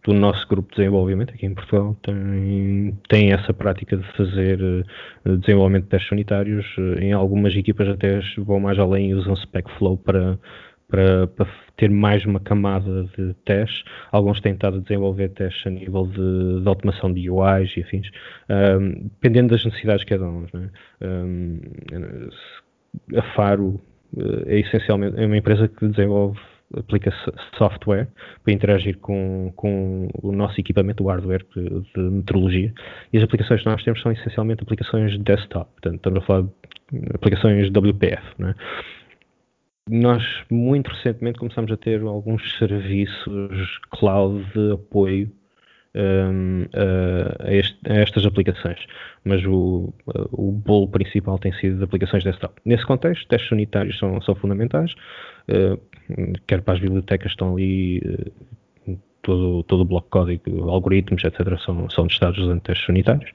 do 0.02 0.14
nosso 0.14 0.46
grupo 0.48 0.70
de 0.70 0.76
desenvolvimento 0.76 1.34
aqui 1.34 1.46
em 1.46 1.54
Portugal 1.54 1.96
tem, 2.02 2.98
tem 3.08 3.32
essa 3.32 3.52
prática 3.52 3.96
de 3.96 4.16
fazer 4.16 4.60
uh, 4.62 5.36
desenvolvimento 5.38 5.84
de 5.84 5.90
testes 5.90 6.08
sanitários. 6.08 6.66
Uh, 6.78 6.98
em 7.00 7.12
algumas 7.12 7.54
equipas 7.54 7.88
até 7.88 8.20
vão 8.38 8.60
mais 8.60 8.78
além 8.78 9.10
e 9.10 9.14
usam 9.14 9.36
SpecFlow 9.36 9.98
para, 9.98 10.38
para, 10.88 11.26
para, 11.26 11.46
ter 11.76 11.90
mais 11.90 12.24
uma 12.24 12.40
camada 12.40 13.04
de 13.16 13.34
testes. 13.44 13.84
Alguns 14.10 14.40
têm 14.40 14.52
estado 14.52 14.78
a 14.78 14.80
desenvolver 14.80 15.28
testes 15.30 15.66
a 15.66 15.70
nível 15.70 16.06
de, 16.06 16.62
de 16.62 16.68
automação 16.68 17.12
de 17.12 17.30
UIs 17.30 17.76
e 17.76 17.80
afins, 17.80 18.10
um, 18.48 19.08
dependendo 19.20 19.48
das 19.50 19.64
necessidades 19.64 20.00
de 20.00 20.06
cada 20.06 20.26
um. 20.26 20.46
Né? 20.52 20.70
Um, 21.02 21.60
a 23.16 23.22
Faro 23.34 23.80
uh, 24.14 24.42
é 24.46 24.60
essencialmente 24.60 25.20
é 25.20 25.26
uma 25.26 25.36
empresa 25.36 25.68
que 25.68 25.88
desenvolve 25.88 26.38
aplica 26.76 27.12
software 27.56 28.08
para 28.42 28.52
interagir 28.52 28.98
com, 28.98 29.52
com 29.56 30.08
o 30.22 30.32
nosso 30.32 30.60
equipamento, 30.60 31.02
o 31.02 31.08
hardware 31.08 31.44
de, 31.54 32.22
de. 32.22 32.74
E 33.12 33.18
as 33.18 33.24
aplicações 33.24 33.62
que 33.62 33.68
nós 33.68 33.82
temos 33.82 34.00
são 34.00 34.12
essencialmente 34.12 34.62
aplicações 34.62 35.18
desktop, 35.18 35.70
portanto, 35.72 35.96
estamos 35.96 36.22
a 36.22 36.26
falar 36.26 36.42
de 36.42 36.50
aplicações 37.14 37.70
WPF. 37.70 38.22
Né? 38.38 38.54
Nós, 39.88 40.22
muito 40.50 40.88
recentemente, 40.90 41.38
começamos 41.38 41.72
a 41.72 41.76
ter 41.76 42.00
alguns 42.02 42.56
serviços 42.58 43.80
cloud 43.90 44.44
de 44.54 44.72
apoio 44.72 45.32
um, 45.94 46.66
a, 47.40 47.52
este, 47.52 47.78
a, 47.88 47.94
estas 47.94 48.24
aplicações, 48.24 48.78
mas 49.24 49.44
o, 49.44 49.92
o 50.32 50.52
bolo 50.52 50.88
principal 50.88 51.38
tem 51.38 51.52
sido 51.54 51.82
aplicações 51.82 52.24
desktop. 52.24 52.54
Nesse 52.64 52.86
contexto, 52.86 53.26
testes 53.28 53.50
unitários 53.50 53.98
são, 53.98 54.20
são 54.22 54.34
fundamentais, 54.34 54.92
uh, 55.48 55.80
quer 56.46 56.62
para 56.62 56.74
as 56.74 56.80
bibliotecas 56.80 57.32
estão 57.32 57.54
ali, 57.54 57.98
uh, 58.86 58.98
todo, 59.22 59.62
todo 59.64 59.80
o 59.80 59.84
bloco 59.84 60.06
de 60.06 60.10
código, 60.10 60.70
algoritmos, 60.70 61.24
etc., 61.24 61.58
são, 61.64 61.88
são 61.90 62.06
testados 62.06 62.38
durante 62.38 62.62
testes 62.62 62.88
unitários. 62.88 63.30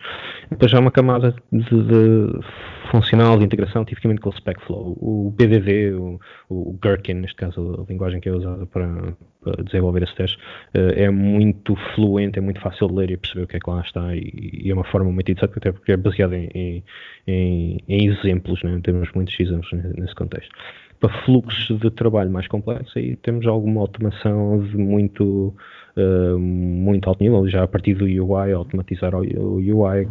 Depois 0.49 0.73
há 0.73 0.79
uma 0.79 0.91
camada 0.91 1.35
de, 1.51 1.83
de 1.83 2.39
funcional 2.85 3.37
de 3.37 3.45
integração, 3.45 3.85
tipicamente 3.85 4.21
com 4.21 4.29
o 4.29 4.33
SpecFlow. 4.33 4.97
O 4.99 5.33
BDD, 5.35 5.93
o, 5.93 6.19
o 6.49 6.77
Gherkin, 6.81 7.15
neste 7.15 7.35
caso 7.35 7.83
a 7.85 7.91
linguagem 7.91 8.19
que 8.19 8.29
é 8.29 8.31
usada 8.31 8.65
para, 8.65 9.15
para 9.41 9.63
desenvolver 9.63 10.03
esse 10.03 10.15
teste, 10.15 10.37
uh, 10.37 10.91
é 10.95 11.09
muito 11.09 11.75
fluente, 11.93 12.39
é 12.39 12.41
muito 12.41 12.59
fácil 12.61 12.87
de 12.87 12.93
ler 12.93 13.11
e 13.11 13.17
perceber 13.17 13.43
o 13.43 13.47
que 13.47 13.57
é 13.57 13.59
que 13.59 13.69
lá 13.69 13.81
está 13.81 14.15
e, 14.15 14.61
e 14.63 14.71
é 14.71 14.73
uma 14.73 14.85
forma 14.85 15.11
muito 15.11 15.31
interessante, 15.31 15.57
até 15.57 15.71
porque 15.71 15.91
é 15.91 15.97
baseada 15.97 16.35
em, 16.35 16.83
em, 17.27 17.77
em, 17.87 18.07
exemplos, 18.07 18.61
né? 18.63 18.79
temos 18.83 19.09
muitos 19.13 19.39
exemplos 19.39 19.71
nesse 19.97 20.15
contexto. 20.15 20.53
Para 20.99 21.23
fluxos 21.23 21.79
de 21.79 21.91
trabalho 21.91 22.31
mais 22.31 22.47
complexos, 22.47 22.95
aí 22.95 23.15
temos 23.17 23.45
alguma 23.45 23.81
automação 23.81 24.59
de 24.59 24.77
muito 24.77 25.53
uh, 25.97 26.37
muito 26.37 27.07
alto 27.07 27.23
nível, 27.23 27.47
já 27.47 27.63
a 27.63 27.67
partir 27.67 27.95
do 27.95 28.05
UI, 28.05 28.51
automatizar 28.53 29.13
o 29.15 29.55
UI, 29.55 30.07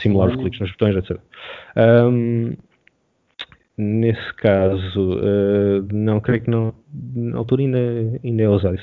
simular 0.00 0.28
os 0.28 0.36
cliques 0.36 0.60
nos 0.60 0.70
botões, 0.72 0.96
etc. 0.96 1.18
Um, 1.76 2.54
Nesse 3.76 4.32
caso, 4.34 5.18
uh, 5.18 5.84
não, 5.92 6.20
creio 6.20 6.42
que 6.42 6.50
não, 6.50 6.72
na 7.12 7.38
altura 7.38 7.62
ainda, 7.62 7.78
ainda 8.22 8.42
é 8.44 8.48
usado. 8.48 8.76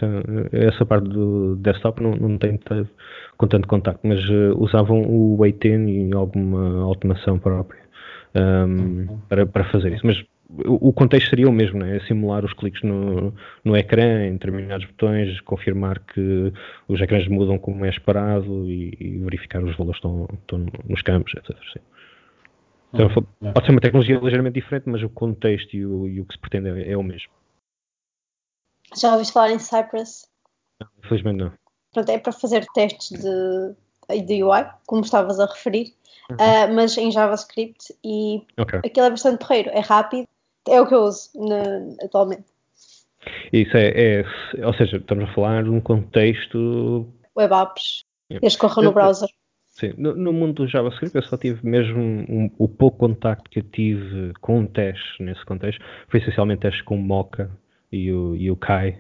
É, 0.52 0.68
essa 0.68 0.86
parte 0.86 1.08
do 1.08 1.56
desktop 1.56 2.04
não, 2.04 2.14
não 2.14 2.38
tem 2.38 2.60
com 3.38 3.48
tanto 3.48 3.70
contacto, 3.70 4.06
mas 4.06 4.20
uh, 4.30 4.54
usavam 4.58 5.02
o 5.04 5.38
Waitin 5.38 5.88
e 5.88 6.14
alguma 6.14 6.82
automação 6.82 7.40
própria 7.40 7.80
um, 8.36 8.42
uhum. 8.42 9.20
para, 9.30 9.46
para 9.46 9.64
fazer 9.72 9.94
isso. 9.94 10.06
Mas 10.06 10.22
o 10.66 10.92
contexto 10.92 11.30
seria 11.30 11.48
o 11.48 11.52
mesmo, 11.52 11.80
né? 11.80 11.98
é 11.98 12.00
simular 12.02 12.44
os 12.44 12.54
cliques 12.54 12.82
no, 12.84 13.34
no 13.64 13.78
ecrã, 13.78 14.26
em 14.28 14.34
determinados 14.34 14.86
botões, 14.86 15.40
confirmar 15.42 16.00
que 16.00 16.52
os 16.88 17.00
ecrãs 17.00 17.28
mudam 17.28 17.58
como 17.58 17.86
é 17.86 17.90
esperado 17.90 18.70
e, 18.70 18.96
e 19.00 19.18
verificar 19.20 19.64
os 19.64 19.76
valores 19.78 20.02
que 20.02 20.08
estão, 20.08 20.28
estão 20.34 20.66
nos 20.88 21.02
campos, 21.02 21.34
etc. 21.36 21.58
Sim. 21.74 21.80
Então, 22.94 23.08
uhum. 23.08 23.54
Pode 23.54 23.66
ser 23.66 23.72
uma 23.72 23.82
tecnologia 23.82 24.20
ligeiramente 24.20 24.56
diferente, 24.56 24.90
mas 24.90 25.02
o 25.02 25.10
contexto 25.10 25.74
e 25.74 25.86
o, 25.86 26.08
e 26.08 26.20
o 26.20 26.26
que 26.26 26.34
se 26.34 26.40
pretende 26.40 26.70
é, 26.70 26.92
é, 26.92 26.98
o 26.98 27.04
mesmo. 27.04 27.32
Já 28.98 29.14
ouviste 29.14 29.34
falar 29.34 29.52
em 29.52 29.60
Cypress? 29.60 30.28
Não, 30.82 30.88
infelizmente 31.04 31.38
não. 31.38 31.54
Pronto, 31.94 32.10
é 32.10 32.18
para 32.18 32.34
fazer 32.34 32.66
testes 32.74 33.18
de, 33.18 34.22
de 34.26 34.44
UI, 34.44 34.66
como 34.86 35.02
estavas 35.02 35.40
a 35.40 35.46
referir, 35.46 35.94
uhum. 36.30 36.36
uh, 36.36 36.76
mas 36.76 36.98
em 36.98 37.12
JavaScript 37.12 37.96
e 38.04 38.46
okay. 38.60 38.80
aquilo 38.80 39.06
é 39.06 39.10
bastante 39.10 39.40
porreiro, 39.40 39.70
é 39.70 39.80
rápido, 39.80 40.28
é 40.68 40.82
o 40.82 40.88
que 40.88 40.94
eu 40.94 41.04
uso 41.04 41.30
na, 41.36 42.06
atualmente. 42.06 42.46
Isso 43.54 43.76
é, 43.78 44.22
é, 44.22 44.66
ou 44.66 44.74
seja, 44.74 44.98
estamos 44.98 45.30
a 45.30 45.34
falar 45.34 45.64
de 45.64 45.70
um 45.70 45.80
contexto. 45.80 47.08
Web 47.38 47.54
apps, 47.54 48.04
eles 48.30 48.56
correm 48.56 48.86
no 48.86 48.92
browser. 48.92 49.30
Sim, 49.70 49.94
no, 49.98 50.16
no, 50.16 50.34
mundo 50.34 50.64
do 50.64 50.68
JavaScript 50.68 51.16
eu 51.16 51.24
só 51.24 51.38
tive 51.38 51.66
mesmo 51.66 52.00
um, 52.00 52.52
o 52.58 52.68
pouco 52.68 52.98
contacto 52.98 53.50
que 53.50 53.60
eu 53.60 53.64
tive 53.64 54.34
com 54.42 54.60
um 54.60 54.68
teste 54.68 55.24
nesse 55.24 55.46
contexto 55.46 55.82
foi 56.10 56.20
essencialmente 56.20 56.62
testes 56.62 56.82
com 56.84 56.98
Mocha 56.98 57.50
e 57.92 58.12
o, 58.12 58.36
e 58.36 58.52
o 58.52 58.56
Kai 58.56 59.00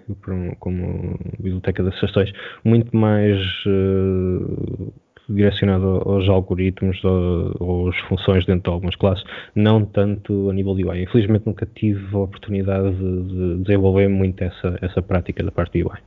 como 0.60 1.20
biblioteca 1.40 1.84
de 1.84 1.92
sugestões, 1.96 2.32
muito 2.64 2.96
mais 2.96 3.40
uh, 3.66 4.94
direcionado 5.30 6.02
aos 6.06 6.28
algoritmos 6.28 7.02
ou 7.04 7.90
às 7.90 7.98
funções 8.02 8.46
dentro 8.46 8.64
de 8.64 8.74
algumas 8.74 8.96
classes, 8.96 9.24
não 9.56 9.86
tanto 9.86 10.50
a 10.50 10.54
nível 10.54 10.76
de 10.76 10.86
UI. 10.86 11.04
Infelizmente 11.04 11.46
nunca 11.46 11.66
tive 11.66 12.16
a 12.16 12.20
oportunidade 12.20 12.96
de, 12.96 13.24
de 13.24 13.64
desenvolver 13.64 14.08
muito 14.08 14.44
essa, 14.44 14.78
essa 14.82 15.02
prática 15.02 15.44
da 15.44 15.52
parte 15.52 15.80
de 15.80 15.84
UI. 15.84 15.98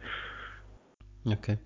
Ok. 1.27 1.59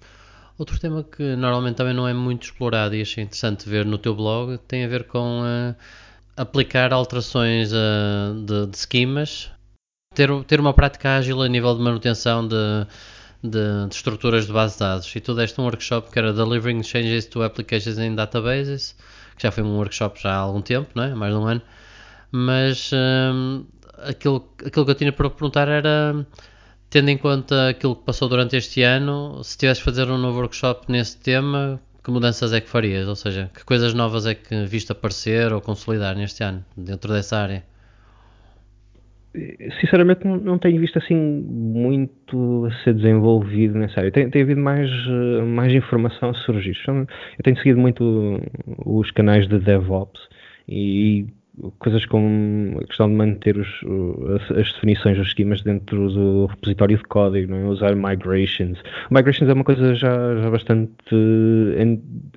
Outro 0.58 0.78
tema 0.80 1.04
que 1.04 1.36
normalmente 1.36 1.76
também 1.76 1.94
não 1.94 2.08
é 2.08 2.12
muito 2.12 2.42
explorado 2.42 2.94
e 2.94 3.02
achei 3.02 3.22
interessante 3.22 3.68
ver 3.68 3.84
no 3.84 3.96
teu 3.96 4.14
blog 4.14 4.58
tem 4.66 4.84
a 4.84 4.88
ver 4.88 5.04
com 5.04 5.42
uh, 5.42 5.74
aplicar 6.36 6.92
alterações 6.92 7.72
uh, 7.72 8.34
de, 8.44 8.66
de 8.66 8.76
esquemas, 8.76 9.52
ter, 10.14 10.28
ter 10.44 10.58
uma 10.58 10.74
prática 10.74 11.16
ágil 11.16 11.42
a 11.42 11.48
nível 11.48 11.76
de 11.76 11.80
manutenção 11.80 12.46
de, 12.46 12.56
de, 13.42 13.86
de, 13.88 13.94
estruturas 13.94 14.46
de 14.46 14.52
base 14.52 14.74
de 14.74 14.80
dados. 14.80 15.14
E 15.14 15.20
tu 15.20 15.34
deste 15.34 15.60
um 15.60 15.64
workshop 15.64 16.10
que 16.10 16.18
era 16.18 16.32
Delivering 16.32 16.82
Changes 16.82 17.26
to 17.26 17.42
Applications 17.42 17.98
in 17.98 18.14
Databases, 18.14 18.96
que 19.36 19.42
já 19.42 19.50
foi 19.50 19.62
um 19.62 19.76
workshop 19.76 20.20
já 20.20 20.32
há 20.32 20.38
algum 20.38 20.60
tempo, 20.60 20.88
não 20.94 21.04
é? 21.04 21.14
mais 21.14 21.32
de 21.32 21.38
um 21.38 21.46
ano. 21.46 21.62
Mas 22.30 22.90
um, 22.92 23.64
eh, 23.98 24.10
aquilo, 24.10 24.48
aquilo 24.64 24.84
que 24.84 24.90
eu 24.90 24.94
tinha 24.94 25.12
para 25.12 25.30
perguntar 25.30 25.68
era 25.68 26.26
tendo 26.90 27.10
em 27.10 27.18
conta 27.18 27.68
aquilo 27.68 27.96
que 27.96 28.04
passou 28.04 28.28
durante 28.28 28.56
este 28.56 28.82
ano, 28.82 29.42
se 29.44 29.56
tivesse 29.58 29.82
fazer 29.82 30.10
um 30.10 30.18
novo 30.18 30.38
workshop 30.38 30.90
nesse 30.90 31.16
tema, 31.18 31.80
que 32.02 32.10
mudanças 32.10 32.52
é 32.52 32.60
que 32.60 32.68
farias? 32.68 33.08
Ou 33.08 33.16
seja, 33.16 33.50
que 33.54 33.64
coisas 33.64 33.94
novas 33.94 34.26
é 34.26 34.34
que 34.34 34.64
viste 34.64 34.92
aparecer 34.92 35.52
ou 35.52 35.60
consolidar 35.60 36.16
neste 36.16 36.42
ano, 36.42 36.64
dentro 36.76 37.12
dessa 37.12 37.36
área? 37.36 37.64
Sinceramente, 39.80 40.26
não, 40.26 40.58
tenho 40.58 40.80
visto 40.80 40.98
assim 40.98 41.14
muito 41.14 42.66
a 42.66 42.84
ser 42.84 42.94
desenvolvido 42.94 43.78
nessa 43.78 44.00
área. 44.00 44.10
Tem, 44.10 44.28
tem 44.30 44.42
havido 44.42 44.60
mais, 44.60 44.90
eh, 44.90 45.42
mais 45.42 45.72
informação 45.72 46.30
a 46.30 46.34
surgir. 46.34 46.76
Eu 46.86 47.06
tenho 47.42 47.56
seguido 47.58 47.80
muito 47.80 48.40
os 48.84 49.10
canais 49.10 49.48
de 49.48 49.58
DevOps 49.58 50.20
e 50.68 51.26
coisas 51.78 52.04
como 52.06 52.78
a 52.78 52.86
questão 52.86 53.08
de 53.08 53.14
manter 53.14 53.56
os, 53.56 53.68
as, 54.50 54.72
definições 54.72 55.16
dos 55.16 55.28
esquemas 55.28 55.62
dentro 55.62 56.10
do 56.10 56.46
repositório 56.46 56.96
de 56.96 57.02
código, 57.04 57.50
não 57.50 57.58
é? 57.58 57.64
usar 57.64 57.94
migrations. 57.94 58.78
Migrations 59.10 59.50
é 59.50 59.52
uma 59.52 59.64
coisa 59.64 59.94
já, 59.94 60.36
já 60.36 60.50
bastante 60.50 61.14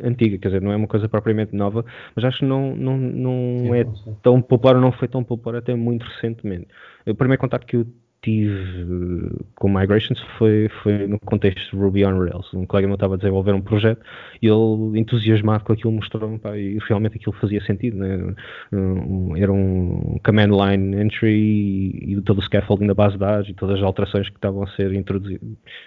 antiga, 0.04 0.38
quer 0.38 0.48
dizer, 0.48 0.62
não 0.62 0.72
é 0.72 0.76
uma 0.76 0.88
coisa 0.88 1.08
propriamente 1.08 1.56
nova, 1.56 1.86
mas 2.16 2.26
acho 2.26 2.40
que 2.40 2.46
não, 2.46 2.76
não, 2.76 2.98
não 2.98 3.76
é 3.76 3.86
tão 4.24 4.42
popular, 4.42 4.80
não 4.80 4.92
foi 4.92 5.08
tão 5.08 5.24
popular 5.24 5.60
até 5.60 5.76
muito 5.76 6.04
recentemente. 6.04 6.68
O 7.08 7.16
primeiro 7.16 7.40
contato 7.40 7.66
que 7.66 7.78
eu 7.78 7.86
tive 8.22 8.52
eh, 8.52 9.44
com 9.56 9.68
migrations 9.68 10.20
foi, 10.38 10.70
foi 10.84 11.08
no 11.08 11.20
contexto 11.20 11.76
Ruby 11.76 12.06
on 12.06 12.20
Rails. 12.20 12.54
Um 12.54 12.66
colega 12.66 12.88
meu 12.88 12.96
estava 12.96 13.16
a 13.16 13.18
desenvolver 13.18 13.54
um 13.54 13.62
projeto 13.62 14.02
e 14.42 14.48
ele, 14.48 15.00
entusiasmado 15.00 15.64
com 15.64 15.74
aquilo, 15.74 15.92
mostrou-me 15.92 16.40
e 16.56 16.78
realmente 16.88 17.18
aquilo 17.18 17.34
fazia 17.34 17.62
sentido. 17.64 17.98
Né? 17.98 18.36
Era 19.38 19.52
um 19.52 20.20
command 20.24 20.50
line 20.50 21.02
entry 21.02 22.12
e, 22.12 22.22
todo 22.22 22.40
o 22.40 22.44
scaffolding 22.44 22.88
da 22.88 22.94
base 22.94 23.14
de 23.14 23.20
dados 23.20 23.50
e 23.50 23.54
todas 23.54 23.78
as 23.78 23.84
alterações 23.84 24.30
que 24.30 24.36
estavam 24.36 24.64
a 24.64 24.68
ser 24.68 24.92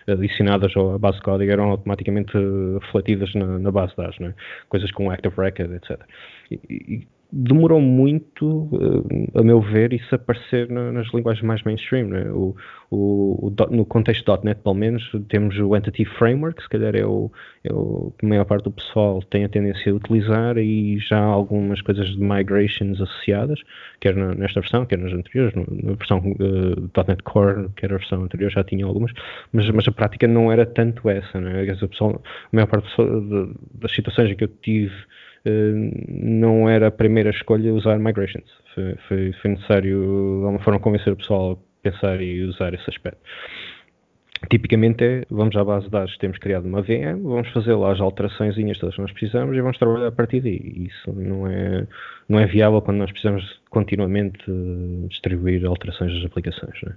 adicionadas 0.09 0.72
à 0.77 0.98
base 0.98 1.18
de 1.18 1.22
código 1.22 1.50
eram 1.50 1.70
automaticamente 1.70 2.33
refletidas 2.81 3.33
na, 3.35 3.59
na 3.59 3.70
base 3.70 3.90
de 3.90 3.96
dados. 3.96 4.18
Né? 4.18 4.35
Coisas 4.68 4.90
com 4.90 5.11
Active 5.11 5.35
Record, 5.37 5.72
etc. 5.72 6.00
E, 6.50 6.59
e, 6.68 7.07
demorou 7.33 7.81
muito, 7.81 8.69
uh, 8.73 9.39
a 9.39 9.43
meu 9.43 9.61
ver, 9.61 9.93
isso 9.93 10.15
aparecer 10.15 10.69
na, 10.71 10.93
nas 10.93 11.13
linguagens 11.13 11.45
mais 11.45 11.63
mainstream. 11.63 12.09
Né? 12.09 12.31
O, 12.31 12.55
o, 12.91 13.49
o, 13.49 13.55
no 13.71 13.85
contexto 13.85 14.39
.NET, 14.45 14.61
pelo 14.63 14.75
menos, 14.75 15.11
temos 15.29 15.59
o 15.59 15.77
Entity 15.77 16.05
Framework, 16.05 16.63
se 16.63 16.69
calhar 16.69 16.95
é 16.95 17.05
o, 17.05 17.31
é 17.65 17.73
o 17.73 18.13
que 18.19 18.27
a 18.27 18.29
maior 18.29 18.45
parte 18.45 18.65
do 18.65 18.71
pessoal 18.71 19.21
tem 19.23 19.45
a 19.45 19.49
tendência 19.49 19.93
a 19.93 19.95
utilizar, 19.97 20.59
e 20.59 20.99
já 20.99 21.19
há 21.19 21.25
algumas 21.25 21.81
coisas 21.83 22.09
de 22.09 22.21
migrations 22.21 23.01
associadas, 23.01 23.61
quer 24.01 24.15
na, 24.15 24.35
nesta 24.35 24.61
versão, 24.61 24.87
quer 24.87 24.99
nas 24.99 25.13
anteriores, 25.13 25.55
na 25.55 25.95
versão 25.95 26.19
uh, 26.19 27.05
.NET 27.09 27.23
Core, 27.25 27.69
quer 27.77 27.93
a 27.93 27.97
versão 27.97 28.23
anterior, 28.23 28.51
já 28.51 28.63
tinha 28.63 28.87
algumas, 28.87 29.13
mas, 29.53 29.69
mas 29.71 29.89
a 29.89 29.93
prática 29.93 30.29
não 30.29 30.53
era 30.53 30.65
tanto 30.65 31.09
essa. 31.09 31.41
Né? 31.41 31.63
A, 31.63 31.87
pessoal, 31.87 32.23
a 32.53 32.57
maior 32.57 32.67
parte 32.67 32.89
das 33.75 33.93
situações 33.93 34.31
em 34.31 34.37
que 34.37 34.45
eu 34.45 34.49
tive 34.49 34.95
eh, 34.95 35.34
não 36.09 36.69
era 36.69 36.89
a 36.89 36.91
primeira 36.91 37.31
escolha 37.31 37.73
usar 37.73 37.99
migrations. 37.99 38.51
Foi, 38.75 38.95
foi, 39.09 39.33
foi 39.35 39.51
necessário, 39.51 40.01
de 40.01 40.45
alguma 40.45 40.61
forma, 40.61 40.81
convencer 40.81 41.13
o 41.13 41.17
pessoal 41.17 41.53
a 41.53 41.91
pensar 41.91 42.21
e 42.21 42.43
usar 42.43 42.73
esse 42.75 42.89
aspecto. 42.89 43.21
Tipicamente 44.51 45.03
é, 45.03 45.25
vamos 45.31 45.57
à 45.57 45.65
base 45.65 45.87
de 45.87 45.91
dados, 45.91 46.17
temos 46.19 46.39
criado 46.39 46.67
uma 46.67 46.83
VM, 46.83 47.23
vamos 47.23 47.49
fazer 47.51 47.75
lá 47.75 47.93
as 47.93 48.01
alterações 48.01 48.55
todas 48.79 48.95
que 48.95 49.01
nós 49.01 49.13
precisamos 49.13 49.57
e 49.57 49.61
vamos 49.61 49.79
trabalhar 49.79 50.09
a 50.09 50.13
partir 50.13 50.41
daí. 50.41 50.87
Isso 50.87 51.13
não 51.13 51.47
é, 51.47 51.87
não 52.29 52.39
é 52.39 52.47
viável 52.47 52.83
quando 52.83 52.99
nós 52.99 53.11
precisamos 53.11 53.43
continuamente 53.71 54.39
eh, 54.49 55.09
distribuir 55.09 55.65
alterações 55.65 56.13
das 56.13 56.25
aplicações. 56.25 56.79
É? 56.87 56.93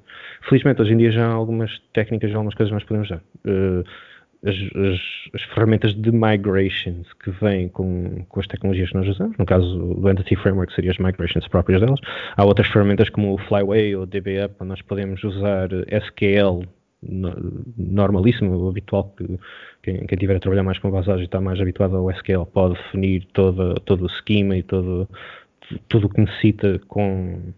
Felizmente, 0.50 0.82
hoje 0.82 0.94
em 0.94 0.98
dia 0.98 1.12
já 1.12 1.26
há 1.26 1.32
algumas 1.32 1.72
técnicas, 1.94 2.34
algumas 2.34 2.54
coisas 2.54 2.70
que 2.70 2.74
nós 2.74 2.84
podemos 2.84 3.10
usar. 3.10 3.22
Uh, 3.46 3.84
as, 4.46 4.56
as, 4.56 5.00
as, 5.34 5.42
ferramentas 5.54 5.94
de 5.94 6.12
migrations 6.12 7.12
que 7.24 7.32
vêm 7.32 7.70
com, 7.70 8.26
com 8.30 8.40
as 8.40 8.48
tecnologias 8.48 8.90
que 8.90 8.96
nós 8.96 9.08
usamos, 9.08 9.38
no 9.38 9.46
caso 9.46 9.96
do 9.96 10.10
Entity 10.10 10.36
Framework 10.36 10.74
seria 10.74 10.92
as 10.92 10.98
migrations 10.98 11.48
próprias 11.48 11.82
delas. 11.82 12.00
Há 12.36 12.46
outras 12.46 12.68
ferramentas 12.68 13.10
como 13.10 13.34
o 13.34 13.38
Flyway 13.38 13.96
ou 13.96 14.04
o 14.04 14.06
DBUp, 14.06 14.56
onde 14.60 14.70
nós 14.70 14.82
podemos 14.82 15.24
usar 15.24 15.70
SQL 15.90 16.64
normalíssimo, 17.78 18.56
o 18.58 18.70
habitual 18.70 19.14
que 19.16 19.40
quem, 19.84 20.06
quem 20.08 20.18
tiver 20.18 20.36
a 20.36 20.40
trabalhar 20.40 20.64
mais 20.64 20.80
com 20.80 20.90
basagem 20.90 21.26
está 21.26 21.40
mais 21.40 21.60
habituado 21.62 21.96
ao 21.96 22.10
SQL 22.12 22.46
pode 22.46 22.74
definir 22.76 23.26
todo, 23.34 23.76
todo 23.82 24.06
o 24.06 24.10
schema 24.10 24.58
e 24.58 24.64
todo, 24.64 25.08
tudo 25.88 26.08
o 26.08 26.10
que 26.10 26.22
necessita 26.22 26.80
com 26.88 27.54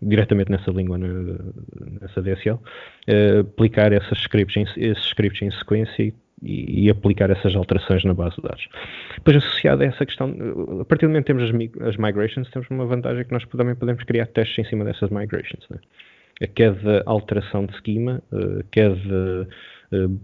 diretamente 0.00 0.50
nessa 0.50 0.70
língua, 0.70 0.98
nessa 0.98 2.22
DSL, 2.22 2.58
eh, 3.06 3.40
aplicar 3.40 3.92
essas 3.92 4.18
scripts, 4.18 4.72
esses 4.76 5.04
scripts 5.06 5.42
em 5.42 5.50
sequência 5.50 6.02
e, 6.42 6.84
e, 6.84 6.90
aplicar 6.90 7.30
essas 7.30 7.54
alterações 7.54 8.04
na 8.04 8.12
base 8.12 8.36
de 8.36 8.42
dados. 8.42 8.68
Depois, 9.16 9.36
associado 9.38 9.82
a 9.82 9.86
essa 9.86 10.04
questão, 10.04 10.34
a 10.80 10.84
partir 10.84 11.06
do 11.06 11.08
momento 11.08 11.24
que 11.24 11.32
temos 11.32 11.44
as, 11.80 11.96
migrations, 11.96 12.50
temos 12.50 12.68
uma 12.70 12.84
vantagem 12.84 13.24
que 13.24 13.32
nós 13.32 13.44
também 13.46 13.74
podemos 13.74 14.04
criar 14.04 14.26
testes 14.26 14.58
em 14.58 14.68
cima 14.68 14.84
dessas 14.84 15.10
migrations. 15.10 15.66
Né? 15.70 15.78
A 16.42 16.46
cada 16.46 17.02
alteração 17.06 17.64
de 17.64 17.74
schema, 17.78 18.22
a 18.30 18.62
cada 18.70 19.48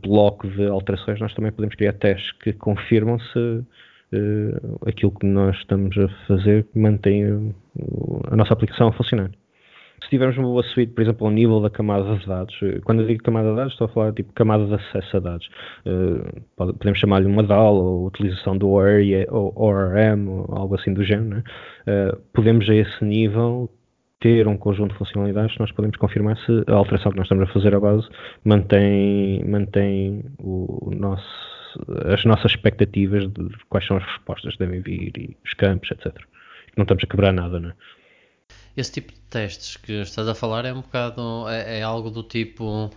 bloco 0.03 0.49
de 0.49 0.67
alterações, 0.67 1.19
nós 1.19 1.33
também 1.33 1.51
podemos 1.51 1.75
criar 1.77 1.95
testes 1.95 2.33
que 2.33 2.53
confirmam 2.53 3.19
se 3.19 3.65
uh, 4.13 4.89
aquilo 4.89 5.13
que 5.13 5.27
nós 5.27 5.57
estamos 5.57 5.97
a 5.99 6.09
fazer 6.27 6.67
mantém 6.75 7.55
a 8.31 8.37
nossa 8.37 8.53
aplicação 8.53 8.89
a 8.89 8.93
funcionar. 8.93 9.31
Se 10.03 10.11
tivermos 10.11 10.37
uma 10.37 10.49
boa 10.49 10.63
suite, 10.65 10.93
por 10.93 11.03
exemplo, 11.03 11.27
ao 11.27 11.33
nível 11.33 11.61
da 11.61 11.71
camada 11.71 12.17
de 12.17 12.27
dados, 12.27 12.55
eh, 12.63 12.81
quando 12.85 13.03
eu 13.03 13.07
digo 13.07 13.23
camada 13.23 13.51
de 13.51 13.57
dados, 13.57 13.73
estou 13.73 13.87
a 13.87 13.89
falar 13.89 14.13
tipo 14.13 14.33
camada 14.33 14.67
de 14.67 14.75
acesso 14.75 15.17
a 15.17 15.21
dados. 15.21 15.49
Uh, 15.87 16.73
podemos 16.75 16.99
chamar-lhe 16.99 17.27
uma 17.27 17.43
DAL 17.43 17.77
ou 17.77 18.07
utilização 18.07 18.59
do 18.59 18.69
ORM 18.69 20.29
ou 20.29 20.47
algo 20.51 20.75
assim 20.75 20.93
do 20.93 21.05
género. 21.05 21.37
Né? 21.37 21.43
Uh, 21.87 22.21
podemos 22.33 22.69
a 22.69 22.75
esse 22.75 23.05
nível 23.05 23.71
ter 24.23 24.47
um 24.47 24.57
conjunto 24.57 24.93
de 24.93 24.99
funcionalidades, 24.99 25.57
nós 25.59 25.73
podemos 25.73 25.97
confirmar 25.97 26.37
se 26.39 26.65
a 26.69 26.75
alteração 26.75 27.11
que 27.11 27.19
nós 27.19 27.27
estamos 27.27 27.49
a 27.49 27.53
fazer 27.53 27.75
à 27.75 27.81
base 27.81 28.09
mantém, 28.45 29.45
mantém 29.45 30.25
o 30.39 30.91
nosso, 30.95 31.25
as 32.13 32.25
nossas 32.25 32.53
expectativas 32.53 33.29
de 33.33 33.51
quais 33.69 33.87
são 33.87 33.97
as 33.97 34.05
respostas 34.05 34.55
que 34.55 34.59
devem 34.59 34.81
vir 34.81 35.13
e 35.17 35.37
os 35.45 35.55
campos, 35.55 35.91
etc. 35.91 36.15
Não 36.77 36.83
estamos 36.83 37.05
a 37.05 37.07
quebrar 37.07 37.33
nada, 37.33 37.61
não 37.61 37.71
é? 37.71 37.75
Esse 38.77 38.93
tipo 38.93 39.13
de 39.13 39.21
testes 39.23 39.77
que 39.77 39.93
estás 40.01 40.27
a 40.27 40.35
falar 40.35 40.65
é 40.65 40.73
um 40.73 40.81
bocado, 40.81 41.49
é, 41.49 41.81
é 41.81 41.83
algo 41.83 42.11
do 42.11 42.23
tipo, 42.23 42.91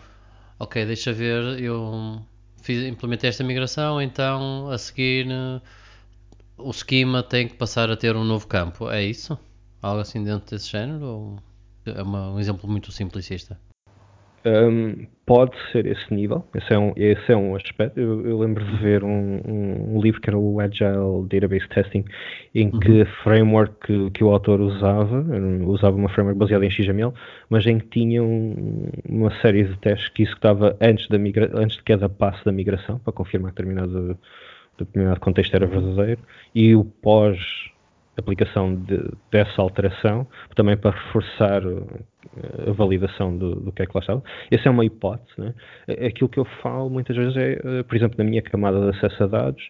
ok, 0.58 0.86
deixa 0.86 1.12
ver, 1.12 1.60
eu 1.60 2.22
fiz, 2.62 2.84
implementei 2.86 3.30
esta 3.30 3.44
migração, 3.44 4.02
então 4.02 4.70
a 4.70 4.78
seguir 4.78 5.28
o 6.58 6.72
schema 6.72 7.22
tem 7.22 7.48
que 7.48 7.56
passar 7.56 7.92
a 7.92 7.98
ter 7.98 8.16
um 8.16 8.24
novo 8.24 8.48
campo, 8.48 8.90
é 8.90 9.04
isso? 9.04 9.38
Algo 9.82 10.02
assim 10.02 10.24
dentro 10.24 10.50
desse 10.56 10.72
género? 10.72 11.06
Ou 11.06 11.40
é 11.86 12.02
uma, 12.02 12.32
um 12.32 12.40
exemplo 12.40 12.70
muito 12.70 12.92
simplicista? 12.92 13.60
Um, 14.46 15.08
pode 15.26 15.56
ser 15.72 15.88
esse 15.88 16.14
nível, 16.14 16.46
esse 16.54 16.72
é 16.72 16.78
um, 16.78 16.94
esse 16.96 17.32
é 17.32 17.36
um 17.36 17.56
aspecto. 17.56 18.00
Eu, 18.00 18.24
eu 18.28 18.38
lembro 18.38 18.64
de 18.64 18.78
ver 18.78 19.04
um, 19.04 19.42
um, 19.44 19.96
um, 19.96 20.00
livro 20.00 20.22
que 20.22 20.30
era 20.30 20.38
o 20.38 20.60
Agile 20.60 21.28
Database 21.28 21.68
Testing, 21.70 22.06
em 22.54 22.70
que 22.70 23.00
uhum. 23.00 23.06
framework 23.24 23.74
que, 23.88 24.12
que, 24.12 24.24
o 24.24 24.30
autor 24.30 24.62
usava, 24.62 25.26
usava 25.66 25.98
uma 25.98 26.10
framework 26.10 26.38
baseada 26.38 26.64
em 26.64 26.70
XML, 26.70 27.12
mas 27.50 27.66
em 27.66 27.80
que 27.80 27.88
tinha 27.88 28.22
uma 28.22 29.32
série 29.42 29.64
de 29.64 29.76
testes 29.78 30.10
que 30.10 30.22
executava 30.22 30.78
antes, 30.80 31.08
da 31.08 31.18
migra, 31.18 31.50
antes 31.56 31.78
de 31.78 31.84
cada 31.84 32.08
passo 32.08 32.46
da 32.46 32.52
migração, 32.52 33.00
para 33.00 33.12
confirmar 33.12 33.52
que 33.52 33.64
determinado, 33.64 34.16
determinado 34.78 35.20
contexto 35.20 35.56
era 35.56 35.66
verdadeiro, 35.66 36.22
e 36.54 36.76
o 36.76 36.86
pós 36.86 37.40
aplicação 38.18 38.76
de, 38.76 39.12
dessa 39.32 39.62
alteração, 39.62 40.28
também 40.56 40.78
para 40.78 40.92
reforçar 40.92 41.62
eh, 41.64 42.70
a 42.70 42.72
validação 42.72 43.38
do, 43.38 43.56
do, 43.56 43.72
que 43.72 43.84
é 43.84 43.86
que 43.86 43.92
lá 43.94 44.00
estava. 44.00 44.24
Essa 44.50 44.70
é 44.70 44.72
uma 44.72 44.86
hipótese. 44.86 45.34
Né? 45.38 45.54
Aquilo 46.08 46.30
que 46.30 46.40
eu 46.40 46.46
falo 46.62 46.90
muitas 46.90 47.16
vezes 47.16 47.36
é, 47.36 47.54
eh, 47.54 47.84
por 47.84 47.96
exemplo, 47.96 48.18
na 48.18 48.24
minha 48.24 48.42
camada 48.42 48.80
de 48.80 48.98
acesso 48.98 49.24
a 49.24 49.28
dados, 49.28 49.70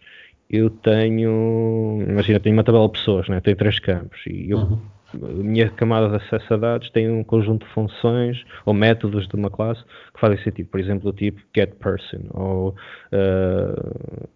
eu 0.50 0.70
tenho, 0.70 2.06
imagina, 2.08 2.40
tenho 2.40 2.56
uma 2.56 2.64
tabela 2.64 2.86
de 2.86 2.94
pessoas, 2.94 3.28
né? 3.28 3.42
tenho 3.42 3.58
três 3.58 3.80
campos, 3.80 4.20
e 4.28 4.52
eu, 4.52 4.60
uhum. 4.60 4.80
a 5.14 5.44
minha 5.44 5.70
camada 5.72 6.08
de 6.10 6.16
acesso 6.18 6.54
a 6.54 6.58
dados 6.58 6.90
tem 6.92 7.10
um 7.10 7.24
conjunto 7.24 7.66
de 7.66 7.74
funções 7.74 8.44
ou 8.64 8.74
métodos 8.74 9.28
de 9.28 9.36
uma 9.36 9.50
classe 9.50 9.84
que 10.14 10.20
fazem 10.20 10.38
sentido. 10.44 10.70
Por 10.70 10.80
exemplo, 10.80 11.10
o 11.10 11.14
tipo 11.14 11.42
getPerson, 11.56 12.28
ou 12.32 12.76
uh, 13.12 14.30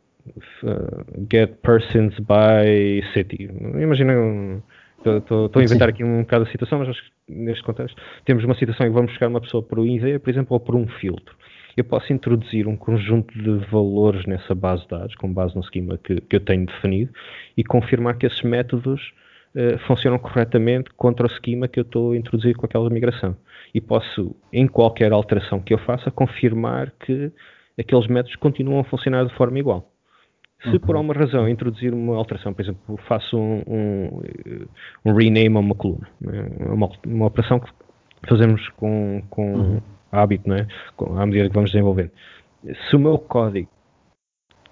get 1.32 1.56
persons 1.62 2.18
by 2.20 3.04
city. 3.14 3.50
Imagina, 3.80 4.14
estou 5.06 5.50
a 5.56 5.64
inventar 5.64 5.90
aqui 5.90 6.04
um 6.04 6.22
bocado 6.22 6.44
a 6.44 6.52
situação, 6.52 6.80
mas 6.80 6.98
neste 7.28 7.64
contexto 7.64 8.02
temos 8.26 8.44
uma 8.44 8.56
situação 8.56 8.86
em 8.86 8.90
que 8.90 8.96
vamos 8.96 9.12
buscar 9.12 9.28
uma 9.28 9.42
pessoa 9.42 9.64
por 9.64 9.80
um 9.80 9.86
ID, 9.86 10.20
por 10.20 10.30
exemplo, 10.30 10.54
ou 10.54 10.60
por 10.60 10.76
um 10.76 10.88
filtro. 10.88 11.36
Eu 11.78 11.84
posso 11.84 12.12
introduzir 12.12 12.68
um 12.68 12.76
conjunto 12.76 13.34
de 13.34 13.66
valores 13.68 14.26
nessa 14.26 14.54
base 14.54 14.84
de 14.84 14.90
dados, 14.90 15.16
com 15.16 15.32
base 15.32 15.56
no 15.56 15.62
esquema 15.62 15.98
que, 15.98 16.20
que 16.20 16.36
eu 16.36 16.40
tenho 16.40 16.66
definido, 16.66 17.14
e 17.56 17.64
confirmar 17.64 18.18
que 18.18 18.26
esses 18.26 18.42
métodos 18.42 19.14
uh, 19.56 19.78
funcionam 19.88 20.20
corretamente 20.20 20.90
contra 20.98 21.26
o 21.26 21.32
esquema 21.32 21.68
que 21.68 21.80
eu 21.80 21.84
estou 21.84 22.12
a 22.12 22.18
introduzir 22.18 22.56
com 22.56 22.66
aquela 22.66 22.90
migração. 22.90 23.36
E 23.74 23.80
posso, 23.80 24.36
em 24.52 24.68
qualquer 24.68 25.14
alteração 25.14 25.62
que 25.62 25.74
eu 25.74 25.78
faça, 25.78 26.12
confirmar 26.12 26.92
que 27.00 27.32
aqueles 27.80 28.08
métodos 28.08 28.36
continuam 28.36 28.82
a 28.82 28.84
funcionar 28.84 29.26
de 29.26 29.34
forma 29.36 29.58
igual. 29.58 29.90
Se 30.64 30.78
por 30.78 30.92
uhum. 30.92 30.98
alguma 30.98 31.14
razão 31.14 31.48
introduzir 31.48 31.94
uma 31.94 32.18
alteração, 32.18 32.54
por 32.54 32.62
exemplo, 32.62 33.00
faço 33.08 33.38
um, 33.38 33.64
um, 33.66 34.22
um 35.06 35.14
rename 35.14 35.56
a 35.56 35.60
uma 35.60 35.74
coluna, 35.74 36.08
né? 36.20 36.50
uma, 36.60 36.90
uma, 37.08 37.26
operação 37.28 37.62
que 37.62 37.70
fazemos 38.28 38.68
com, 38.72 39.24
com 39.30 39.54
uhum. 39.54 39.82
hábito, 40.12 40.50
né? 40.50 40.68
à 41.16 41.26
medida 41.26 41.48
que 41.48 41.56
vamos 41.56 41.72
desenvolvendo. 41.72 42.12
Se 42.90 42.96
o 42.98 43.00
meu 43.00 43.18
código, 43.18 43.70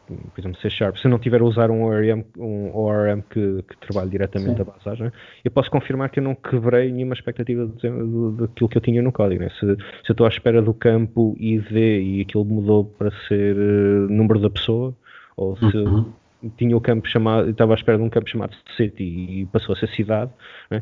por 0.08 0.42
exemplo, 0.42 0.60
C 0.60 0.70
Sharp, 0.70 0.98
se 0.98 1.08
eu 1.08 1.12
não 1.12 1.20
tiver 1.20 1.40
a 1.40 1.46
usar 1.46 1.72
um 1.72 1.84
ORM, 1.84 2.26
um 2.38 2.76
ORM 2.76 3.22
que, 3.22 3.64
que 3.64 3.78
trabalhe 3.78 4.10
diretamente 4.10 4.58
Sim. 4.58 4.62
a 4.64 4.90
base, 4.90 5.04
né? 5.04 5.12
eu 5.46 5.52
posso 5.52 5.72
confirmar 5.72 6.10
que 6.10 6.20
eu 6.20 6.24
não 6.24 6.36
quebrei 6.36 6.92
nenhuma 6.92 7.14
expectativa 7.14 7.66
daquilo 7.66 8.70
que 8.70 8.78
eu 8.78 8.82
tinha 8.82 9.02
no 9.02 9.14
código. 9.14 9.42
Né? 9.42 9.50
Se, 9.52 9.60
se 9.60 10.10
eu 10.10 10.14
estou 10.14 10.26
à 10.26 10.30
espera 10.30 10.62
do 10.62 10.74
campo 10.74 11.34
ID 11.40 11.72
e 11.72 12.22
aquilo 12.28 12.44
mudou 12.44 12.84
para 12.84 13.10
ser 13.30 13.56
uh, 13.56 14.10
número 14.10 14.40
da 14.42 14.50
pessoa, 14.50 14.94
ou 15.38 15.56
se 15.58 15.78
uhum. 15.78 16.12
tinha 16.58 16.76
o 16.76 16.82
campo 16.82 17.08
chamado, 17.08 17.50
estava 17.50 17.74
à 17.74 17.76
espera 17.76 17.98
de 17.98 18.04
um 18.04 18.10
campo 18.10 18.30
chamado 18.30 18.56
city 18.76 19.04
e 19.04 19.46
passou 19.46 19.74
a 19.74 19.78
ser 19.78 19.88
cidade, 19.90 20.32
né? 20.70 20.82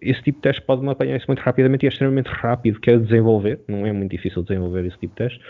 esse 0.00 0.22
tipo 0.22 0.38
de 0.38 0.42
teste 0.42 0.62
pode-me 0.62 0.90
apanhar 0.90 1.16
isso 1.16 1.26
muito 1.28 1.40
rapidamente 1.40 1.84
e 1.84 1.86
é 1.86 1.90
extremamente 1.90 2.28
rápido 2.28 2.80
que 2.80 2.90
é 2.90 2.96
desenvolver, 2.96 3.60
não 3.68 3.84
é 3.84 3.92
muito 3.92 4.12
difícil 4.12 4.42
desenvolver 4.42 4.86
esse 4.86 4.98
tipo 4.98 5.14
de 5.14 5.28
teste, 5.28 5.40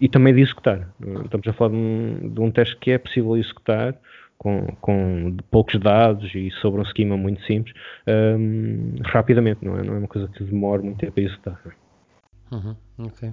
e 0.00 0.08
também 0.08 0.34
de 0.34 0.42
executar. 0.42 0.92
Estamos 1.24 1.48
a 1.48 1.52
falar 1.54 1.70
de 1.70 1.76
um, 1.76 2.34
de 2.34 2.40
um 2.40 2.50
teste 2.50 2.76
que 2.76 2.90
é 2.90 2.98
possível 2.98 3.36
executar 3.36 3.96
com, 4.42 4.66
com, 4.80 5.36
poucos 5.50 5.78
dados 5.78 6.34
e 6.34 6.50
sobre 6.60 6.80
um 6.80 6.82
esquema 6.82 7.16
muito 7.16 7.40
simples, 7.44 7.74
um, 8.06 8.96
rapidamente, 9.04 9.64
não 9.64 9.78
é? 9.78 9.82
Não 9.84 9.94
é 9.94 9.98
uma 9.98 10.08
coisa 10.08 10.28
que 10.28 10.42
demora 10.42 10.82
muito 10.82 10.98
tempo 10.98 11.18
a 11.18 11.22
executar. 11.22 11.60
Uhum, 12.50 12.76
ok. 12.98 13.32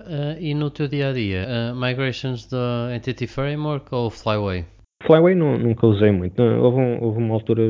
Uh, 0.00 0.36
e 0.38 0.54
no 0.54 0.70
teu 0.70 0.88
dia 0.88 1.08
a 1.08 1.12
dia, 1.12 1.46
uh, 1.48 1.74
migrations 1.74 2.48
da 2.48 2.94
Entity 2.94 3.26
Framework 3.26 3.86
ou 3.94 4.10
Flyway? 4.10 4.64
Flyway 5.04 5.34
não, 5.34 5.58
nunca 5.58 5.86
usei 5.86 6.10
muito. 6.10 6.42
Não, 6.42 6.60
houve, 6.60 6.78
um, 6.78 7.02
houve, 7.02 7.18
uma 7.18 7.34
altura, 7.34 7.62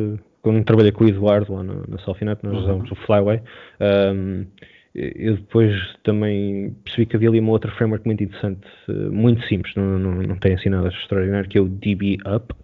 quando 0.42 0.64
trabalhei 0.64 0.92
com 0.92 1.04
o 1.04 1.08
Eduardo 1.08 1.54
lá 1.54 1.62
na, 1.62 1.74
na 1.88 1.98
Selfinet, 2.04 2.42
nós 2.42 2.54
uhum. 2.54 2.60
usávamos 2.60 2.90
o 2.90 2.94
Flyway. 3.06 3.40
Um, 3.80 4.46
eu 4.94 5.36
depois 5.36 5.74
também 6.02 6.74
percebi 6.82 7.06
que 7.06 7.16
havia 7.16 7.28
ali 7.28 7.38
uma 7.38 7.52
outra 7.52 7.70
framework 7.72 8.06
muito 8.06 8.24
interessante, 8.24 8.66
muito 8.88 9.46
simples, 9.46 9.74
não, 9.76 9.98
não, 9.98 10.22
não 10.22 10.36
tem 10.38 10.54
assim 10.54 10.70
nada 10.70 10.88
extraordinário, 10.88 11.48
que 11.50 11.58
é 11.58 11.60
o 11.60 11.68
DBUp. 11.68 12.54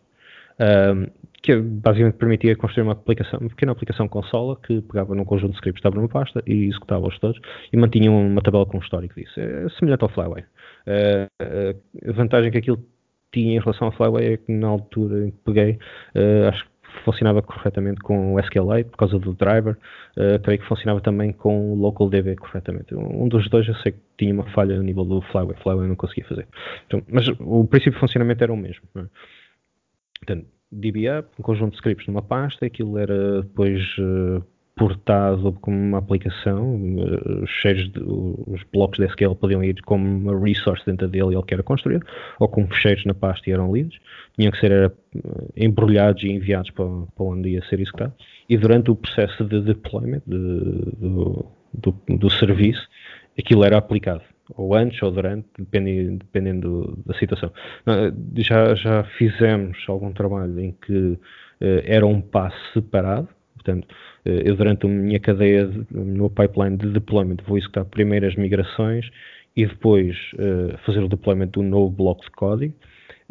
Um, 0.59 1.07
que 1.43 1.57
basicamente 1.57 2.15
permitia 2.15 2.57
construir 2.57 2.85
uma 2.85 2.93
aplicação, 2.93 3.41
uma 3.41 3.49
pequena 3.49 3.73
aplicação 3.73 4.07
consola 4.07 4.57
que 4.65 4.81
pegava 4.83 5.15
num 5.15 5.25
conjunto 5.25 5.51
de 5.51 5.57
scripts 5.57 5.81
estava 5.81 5.97
numa 5.97 6.09
pasta 6.09 6.43
e 6.47 6.69
executava-os 6.69 7.19
todos 7.19 7.41
e 7.73 7.77
mantinha 7.77 8.13
uma 8.13 8.41
tabela 8.41 8.65
com 8.65 8.79
um 8.79 8.81
histórico 8.81 9.15
disso. 9.19 9.41
É 9.41 9.69
semelhante 9.71 10.05
ao 10.05 10.09
Flyway. 10.09 10.45
Uh, 10.87 12.09
a 12.09 12.13
vantagem 12.13 12.53
que 12.53 12.59
aquilo 12.59 12.79
tinha 13.33 13.57
em 13.57 13.59
relação 13.59 13.89
ao 13.89 13.93
Flyway 13.93 14.35
é 14.35 14.37
que 14.37 14.53
na 14.53 14.69
altura 14.69 15.27
em 15.27 15.31
que 15.33 15.39
peguei, 15.45 15.79
acho 16.49 16.65
que 16.65 16.71
funcionava 17.05 17.41
corretamente 17.41 18.01
com 18.03 18.35
o 18.35 18.41
SQLite 18.41 18.91
por 18.91 18.99
causa 18.99 19.19
do 19.19 19.33
driver, 19.33 19.77
creio 20.45 20.61
que 20.61 20.69
funcionava 20.69 21.01
também 21.01 21.33
com 21.33 21.73
o 21.73 21.75
LocalDB 21.75 22.37
corretamente. 22.37 22.95
Um 22.95 23.27
dos 23.29 23.49
dois 23.49 23.67
eu 23.67 23.75
sei 23.77 23.93
que 23.93 23.99
tinha 24.19 24.35
uma 24.35 24.45
falha 24.51 24.79
a 24.79 24.83
nível 24.83 25.05
do 25.05 25.23
Flyway, 25.23 25.57
Flyway 25.63 25.89
não 25.89 25.97
conseguia 25.97 26.27
fazer. 26.27 26.47
Então, 26.87 27.03
mas 27.09 27.27
o 27.41 27.65
princípio 27.65 27.95
de 27.95 28.01
funcionamento 28.01 28.45
era 28.45 28.53
o 28.53 28.57
mesmo. 28.57 28.83
É? 28.97 29.05
Portanto, 30.19 30.47
DBUp, 30.73 31.29
um 31.39 31.43
conjunto 31.43 31.73
de 31.73 31.77
scripts 31.77 32.07
numa 32.07 32.23
pasta, 32.23 32.67
aquilo 32.67 32.99
era 32.99 33.43
depois 33.43 33.83
uh, 33.99 34.43
portado 34.75 35.53
como 35.61 35.77
uma 35.77 35.99
aplicação, 35.99 36.97
os, 37.43 37.51
cheiros 37.51 37.93
de, 37.93 38.01
os 38.03 38.63
blocos 38.73 38.99
de 38.99 39.05
SQL 39.05 39.35
podiam 39.35 39.63
ir 39.63 39.81
como 39.83 40.05
uma 40.05 40.39
resource 40.39 40.85
dentro 40.87 41.07
dele 41.09 41.33
e 41.33 41.35
ele 41.35 41.43
que 41.43 41.55
era 41.55 41.63
construído, 41.63 42.07
ou 42.41 42.49
com 42.49 42.67
fecheiros 42.67 43.05
na 43.05 43.13
pasta 43.13 43.49
e 43.49 43.53
eram 43.53 43.73
lidos, 43.73 44.01
tinham 44.37 44.51
que 44.51 44.59
ser 44.59 44.73
era, 44.73 44.93
embrulhados 45.57 46.23
e 46.23 46.31
enviados 46.31 46.71
para, 46.71 46.87
para 46.87 47.25
onde 47.25 47.51
ia 47.51 47.63
ser 47.67 47.81
executado, 47.81 48.15
e 48.49 48.57
durante 48.57 48.91
o 48.91 48.97
processo 48.97 49.45
de 49.45 49.61
deployment 49.61 50.23
de, 50.27 50.39
do, 50.97 51.47
do, 51.75 51.95
do 52.17 52.31
serviço, 52.31 52.89
aquilo 53.39 53.65
era 53.65 53.77
aplicado 53.77 54.23
ou 54.57 54.75
antes 54.75 55.03
ou 55.03 55.11
durante, 55.11 55.47
dependendo, 55.59 56.19
dependendo 56.19 57.03
da 57.07 57.15
situação. 57.15 57.53
Já, 58.37 58.75
já 58.75 59.05
fizemos 59.17 59.79
algum 59.89 60.13
trabalho 60.13 60.59
em 60.61 60.73
que 60.73 60.93
uh, 60.93 61.19
era 61.85 62.07
um 62.07 62.21
passo 62.21 62.57
separado, 62.73 63.29
portanto, 63.55 63.85
uh, 63.85 64.29
eu 64.45 64.57
durante 64.57 64.87
a 64.87 64.89
minha 64.89 65.21
cadeia, 65.21 65.67
de, 65.67 65.87
no 65.91 66.31
pipeline 66.31 66.77
de 66.77 66.89
deployment, 66.89 67.37
vou 67.47 67.59
executar 67.59 67.85
primeiro 67.85 68.27
as 68.27 68.37
migrações 68.37 69.09
e 69.57 69.67
depois 69.67 70.17
uh, 70.35 70.77
fazer 70.85 71.01
o 71.01 71.09
deployment 71.09 71.49
do 71.49 71.63
novo 71.63 71.91
bloco 71.91 72.25
de 72.25 72.31
código. 72.31 72.75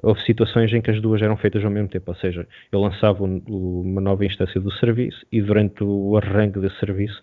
Houve 0.04 0.20
situações 0.24 0.74
em 0.74 0.82
que 0.82 0.90
as 0.90 1.00
duas 1.00 1.22
eram 1.22 1.38
feitas 1.38 1.64
ao 1.64 1.70
mesmo 1.70 1.88
tempo, 1.88 2.10
ou 2.10 2.16
seja, 2.16 2.48
eu 2.72 2.80
lançava 2.80 3.24
uma 3.24 4.02
nova 4.02 4.26
instância 4.26 4.60
do 4.60 4.72
serviço 4.72 5.24
e 5.32 5.40
durante 5.40 5.84
o 5.84 6.18
arranque 6.18 6.58
desse 6.60 6.80
serviço 6.80 7.22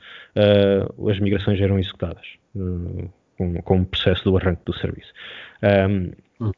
as 1.11 1.19
migrações 1.19 1.61
eram 1.61 1.77
executadas 1.77 2.25
com, 3.39 3.55
com 3.63 3.81
o 3.81 3.87
processo 3.87 4.25
do 4.25 4.37
arranque 4.37 4.63
do 4.67 4.75
serviço. 4.75 5.13
Um, 5.63 6.13
hum. 6.41 6.53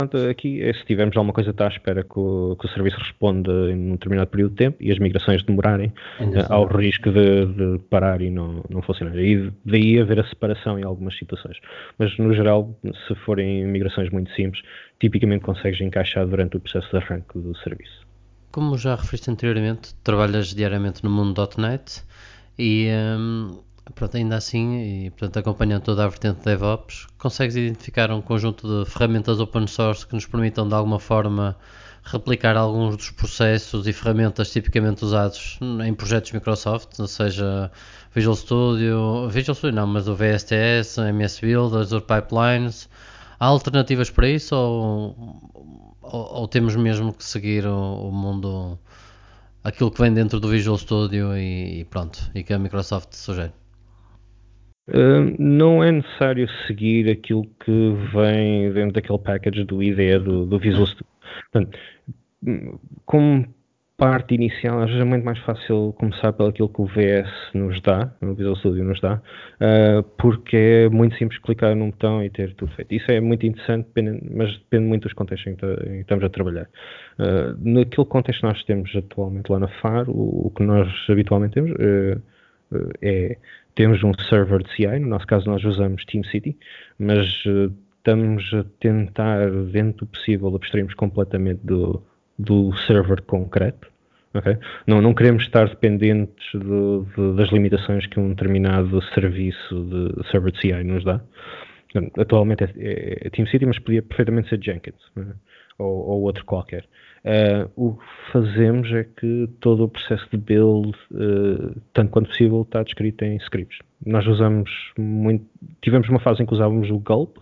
Portanto, 0.00 0.30
aqui, 0.30 0.62
é 0.62 0.72
se 0.72 0.84
tivermos 0.84 1.16
alguma 1.16 1.32
coisa 1.32 1.50
está 1.50 1.64
à 1.64 1.68
espera 1.68 2.04
que 2.04 2.20
o, 2.20 2.54
que 2.54 2.66
o, 2.66 2.68
serviço 2.68 2.96
responda 2.98 3.50
em 3.68 3.74
um 3.74 3.92
determinado 3.94 4.30
período 4.30 4.52
de 4.52 4.56
tempo 4.56 4.76
e 4.78 4.92
as 4.92 4.98
migrações 5.00 5.42
demorarem, 5.42 5.88
uh, 6.20 6.52
ao 6.52 6.66
risco 6.66 7.10
de, 7.10 7.46
de, 7.46 7.78
parar 7.90 8.20
e 8.20 8.30
não, 8.30 8.62
não 8.70 8.80
funcionar. 8.80 9.18
E 9.18 9.52
daí 9.64 9.98
haver 10.00 10.20
a 10.20 10.28
separação 10.28 10.78
em 10.78 10.84
algumas 10.84 11.18
situações. 11.18 11.56
Mas, 11.98 12.16
no 12.16 12.32
geral, 12.32 12.78
se 13.08 13.14
forem 13.24 13.66
migrações 13.66 14.08
muito 14.10 14.32
simples, 14.34 14.62
tipicamente 15.00 15.44
consegues 15.44 15.80
encaixar 15.80 16.24
durante 16.28 16.56
o 16.56 16.60
processo 16.60 16.88
de 16.90 16.96
arranque 16.98 17.36
do 17.36 17.56
serviço. 17.56 18.06
como 18.52 18.78
já 18.78 18.94
referiste 18.94 19.28
anteriormente, 19.32 19.96
trabalhas 20.04 20.54
diariamente 20.54 21.02
no 21.02 21.10
mundo 21.10 21.42
.NET 21.58 22.04
e 22.56 22.88
um, 23.18 23.58
pronto, 23.92 24.16
ainda 24.16 24.36
assim, 24.36 25.06
e 25.06 25.10
portanto 25.10 25.38
acompanhando 25.38 25.82
toda 25.82 26.04
a 26.04 26.08
vertente 26.08 26.38
de 26.38 26.44
DevOps, 26.44 27.06
consegues 27.18 27.56
identificar 27.56 28.10
um 28.10 28.20
conjunto 28.20 28.84
de 28.84 28.90
ferramentas 28.90 29.40
open 29.40 29.66
source 29.66 30.06
que 30.06 30.14
nos 30.14 30.26
permitam 30.26 30.68
de 30.68 30.74
alguma 30.74 30.98
forma 30.98 31.56
replicar 32.04 32.56
alguns 32.56 32.96
dos 32.96 33.10
processos 33.10 33.86
e 33.86 33.92
ferramentas 33.92 34.50
tipicamente 34.50 35.04
usados 35.04 35.58
em 35.84 35.94
projetos 35.94 36.32
Microsoft, 36.32 36.94
seja 37.06 37.70
Visual 38.14 38.36
Studio, 38.36 39.28
Visual 39.28 39.54
Studio 39.54 39.76
não, 39.76 39.86
mas 39.86 40.08
o 40.08 40.14
VSTS, 40.14 40.98
MS 40.98 41.40
Builders, 41.40 41.92
ou 41.92 42.00
Pipelines. 42.00 42.88
Há 43.38 43.46
alternativas 43.46 44.10
para 44.10 44.28
isso 44.28 44.56
ou, 44.56 45.40
ou, 46.02 46.34
ou 46.40 46.48
temos 46.48 46.74
mesmo 46.76 47.12
que 47.12 47.24
seguir 47.24 47.66
o, 47.66 48.08
o, 48.08 48.12
mundo, 48.12 48.78
aquilo 49.62 49.90
que 49.90 50.00
vem 50.00 50.12
dentro 50.12 50.40
do 50.40 50.48
Visual 50.48 50.78
Studio 50.78 51.36
e, 51.36 51.80
e 51.80 51.84
pronto, 51.84 52.18
e 52.34 52.42
que 52.42 52.52
a 52.52 52.58
Microsoft 52.58 53.12
sugere? 53.14 53.52
Uh, 54.88 55.34
não 55.38 55.84
é 55.84 55.92
necessário 55.92 56.48
seguir 56.66 57.10
aquilo 57.10 57.44
que 57.64 57.94
vem 58.12 58.72
dentro 58.72 58.92
daquele 58.92 59.18
package 59.18 59.64
do 59.64 59.82
IDE 59.82 60.18
do, 60.18 60.46
do 60.46 60.58
Visual 60.58 60.86
Studio. 60.86 61.06
Portanto, 61.52 61.78
como 63.04 63.46
parte 63.98 64.32
inicial, 64.32 64.78
às 64.78 64.86
vezes 64.86 65.02
é 65.02 65.04
muito 65.04 65.24
mais 65.24 65.40
fácil 65.40 65.92
começar 65.98 66.32
pelo 66.32 66.50
aquilo 66.50 66.68
que 66.68 66.80
o 66.80 66.86
VS 66.86 67.28
nos 67.52 67.80
dá, 67.82 68.14
o 68.22 68.32
Visual 68.32 68.54
Studio 68.54 68.84
nos 68.84 69.00
dá, 69.00 69.14
uh, 69.14 70.02
porque 70.16 70.56
é 70.56 70.88
muito 70.88 71.16
simples 71.16 71.40
clicar 71.40 71.74
num 71.74 71.90
botão 71.90 72.22
e 72.22 72.30
ter 72.30 72.54
tudo 72.54 72.72
feito. 72.76 72.94
Isso 72.94 73.10
é 73.10 73.20
muito 73.20 73.44
interessante, 73.44 73.88
mas 74.30 74.56
depende 74.56 74.86
muito 74.86 75.02
dos 75.02 75.12
contextos 75.14 75.52
em 75.52 75.56
que 75.56 75.66
estamos 76.00 76.24
a 76.24 76.28
trabalhar. 76.28 76.68
Uh, 77.18 77.58
naquele 77.60 78.06
contexto 78.06 78.40
que 78.40 78.46
nós 78.46 78.62
temos 78.64 78.94
atualmente 78.94 79.50
lá 79.50 79.58
na 79.58 79.68
FAR, 79.82 80.08
o, 80.08 80.46
o 80.46 80.52
que 80.56 80.62
nós 80.62 80.88
habitualmente 81.10 81.54
temos 81.54 81.72
uh, 81.72 82.22
é 83.02 83.36
temos 83.74 84.02
um 84.02 84.12
server 84.28 84.62
de 84.64 84.74
CI, 84.74 84.98
no 84.98 85.08
nosso 85.08 85.26
caso 85.26 85.48
nós 85.48 85.62
usamos 85.64 86.04
TeamCity, 86.04 86.56
mas 86.98 87.44
estamos 87.98 88.52
a 88.52 88.64
tentar, 88.80 89.50
dentro 89.70 90.04
do 90.04 90.10
possível, 90.10 90.54
abstrairmos 90.56 90.94
completamente 90.94 91.60
do, 91.64 92.02
do 92.38 92.76
server 92.86 93.22
concreto. 93.22 93.88
Okay? 94.34 94.58
Não, 94.86 95.00
não 95.00 95.14
queremos 95.14 95.44
estar 95.44 95.68
dependentes 95.68 96.44
de, 96.52 96.58
de, 96.60 97.36
das 97.36 97.50
limitações 97.50 98.06
que 98.06 98.18
um 98.18 98.30
determinado 98.30 99.00
serviço 99.14 99.84
de 99.84 100.28
server 100.30 100.52
de 100.52 100.60
CI 100.60 100.84
nos 100.84 101.04
dá. 101.04 101.20
Atualmente 102.18 102.64
é, 102.64 102.72
é, 102.76 103.26
é 103.26 103.30
TeamCity, 103.30 103.64
mas 103.64 103.78
podia 103.78 104.02
perfeitamente 104.02 104.48
ser 104.48 104.62
Jenkins 104.62 104.94
né? 105.16 105.34
ou, 105.78 106.06
ou, 106.06 106.22
outro 106.22 106.44
qualquer. 106.44 106.84
Uh, 107.24 107.70
o 107.76 107.92
que 107.94 108.32
fazemos 108.32 108.92
é 108.92 109.04
que 109.04 109.48
todo 109.60 109.84
o 109.84 109.88
processo 109.88 110.26
de 110.30 110.36
build, 110.36 110.96
uh, 111.10 111.80
tanto 111.92 112.10
quanto 112.10 112.28
possível, 112.28 112.62
está 112.62 112.82
descrito 112.82 113.24
em 113.24 113.36
scripts. 113.36 113.78
Nós 114.04 114.26
usamos 114.26 114.70
muito. 114.96 115.44
Tivemos 115.82 116.08
uma 116.08 116.20
fase 116.20 116.42
em 116.42 116.46
que 116.46 116.54
usávamos 116.54 116.90
o 116.90 116.98
Gulp, 116.98 117.36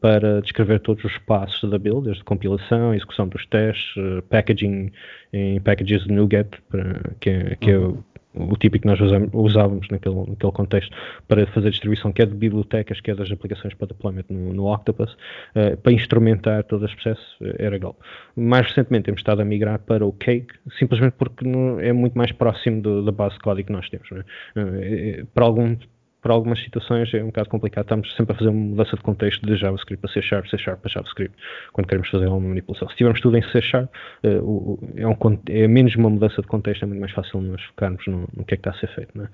para 0.00 0.40
descrever 0.40 0.80
todos 0.80 1.04
os 1.04 1.16
passos 1.18 1.70
da 1.70 1.78
build, 1.78 2.06
desde 2.06 2.24
compilação, 2.24 2.92
execução 2.92 3.28
dos 3.28 3.46
testes, 3.46 3.96
uh, 3.96 4.22
packaging 4.22 4.90
em 5.32 5.60
packages 5.60 6.04
de 6.04 6.12
NuGet, 6.12 6.48
para, 6.68 7.00
que, 7.20 7.30
é, 7.30 7.56
que 7.56 7.70
é 7.70 7.78
o, 7.78 8.02
o 8.34 8.56
típico 8.56 8.82
que 8.82 8.88
nós 8.88 8.98
usávamos 9.32 9.88
naquele, 9.90 10.14
naquele 10.14 10.52
contexto 10.52 10.94
para 11.28 11.46
fazer 11.48 11.70
distribuição 11.70 12.12
quer 12.12 12.26
de 12.26 12.34
bibliotecas, 12.34 13.00
quer 13.00 13.14
das 13.14 13.30
aplicações 13.30 13.74
para 13.74 13.88
deployment 13.88 14.24
no, 14.28 14.52
no 14.52 14.72
Octopus, 14.72 15.12
uh, 15.54 15.76
para 15.76 15.92
instrumentar 15.92 16.64
todo 16.64 16.84
esse 16.84 16.94
processo, 16.94 17.22
uh, 17.40 17.54
era 17.58 17.78
Go. 17.78 17.96
Mais 18.36 18.66
recentemente 18.66 19.04
temos 19.04 19.20
estado 19.20 19.42
a 19.42 19.44
migrar 19.44 19.78
para 19.80 20.04
o 20.04 20.12
Cake, 20.12 20.54
simplesmente 20.78 21.14
porque 21.18 21.44
é 21.80 21.92
muito 21.92 22.16
mais 22.16 22.32
próximo 22.32 22.80
do, 22.80 23.04
da 23.04 23.12
base 23.12 23.34
de 23.34 23.40
código 23.40 23.66
que 23.66 23.72
nós 23.72 23.88
temos. 23.88 24.08
É? 24.56 25.24
para 25.34 25.44
algum 25.44 25.76
para 26.22 26.32
algumas 26.32 26.62
situações 26.62 27.12
é 27.12 27.22
um 27.22 27.26
bocado 27.26 27.48
complicado. 27.48 27.84
Estamos 27.84 28.14
sempre 28.14 28.32
a 28.32 28.38
fazer 28.38 28.48
uma 28.48 28.60
mudança 28.60 28.96
de 28.96 29.02
contexto 29.02 29.44
de 29.44 29.56
JavaScript 29.56 30.00
para 30.00 30.12
C 30.12 30.22
Sharp, 30.22 30.46
C 30.46 30.56
Sharp 30.56 30.80
para 30.80 30.90
JavaScript, 30.90 31.36
quando 31.72 31.88
queremos 31.88 32.08
fazer 32.08 32.26
uma 32.28 32.40
manipulação. 32.40 32.88
Se 32.88 32.96
tivermos 32.96 33.20
tudo 33.20 33.36
em 33.36 33.42
C 33.50 33.60
Sharp, 33.60 33.90
uh, 34.24 34.78
é, 34.96 35.06
um, 35.06 35.16
é, 35.48 35.66
menos 35.66 35.94
uma 35.96 36.08
mudança 36.08 36.40
de 36.40 36.46
contexto, 36.46 36.84
é 36.84 36.86
muito 36.86 37.00
mais 37.00 37.12
fácil 37.12 37.40
nós 37.40 37.60
focarmos 37.64 38.06
no, 38.06 38.28
no 38.34 38.44
que 38.44 38.54
é 38.54 38.56
que 38.56 38.68
está 38.68 38.70
a 38.70 38.74
ser 38.74 38.88
feito. 38.94 39.10
Não 39.14 39.24
é? 39.24 39.28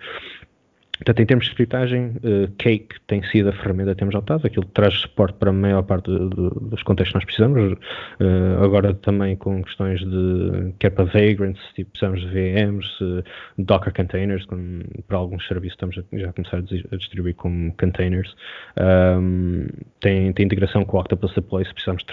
Portanto, 0.99 1.21
em 1.21 1.27
termos 1.27 1.45
de 1.45 1.51
scriptagem, 1.53 2.17
uh, 2.17 2.49
Cake 2.59 2.97
tem 3.07 3.23
sido 3.25 3.49
a 3.49 3.53
ferramenta 3.53 3.93
que 3.93 3.99
temos 3.99 4.15
adotado, 4.15 4.47
aquilo 4.47 4.67
traz 4.67 4.95
suporte 4.95 5.37
para 5.39 5.51
a 5.51 5.53
maior 5.53 5.83
parte 5.83 6.11
dos 6.11 6.83
contextos 6.83 7.13
que 7.13 7.15
nós 7.15 7.25
precisamos. 7.25 7.73
Uh, 8.21 8.65
agora 8.65 8.93
também 8.95 9.37
com 9.37 9.63
questões 9.63 10.01
de, 10.01 10.73
quer 10.79 10.91
para 10.91 11.05
vagrants, 11.05 11.61
tipo, 11.75 11.91
precisamos 11.93 12.21
de 12.21 12.27
VMs, 12.29 12.87
uh, 13.01 13.19
eh, 13.19 13.23
Docker 13.59 13.93
containers, 13.95 14.45
com, 14.47 14.81
para 15.07 15.17
alguns 15.17 15.47
serviços 15.47 15.75
estamos 15.75 15.99
a, 15.99 16.19
já 16.19 16.31
a 16.31 16.33
começar 16.33 16.59
a, 16.59 16.97
distribuir 16.97 17.35
como 17.35 17.73
containers. 17.77 18.35
Um, 18.79 19.67
tem, 20.01 20.33
tem 20.33 20.47
integração 20.47 20.85
com 20.85 20.97
o 20.97 21.01
Octopus 21.01 21.35
Deploy 21.35 21.65
se 21.65 21.73
precisamos 21.73 22.05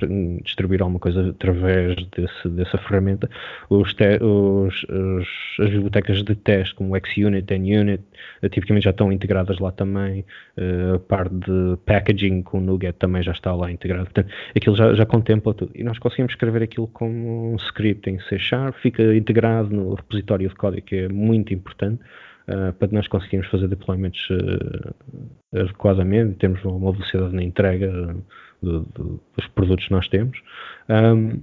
distribuir 0.44 0.82
alguma 0.82 1.00
coisa 1.00 1.30
através 1.30 1.96
desse, 2.16 2.50
dessa 2.50 2.78
ferramenta. 2.78 3.30
Os, 3.70 3.94
te, 3.94 4.24
os, 4.24 4.84
os, 4.84 5.28
as 5.60 5.70
bibliotecas 5.70 6.24
de 6.24 6.36
teste, 6.36 6.76
como 6.76 6.96
XUnit, 6.96 7.52
NUnit, 7.58 8.04
já 8.82 8.92
estão 8.92 9.12
integradas 9.12 9.60
lá 9.60 9.72
também. 9.72 10.26
Uh, 10.58 10.96
a 10.96 11.00
parte 11.00 11.34
de 11.36 11.78
packaging 11.86 12.42
com 12.42 12.60
o 12.60 12.62
NuGet 12.62 12.98
também 12.98 13.24
já 13.24 13.32
está 13.32 13.54
lá 13.54 13.72
integrado. 13.72 14.06
Portanto, 14.06 14.34
aquilo 14.56 14.76
já, 14.76 14.94
já 14.94 15.06
contempla 15.06 15.54
tudo. 15.54 15.72
E 15.76 15.84
nós 15.84 16.00
conseguimos 16.00 16.34
escrever 16.34 16.64
aquilo 16.64 16.88
como 16.88 17.54
um 17.54 17.56
script 17.58 18.10
em 18.10 18.20
C 18.22 18.40
Sharp, 18.40 18.76
fica 18.78 19.16
integrado 19.16 19.70
no 19.70 19.94
repositório 19.94 20.48
de 20.48 20.56
código, 20.56 20.86
que 20.86 20.96
é 20.96 21.10
muito 21.10 21.54
importante. 21.54 22.02
Uh, 22.48 22.72
para 22.74 22.90
nós 22.92 23.08
conseguirmos 23.08 23.48
fazer 23.50 23.68
deployments 23.68 24.30
uh, 24.30 24.94
adequadamente, 25.52 26.36
temos 26.38 26.64
uma 26.64 26.92
velocidade 26.92 27.34
na 27.34 27.42
entrega 27.42 28.16
dos 28.62 29.48
produtos 29.54 29.86
que 29.88 29.92
nós 29.92 30.08
temos. 30.08 30.38
Um, 30.90 31.42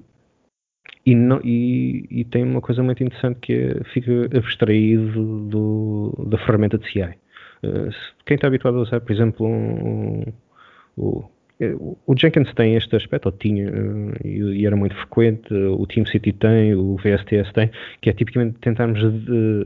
e, 1.05 1.15
não, 1.15 1.41
e, 1.43 2.07
e, 2.11 2.25
tem 2.25 2.45
uma 2.45 2.61
coisa 2.61 2.83
muito 2.83 3.03
interessante 3.03 3.41
que 3.41 3.53
é, 3.53 3.85
fica 3.93 4.29
abstraído 4.37 5.49
do, 5.49 6.27
da 6.29 6.39
ferramenta 6.39 6.79
de 6.79 6.91
CI. 6.91 7.15
Uh, 7.65 7.91
quem 8.27 8.35
está 8.35 8.49
habituado 8.49 8.79
a 8.79 8.83
usar, 8.83 9.01
por 9.01 9.13
exemplo, 9.13 9.47
um, 9.47 10.25
um, 10.99 11.25
o 12.07 12.15
Jenkins 12.19 12.53
tem 12.55 12.75
este 12.75 12.97
aspecto, 12.97 13.27
ou 13.27 13.33
tinha, 13.33 13.71
uh, 13.71 14.27
e, 14.27 14.67
era 14.67 14.77
muito 14.77 14.95
frequente, 14.97 15.53
o 15.55 15.87
TeamCity 15.87 16.33
tem, 16.33 16.75
o 16.75 16.97
VSTS 16.97 17.53
tem, 17.53 17.71
que 18.01 18.11
é 18.11 18.13
tipicamente 18.13 18.59
tentarmos 18.59 19.01
de, 19.01 19.65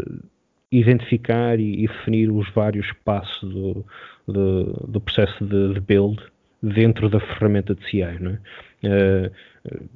identificar 0.71 1.59
e, 1.59 1.87
definir 1.87 2.31
os 2.31 2.49
vários 2.51 2.93
passos 3.05 3.53
do, 3.53 3.87
do, 4.27 4.65
do 4.89 5.01
processo 5.01 5.45
de, 5.45 5.75
de, 5.75 5.81
build 5.81 6.23
dentro 6.63 7.09
da 7.09 7.21
ferramenta 7.21 7.75
de 7.75 7.89
CI. 7.89 8.03
É? 8.03 8.11
Uh, 8.85 9.89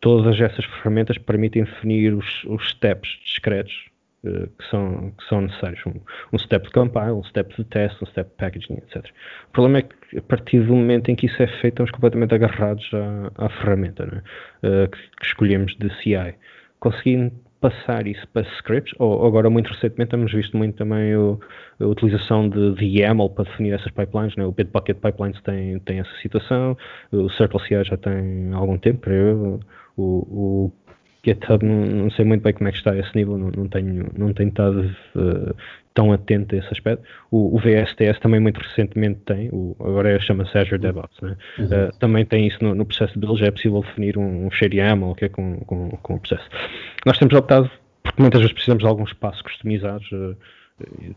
todas 0.00 0.38
essas 0.40 0.64
ferramentas 0.64 1.16
permitem 1.18 1.64
definir 1.64 2.12
os, 2.12 2.44
os 2.44 2.68
steps 2.70 3.08
discretos 3.24 3.90
que, 4.58 4.70
são, 4.70 5.12
que 5.16 5.24
são 5.28 5.40
necessários. 5.40 5.80
Um, 5.86 5.94
um, 6.32 6.38
step 6.38 6.66
de 6.66 6.72
compile, 6.72 7.12
um 7.12 7.24
step 7.24 7.54
de 7.56 7.64
teste, 7.64 8.02
um 8.02 8.06
step 8.06 8.28
de 8.30 8.36
packaging, 8.36 8.74
etc. 8.74 9.04
O 9.48 9.52
problema 9.52 9.78
é 9.78 9.82
que 9.82 10.18
a 10.18 10.22
partir 10.22 10.60
do 10.60 10.74
momento 10.74 11.10
em 11.10 11.14
que 11.14 11.26
isso 11.26 11.42
é 11.42 11.46
feito, 11.46 11.74
estamos 11.74 11.90
completamente 11.90 12.34
agarrados 12.34 12.88
à, 12.92 13.46
à 13.46 13.48
ferramenta 13.48 14.22
uh, 14.62 14.88
que, 14.88 14.98
que, 15.18 15.26
escolhemos 15.26 15.76
de 15.76 15.88
CI. 16.02 16.34
Conseguindo 16.80 17.32
passar 17.60 18.06
isso 18.06 18.26
para 18.28 18.42
scripts, 18.58 18.94
ou 18.98 19.26
agora 19.26 19.48
muito 19.48 19.68
recentemente 19.72 20.10
temos 20.10 20.32
visto 20.32 20.56
muito 20.56 20.76
também 20.76 21.16
o, 21.16 21.40
a 21.80 21.86
utilização 21.86 22.48
de, 22.48 22.74
de 22.74 22.84
YAML 22.84 23.30
para 23.30 23.44
definir 23.44 23.72
essas 23.72 23.90
pipelines, 23.92 24.36
né? 24.36 24.44
o 24.44 24.52
Bitbucket 24.52 24.98
Pipelines 24.98 25.40
tem, 25.42 25.78
tem 25.80 26.00
essa 26.00 26.14
situação, 26.20 26.76
o 27.10 27.30
CircleCI 27.30 27.84
já 27.84 27.96
tem 27.96 28.52
algum 28.52 28.78
tempo, 28.78 29.08
o, 29.96 30.66
o 30.66 30.72
GitHub 31.26 31.64
não, 31.64 31.86
não, 32.04 32.10
sei 32.10 32.24
muito 32.24 32.42
bem 32.42 32.52
como 32.52 32.68
é 32.68 32.72
que 32.72 32.78
está 32.78 32.92
a 32.92 32.98
esse 32.98 33.14
nível, 33.14 33.36
não, 33.36 33.50
não 33.50 33.68
tenho, 33.68 34.06
não 34.16 34.32
tenho 34.32 34.48
estado 34.48 34.94
uh, 35.16 35.54
tão 35.92 36.12
atento 36.12 36.54
a 36.54 36.58
esse 36.58 36.68
aspecto. 36.68 37.04
O, 37.30 37.56
o, 37.56 37.58
VSTS 37.58 38.20
também 38.20 38.38
muito 38.38 38.60
recentemente 38.60 39.20
tem, 39.26 39.48
o, 39.52 39.74
agora 39.80 40.10
é, 40.10 40.20
chama-se 40.20 40.56
Azure 40.56 40.78
DevOps, 40.78 41.20
né? 41.20 41.36
uhum. 41.58 41.64
uh, 41.64 41.98
também 41.98 42.24
tem 42.24 42.46
isso 42.46 42.62
no, 42.62 42.74
no, 42.74 42.86
processo 42.86 43.18
de 43.18 43.36
já 43.36 43.46
é 43.46 43.50
possível 43.50 43.80
definir 43.80 44.16
um, 44.16 44.46
um 44.46 44.50
share 44.50 44.76
YAML 44.76 45.10
okay, 45.10 45.28
com, 45.28 45.58
com, 45.60 45.90
com 45.90 46.14
o 46.14 46.20
processo. 46.20 46.48
Nós 47.04 47.18
temos 47.18 47.34
optado, 47.34 47.70
porque 48.02 48.22
muitas 48.22 48.40
vezes 48.40 48.52
precisamos 48.52 48.82
de 48.82 48.88
alguns 48.88 49.12
passos 49.12 49.42
customizados, 49.42 50.10
uh, 50.12 50.36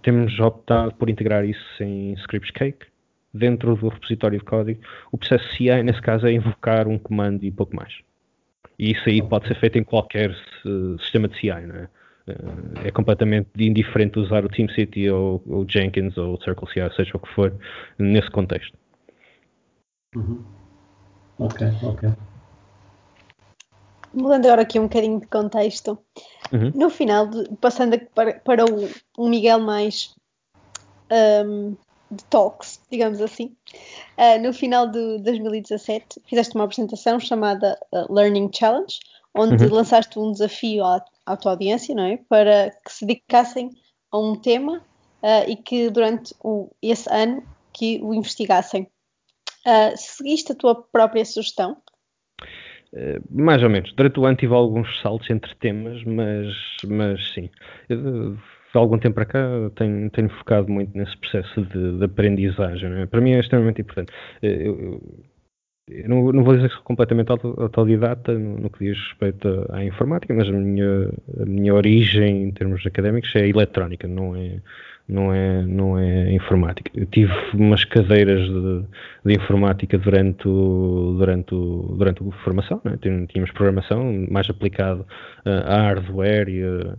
temos 0.01 0.39
optado 0.39 0.93
por 0.95 1.09
integrar 1.09 1.45
isso 1.45 1.83
em 1.83 2.13
Scripts 2.13 2.51
Cake, 2.51 2.87
dentro 3.33 3.75
do 3.75 3.89
repositório 3.89 4.39
de 4.39 4.45
código. 4.45 4.81
O 5.11 5.17
processo 5.17 5.47
CI, 5.55 5.83
nesse 5.83 6.01
caso, 6.01 6.25
é 6.25 6.31
invocar 6.31 6.87
um 6.87 6.97
comando 6.97 7.43
e 7.43 7.51
pouco 7.51 7.75
mais. 7.75 7.93
E 8.79 8.91
isso 8.91 9.09
aí 9.09 9.21
pode 9.21 9.47
ser 9.47 9.59
feito 9.59 9.77
em 9.77 9.83
qualquer 9.83 10.31
uh, 10.31 10.99
sistema 11.01 11.27
de 11.27 11.37
CI, 11.39 11.49
não 11.67 11.75
é? 11.75 11.89
Uh, 12.27 12.87
é 12.87 12.91
completamente 12.91 13.49
indiferente 13.57 14.17
usar 14.17 14.45
o 14.45 14.49
TeamCity 14.49 15.09
ou, 15.09 15.43
ou 15.47 15.69
Jenkins 15.69 16.17
ou 16.17 16.35
o 16.35 16.41
CircleCI, 16.41 16.95
seja 16.95 17.17
o 17.17 17.19
que 17.19 17.33
for, 17.33 17.53
nesse 17.97 18.31
contexto. 18.31 18.77
Uhum. 20.15 20.43
Ok, 21.37 21.67
ok. 21.83 22.09
mudando 24.13 24.45
agora 24.45 24.61
aqui 24.61 24.79
um 24.79 24.83
bocadinho 24.83 25.19
de 25.19 25.27
contexto, 25.27 25.99
uhum. 26.51 26.71
no 26.73 26.89
final, 26.89 27.27
de, 27.27 27.49
passando 27.57 27.99
para, 28.15 28.39
para 28.39 28.65
o, 28.65 28.89
um 29.17 29.29
Miguel 29.29 29.59
mais 29.59 30.15
um, 31.45 31.75
de 32.11 32.23
talks, 32.25 32.81
digamos 32.91 33.21
assim, 33.21 33.55
uh, 34.17 34.41
no 34.41 34.51
final 34.53 34.87
de 34.87 35.19
2017 35.19 36.21
fizeste 36.27 36.55
uma 36.55 36.63
apresentação 36.63 37.19
chamada 37.19 37.77
uh, 37.91 38.11
Learning 38.11 38.49
Challenge, 38.53 38.99
onde 39.35 39.65
uhum. 39.65 39.73
lançaste 39.73 40.17
um 40.17 40.31
desafio 40.31 40.83
à, 40.83 41.03
à 41.25 41.37
tua 41.37 41.51
audiência, 41.51 41.93
não 41.93 42.03
é? 42.03 42.17
Para 42.27 42.71
que 42.83 42.91
se 42.91 43.05
dedicassem 43.05 43.69
a 44.11 44.17
um 44.17 44.35
tema 44.35 44.77
uh, 45.21 45.49
e 45.49 45.55
que 45.55 45.89
durante 45.89 46.33
o, 46.43 46.71
esse 46.81 47.07
ano 47.11 47.43
que 47.71 47.99
o 48.01 48.13
investigassem. 48.13 48.87
seguiste 49.95 50.51
a 50.51 50.55
tua 50.55 50.75
própria 50.75 51.23
sugestão? 51.23 51.77
Uh, 52.91 53.21
mais 53.29 53.61
ou 53.61 53.69
menos. 53.69 53.93
Durante 53.93 54.19
o 54.19 54.25
ano 54.25 54.35
tive 54.35 54.53
alguns 54.53 54.99
saltos 55.01 55.29
entre 55.29 55.53
temas, 55.55 56.03
mas, 56.03 56.55
mas 56.87 57.33
sim. 57.33 57.49
Eu, 57.87 58.35
de 58.71 58.77
algum 58.77 58.97
tempo 58.99 59.15
para 59.15 59.25
cá 59.25 59.39
tenho, 59.75 60.09
tenho 60.11 60.29
focado 60.29 60.71
muito 60.71 60.95
nesse 60.97 61.17
processo 61.17 61.61
de, 61.61 61.97
de 61.97 62.05
aprendizagem. 62.05 63.01
É? 63.01 63.05
Para 63.05 63.21
mim 63.21 63.31
é 63.31 63.39
extremamente 63.39 63.81
importante. 63.81 64.11
Eh, 64.41 64.67
eu, 64.67 64.79
eu, 64.79 65.01
eu 65.89 66.07
não, 66.07 66.31
não, 66.31 66.43
vou 66.43 66.55
dizer 66.55 66.69
que 66.69 66.75
sou 66.75 66.83
completamente 66.83 67.31
autodidata 67.31 68.31
no, 68.33 68.59
no 68.59 68.69
que 68.69 68.85
diz 68.85 68.97
respeito 68.97 69.65
à 69.71 69.83
informática, 69.83 70.33
mas 70.33 70.47
a 70.47 70.51
minha, 70.51 71.09
a 71.41 71.45
minha 71.45 71.73
origem 71.73 72.43
em 72.43 72.51
termos 72.51 72.85
académicos 72.85 73.35
é 73.35 73.47
eletrónica, 73.47 74.07
não 74.07 74.35
é, 74.35 74.61
não 75.07 75.33
é, 75.33 75.63
não 75.63 75.97
é 75.97 76.31
informática. 76.31 76.91
Eu 76.93 77.07
tive 77.07 77.33
umas 77.55 77.83
cadeiras 77.85 78.47
de, 78.47 78.85
de 79.25 79.33
informática 79.33 79.97
durante, 79.97 80.47
o, 80.47 81.15
durante, 81.17 81.55
o, 81.55 81.95
durante 81.97 82.21
a 82.23 82.31
formação, 82.43 82.79
né? 82.85 82.95
tínhamos 83.01 83.51
programação 83.51 84.27
mais 84.29 84.47
aplicado 84.47 85.07
a 85.43 85.81
hardware 85.81 86.49
e, 86.49 86.63
a, 86.63 86.97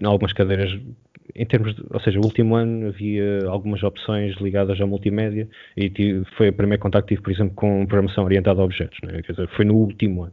e 0.00 0.06
algumas 0.06 0.32
cadeiras 0.32 0.78
em 1.34 1.46
termos 1.46 1.74
de, 1.74 1.82
ou 1.90 2.00
seja, 2.00 2.18
o 2.18 2.24
último 2.24 2.56
ano 2.56 2.88
havia 2.88 3.46
algumas 3.46 3.82
opções 3.82 4.36
ligadas 4.36 4.80
à 4.80 4.86
multimédia 4.86 5.48
e 5.76 5.90
tive, 5.90 6.24
foi 6.36 6.48
o 6.48 6.52
primeiro 6.52 6.82
contacto 6.82 7.08
que 7.08 7.14
tive, 7.14 7.22
por 7.22 7.32
exemplo, 7.32 7.54
com 7.54 7.86
programação 7.86 8.24
orientada 8.24 8.60
a 8.60 8.64
objetos, 8.64 8.98
né? 9.02 9.22
Quer 9.22 9.32
dizer, 9.32 9.48
foi 9.48 9.64
no 9.64 9.74
último 9.74 10.24
ano. 10.24 10.32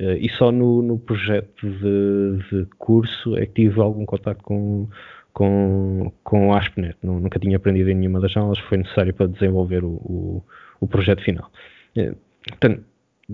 Uh, 0.00 0.16
e 0.20 0.28
só 0.30 0.52
no, 0.52 0.82
no 0.82 0.98
projeto 0.98 1.68
de, 1.68 2.38
de, 2.50 2.66
curso 2.78 3.36
é 3.36 3.46
que 3.46 3.62
tive 3.62 3.80
algum 3.80 4.04
contacto 4.04 4.42
com, 4.44 4.88
com, 5.32 6.12
com 6.22 6.48
o 6.48 6.54
ASP.NET. 6.54 6.96
Nunca 7.02 7.38
tinha 7.38 7.56
aprendido 7.56 7.90
em 7.90 7.94
nenhuma 7.94 8.20
das 8.20 8.36
aulas, 8.36 8.58
foi 8.60 8.78
necessário 8.78 9.14
para 9.14 9.26
desenvolver 9.26 9.84
o, 9.84 9.88
o, 9.88 10.44
o 10.80 10.86
projeto 10.86 11.22
final. 11.22 11.50
Uh, 11.96 12.14
portanto, 12.48 12.84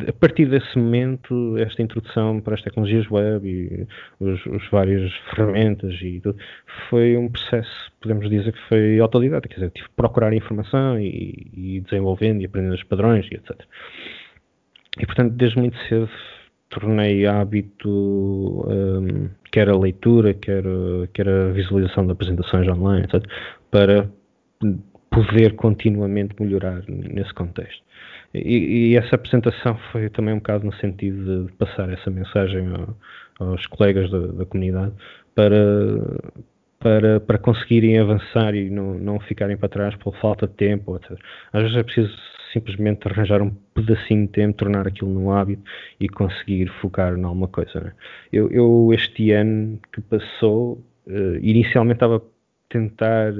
a 0.08 0.12
partir 0.12 0.46
desse 0.46 0.78
momento, 0.78 1.56
esta 1.58 1.82
introdução 1.82 2.40
para 2.40 2.54
as 2.54 2.62
tecnologias 2.62 3.10
web 3.10 3.46
e 3.46 3.86
os, 4.18 4.70
várias 4.70 5.12
ferramentas 5.30 5.94
e 6.00 6.20
tudo, 6.20 6.38
foi 6.88 7.16
um 7.16 7.28
processo, 7.28 7.92
podemos 8.00 8.28
dizer 8.30 8.52
que 8.52 8.68
foi 8.68 8.98
autodidata, 9.00 9.48
quer 9.48 9.56
dizer, 9.56 9.70
tive 9.70 9.88
que 9.88 9.94
procurar 9.94 10.32
informação 10.32 10.98
e, 10.98 11.46
e 11.52 11.80
desenvolvendo 11.80 12.40
e 12.40 12.46
aprendendo 12.46 12.74
os 12.74 12.82
padrões 12.84 13.26
e 13.30 13.34
etc. 13.34 13.60
E 14.98 15.06
portanto, 15.06 15.34
desde 15.34 15.58
muito 15.58 15.76
cedo 15.88 16.08
tornei 16.70 17.26
hábito 17.26 17.90
um, 17.90 19.28
quer 19.50 19.68
a 19.68 19.76
leitura, 19.76 20.32
quer, 20.32 20.64
quer 21.12 21.28
a 21.28 21.48
visualização 21.52 22.06
de 22.06 22.12
apresentações 22.12 22.66
online, 22.66 23.04
etc., 23.04 23.22
para 23.70 24.08
poder 25.10 25.54
continuamente 25.54 26.34
melhorar 26.40 26.82
nesse 26.88 27.34
contexto. 27.34 27.82
E, 28.34 28.92
e, 28.92 28.96
essa 28.96 29.16
apresentação 29.16 29.76
foi 29.90 30.08
também 30.08 30.34
um 30.34 30.38
bocado 30.38 30.64
no 30.64 30.74
sentido 30.74 31.46
de 31.46 31.52
passar 31.52 31.90
essa 31.90 32.10
mensagem 32.10 32.66
ao, 33.38 33.48
aos 33.48 33.66
colegas 33.66 34.10
da, 34.10 34.18
da, 34.18 34.46
comunidade 34.46 34.92
para, 35.34 35.56
para, 36.78 37.20
para 37.20 37.38
conseguirem 37.38 37.98
avançar 37.98 38.54
e 38.54 38.70
não, 38.70 38.94
não 38.94 39.20
ficarem 39.20 39.56
para 39.56 39.68
trás 39.68 39.94
por 39.96 40.16
falta 40.16 40.46
de 40.46 40.54
tempo. 40.54 40.96
Etc. 40.96 41.18
Às 41.52 41.62
vezes 41.62 41.76
é 41.76 41.82
preciso 41.82 42.16
simplesmente 42.52 43.08
arranjar 43.08 43.42
um 43.42 43.50
pedacinho 43.74 44.26
de 44.26 44.32
tempo, 44.32 44.58
tornar 44.58 44.86
aquilo 44.86 45.10
num 45.10 45.30
hábito 45.30 45.62
e 45.98 46.08
conseguir 46.08 46.68
focar 46.80 47.14
em 47.16 47.24
alguma 47.24 47.48
coisa. 47.48 47.80
Né? 47.80 47.92
Eu, 48.32 48.50
eu, 48.50 48.90
este 48.92 49.32
ano 49.32 49.78
que 49.92 50.00
passou, 50.02 50.82
uh, 51.06 51.36
inicialmente 51.40 51.96
estava 51.96 52.16
a 52.16 52.20
tentar 52.68 53.32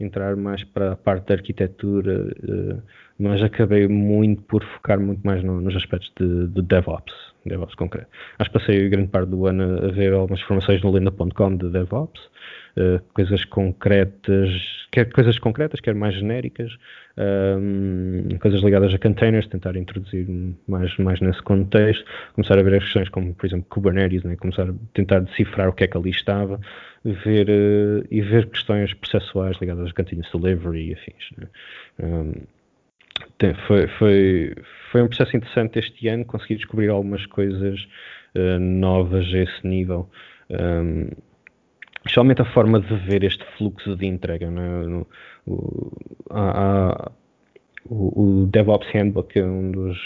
entrar 0.00 0.36
mais 0.36 0.62
para 0.64 0.92
a 0.92 0.96
parte 0.96 1.26
da 1.28 1.34
arquitetura. 1.34 2.34
Uh, 2.42 2.82
mas 3.18 3.42
acabei 3.42 3.88
muito 3.88 4.42
por 4.42 4.64
focar 4.64 5.00
muito 5.00 5.20
mais 5.26 5.42
no, 5.42 5.60
nos 5.60 5.74
aspectos 5.74 6.10
de, 6.16 6.46
de, 6.48 6.62
DevOps, 6.62 7.12
DevOps 7.48 7.74
concreto. 7.74 8.08
Acho 8.38 8.50
que 8.50 8.58
passei 8.58 8.88
grande 8.88 9.08
parte 9.08 9.30
do 9.30 9.46
ano 9.46 9.84
a 9.84 9.88
ver 9.88 10.12
algumas 10.12 10.40
formações 10.42 10.82
no 10.82 10.90
lenda.com 10.90 11.56
de 11.56 11.68
DevOps, 11.70 12.20
uh, 12.76 13.00
coisas 13.14 13.44
concretas, 13.44 14.50
quer 14.90 15.10
coisas 15.12 15.38
concretas, 15.38 15.80
quer 15.80 15.94
mais 15.94 16.14
genéricas, 16.14 16.72
um, 17.16 18.30
ehm, 18.30 18.38
coisas 18.38 18.62
ligadas 18.62 18.94
a 18.94 18.98
containers, 18.98 19.46
tentar 19.48 19.76
introduzir 19.76 20.26
mais, 20.66 20.96
mais 20.98 21.20
nesse 21.20 21.42
contexto, 21.42 22.04
começar 22.34 22.58
a 22.58 22.62
ver 22.62 22.74
as 22.74 22.84
questões 22.84 23.08
como, 23.08 23.34
por 23.34 23.46
exemplo, 23.46 23.66
Kubernetes, 23.68 24.22
né? 24.22 24.36
começar 24.36 24.68
a 24.68 24.74
tentar 24.94 25.20
decifrar 25.20 25.68
o 25.68 25.72
que 25.72 25.84
é 25.84 25.86
que 25.86 25.96
ali 25.96 26.10
estava, 26.10 26.60
ver, 27.04 27.48
uh, 27.48 28.06
e 28.10 28.20
ver 28.20 28.46
questões 28.46 28.94
processuais 28.94 29.56
ligadas 29.60 29.90
a 29.90 29.92
continuous 29.92 30.30
delivery 30.32 30.90
e 30.90 30.94
afins. 30.94 31.30
Né? 31.36 31.46
Um, 32.00 32.04
ehm, 32.04 32.57
foi, 33.66 33.86
foi, 33.98 34.54
foi 34.90 35.02
um 35.02 35.08
processo 35.08 35.36
interessante 35.36 35.78
este 35.78 36.08
ano, 36.08 36.24
consegui 36.24 36.56
descobrir 36.56 36.88
algumas 36.88 37.24
coisas 37.26 37.80
uh, 38.34 38.58
novas 38.58 39.26
a 39.32 39.38
esse 39.38 39.66
nível. 39.66 40.08
Um, 40.50 41.10
a 42.42 42.44
forma 42.44 42.80
de 42.80 42.94
ver 42.96 43.24
este 43.24 43.44
fluxo 43.56 43.94
de 43.96 44.06
entrega. 44.06 44.50
Né? 44.50 45.04
O, 45.46 45.52
o, 45.52 45.92
a, 46.30 47.10
o, 47.86 48.42
o, 48.42 48.46
DevOps 48.46 48.88
Handbook 48.94 49.38
é 49.38 49.44
um 49.44 49.70
dos. 49.70 49.98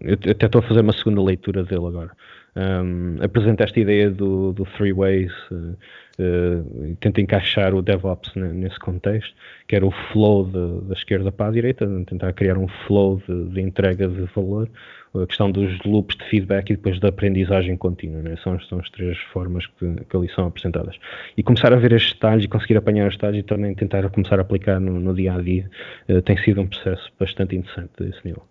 Eu 0.00 0.14
até 0.14 0.46
estou 0.46 0.60
a 0.60 0.62
fazer 0.62 0.80
uma 0.80 0.92
segunda 0.92 1.22
leitura 1.22 1.64
dele 1.64 1.86
agora. 1.86 2.10
Um, 2.54 3.16
apresenta 3.22 3.64
esta 3.64 3.80
ideia 3.80 4.10
do, 4.10 4.52
do 4.52 4.66
Three 4.76 4.92
Ways, 4.92 5.32
uh, 5.50 5.74
uh, 6.18 6.96
tenta 7.00 7.22
encaixar 7.22 7.74
o 7.74 7.80
DevOps 7.80 8.34
nesse 8.34 8.78
contexto, 8.78 9.34
que 9.66 9.74
era 9.74 9.86
o 9.86 9.90
flow 9.90 10.44
de, 10.44 10.86
da 10.88 10.94
esquerda 10.94 11.32
para 11.32 11.48
a 11.48 11.52
direita, 11.52 11.88
tentar 12.06 12.30
criar 12.34 12.58
um 12.58 12.68
flow 12.86 13.22
de, 13.26 13.48
de, 13.48 13.60
entrega 13.62 14.06
de 14.06 14.26
valor, 14.34 14.68
a 15.14 15.26
questão 15.26 15.50
dos 15.50 15.78
loops 15.86 16.14
de 16.16 16.24
feedback 16.24 16.70
e 16.70 16.76
depois 16.76 17.00
da 17.00 17.08
aprendizagem 17.08 17.74
contínua, 17.74 18.20
né? 18.20 18.36
são, 18.42 18.60
são 18.60 18.80
as 18.80 18.90
três 18.90 19.16
formas 19.32 19.66
que, 19.66 20.04
que, 20.08 20.16
ali 20.16 20.28
são 20.34 20.46
apresentadas. 20.46 20.96
E 21.36 21.42
começar 21.42 21.72
a 21.72 21.76
ver 21.76 21.92
estes 21.92 22.12
detalhes 22.12 22.44
e 22.44 22.48
conseguir 22.48 22.76
apanhar 22.76 23.08
os 23.08 23.14
detalhes 23.14 23.40
e 23.40 23.42
também 23.42 23.74
tentar 23.74 24.06
começar 24.10 24.38
a 24.38 24.42
aplicar 24.42 24.78
no, 24.78 25.00
no 25.00 25.14
dia 25.14 25.32
a 25.32 25.40
dia 25.40 25.70
uh, 26.10 26.20
tem 26.20 26.36
sido 26.36 26.60
um 26.60 26.66
processo 26.66 27.10
bastante 27.18 27.56
interessante 27.56 27.90
desse 27.98 28.20
nível. 28.26 28.42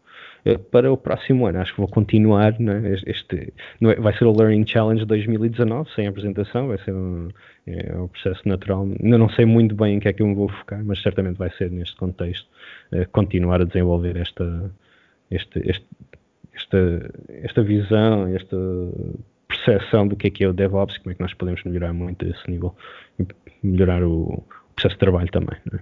Eh, 0.44 0.58
para 0.58 0.92
o 0.92 0.98
próximo 0.98 1.46
ano. 1.46 1.60
Acho 1.60 1.74
que 1.74 1.80
vou 1.80 1.88
continuar, 1.88 2.60
né? 2.60 2.82
este, 3.06 3.54
é, 3.82 3.96
vai 3.96 4.16
ser 4.18 4.26
o 4.26 4.36
Learning 4.36 4.66
Challenge 4.66 5.06
2019, 5.06 5.90
sem 5.94 6.08
apresentação, 6.08 6.68
vai 6.68 6.80
ser 6.80 6.94
um, 6.94 7.30
é 7.68 7.96
um 7.96 8.08
processo 8.08 8.48
natural. 8.48 8.88
Ainda 9.02 9.18
não 9.18 9.30
sei 9.30 9.46
muito 9.46 9.76
bem 9.76 9.96
em 9.96 10.00
que 10.00 10.08
é 10.08 10.14
que 10.14 10.22
eu 10.22 10.28
me 10.28 10.36
vou 10.36 10.50
focar, 10.50 10.84
mas 10.84 11.02
certamente 11.02 11.38
vai 11.38 11.52
ser 11.52 11.70
neste 11.70 11.96
contexto, 11.96 12.48
uh, 12.94 13.08
continuar 13.12 13.62
a 13.62 13.66
desenvolver 13.66 14.18
esta, 14.18 14.72
este, 15.30 15.60
este, 15.60 15.86
esta, 16.54 17.12
esta 17.30 17.62
visão, 17.62 18.28
esta 18.28 18.58
percepção 19.48 20.08
do 20.08 20.16
que 20.16 20.28
é 20.28 20.30
que 20.32 20.44
é 20.44 20.48
o 20.48 20.54
DevOps, 20.54 20.98
como 20.98 21.12
é 21.12 21.16
que 21.16 21.22
nós 21.22 21.34
podemos 21.34 21.64
melhorar 21.64 21.94
muito 21.94 22.26
esse 22.26 22.50
nível, 22.50 22.76
melhorar 23.62 24.04
o, 24.04 24.44
processo 24.76 24.96
de 24.96 25.00
trabalho 25.00 25.30
também. 25.32 25.58
Né? 25.72 25.80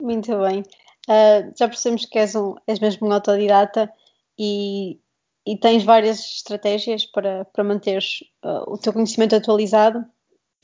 Muito 0.00 0.36
bem. 0.40 0.64
Uh, 1.08 1.52
já 1.56 1.68
percebemos 1.68 2.06
que 2.06 2.18
és, 2.18 2.34
um, 2.34 2.54
és 2.66 2.78
mesmo 2.78 3.06
um 3.06 3.12
autodidata 3.12 3.92
e, 4.38 4.98
e 5.46 5.56
tens 5.58 5.84
várias 5.84 6.20
estratégias 6.20 7.04
para, 7.04 7.44
para 7.46 7.64
manteres 7.64 8.20
uh, 8.44 8.72
o 8.72 8.78
teu 8.78 8.92
conhecimento 8.92 9.36
atualizado. 9.36 10.04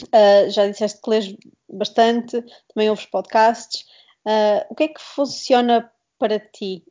Uh, 0.04 0.48
já 0.48 0.66
disseste 0.66 1.00
que 1.02 1.10
lês 1.10 1.36
bastante, 1.68 2.42
também 2.72 2.88
ouves 2.88 3.06
podcasts. 3.06 3.84
o 4.70 4.74
que 4.74 4.84
é 4.84 4.88
que 4.88 5.00
funciona 5.00 5.90
para 6.18 6.38
ti 6.38 6.84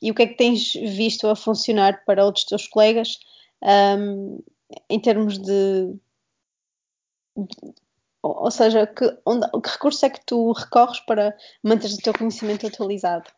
e 0.00 0.10
o 0.10 0.14
que 0.14 0.22
é 0.22 0.26
que 0.26 0.36
tens 0.36 0.72
visto 0.72 1.28
a 1.28 1.36
funcionar 1.36 2.04
para 2.04 2.24
outros 2.24 2.44
teus 2.44 2.66
colegas 2.66 3.18
um, 3.62 4.42
em 4.88 5.00
termos 5.00 5.38
de, 5.38 5.94
ou 8.22 8.50
seja, 8.50 8.86
que, 8.86 9.04
onde, 9.26 9.48
que 9.50 9.70
recurso 9.70 10.06
é 10.06 10.10
que 10.10 10.24
tu 10.24 10.52
recorres 10.52 11.00
para 11.00 11.34
manteres 11.62 11.96
o 11.96 12.02
teu 12.02 12.12
conhecimento 12.12 12.66
atualizado? 12.66 13.30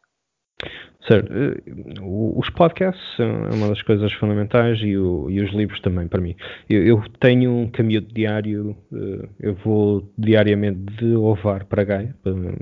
Certo. 1.07 1.31
Eh, 1.31 1.61
os 2.01 2.49
podcasts 2.51 3.03
são 3.17 3.27
uma 3.53 3.69
das 3.69 3.83
coisas 3.83 4.11
fundamentais 4.15 4.79
e, 4.81 4.97
o, 4.97 5.29
e 5.29 5.41
os 5.43 5.53
livros 5.53 5.79
também, 5.81 6.09
para 6.09 6.21
mim. 6.21 6.35
Eu, 6.69 6.83
eu, 6.83 7.03
tenho 7.21 7.51
um 7.51 7.71
caminho 7.71 8.01
diário, 8.01 8.75
eh, 8.93 9.29
eu 9.41 9.55
vou 9.57 10.11
diariamente 10.17 10.81
de 10.97 11.15
Ovar 11.15 11.67
para 11.67 11.85
Gaia, 11.85 12.15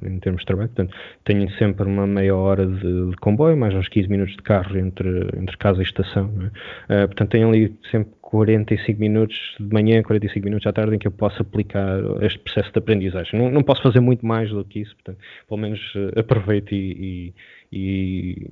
em 0.02 0.18
termos 0.18 0.42
de 0.42 0.46
trabalho. 0.46 0.70
Portanto, 0.70 0.96
tenho 1.24 1.48
sempre 1.52 1.86
uma 1.86 2.06
meia 2.06 2.34
hora 2.34 2.66
de, 2.66 3.10
de 3.10 3.16
comboio, 3.20 3.56
mais 3.56 3.74
uns 3.74 3.88
15 3.88 4.08
minutos 4.08 4.34
de 4.34 4.42
carro 4.42 4.76
entre, 4.76 5.08
entre 5.36 5.56
casa 5.58 5.80
e 5.80 5.84
estação. 5.84 6.50
É? 6.88 7.06
portanto, 7.06 7.30
tenho 7.30 7.48
ali 7.48 7.78
sempre 7.92 8.12
45 8.32 8.98
minutos 8.98 9.36
de 9.60 9.72
manhã, 9.72 10.02
45 10.02 10.44
minutos 10.44 10.66
à 10.66 10.72
tarde 10.72 10.96
em 10.96 10.98
que 10.98 11.06
eu 11.06 11.12
posso 11.12 11.42
aplicar 11.42 11.98
este 12.22 12.38
processo 12.38 12.72
de 12.72 12.78
aprendizagem. 12.78 13.38
Não, 13.38 13.50
não 13.50 13.62
posso 13.62 13.82
fazer 13.82 14.00
muito 14.00 14.24
mais 14.24 14.48
do 14.48 14.64
que 14.64 14.80
isso, 14.80 14.94
portanto, 14.96 15.18
pelo 15.46 15.60
menos 15.60 15.80
aproveito 16.16 16.72
e, 16.72 16.96
e 17.00 17.34
e, 17.72 18.46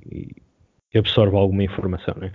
absorvo 0.95 1.37
alguma 1.37 1.63
informação. 1.63 2.15
Né? 2.19 2.31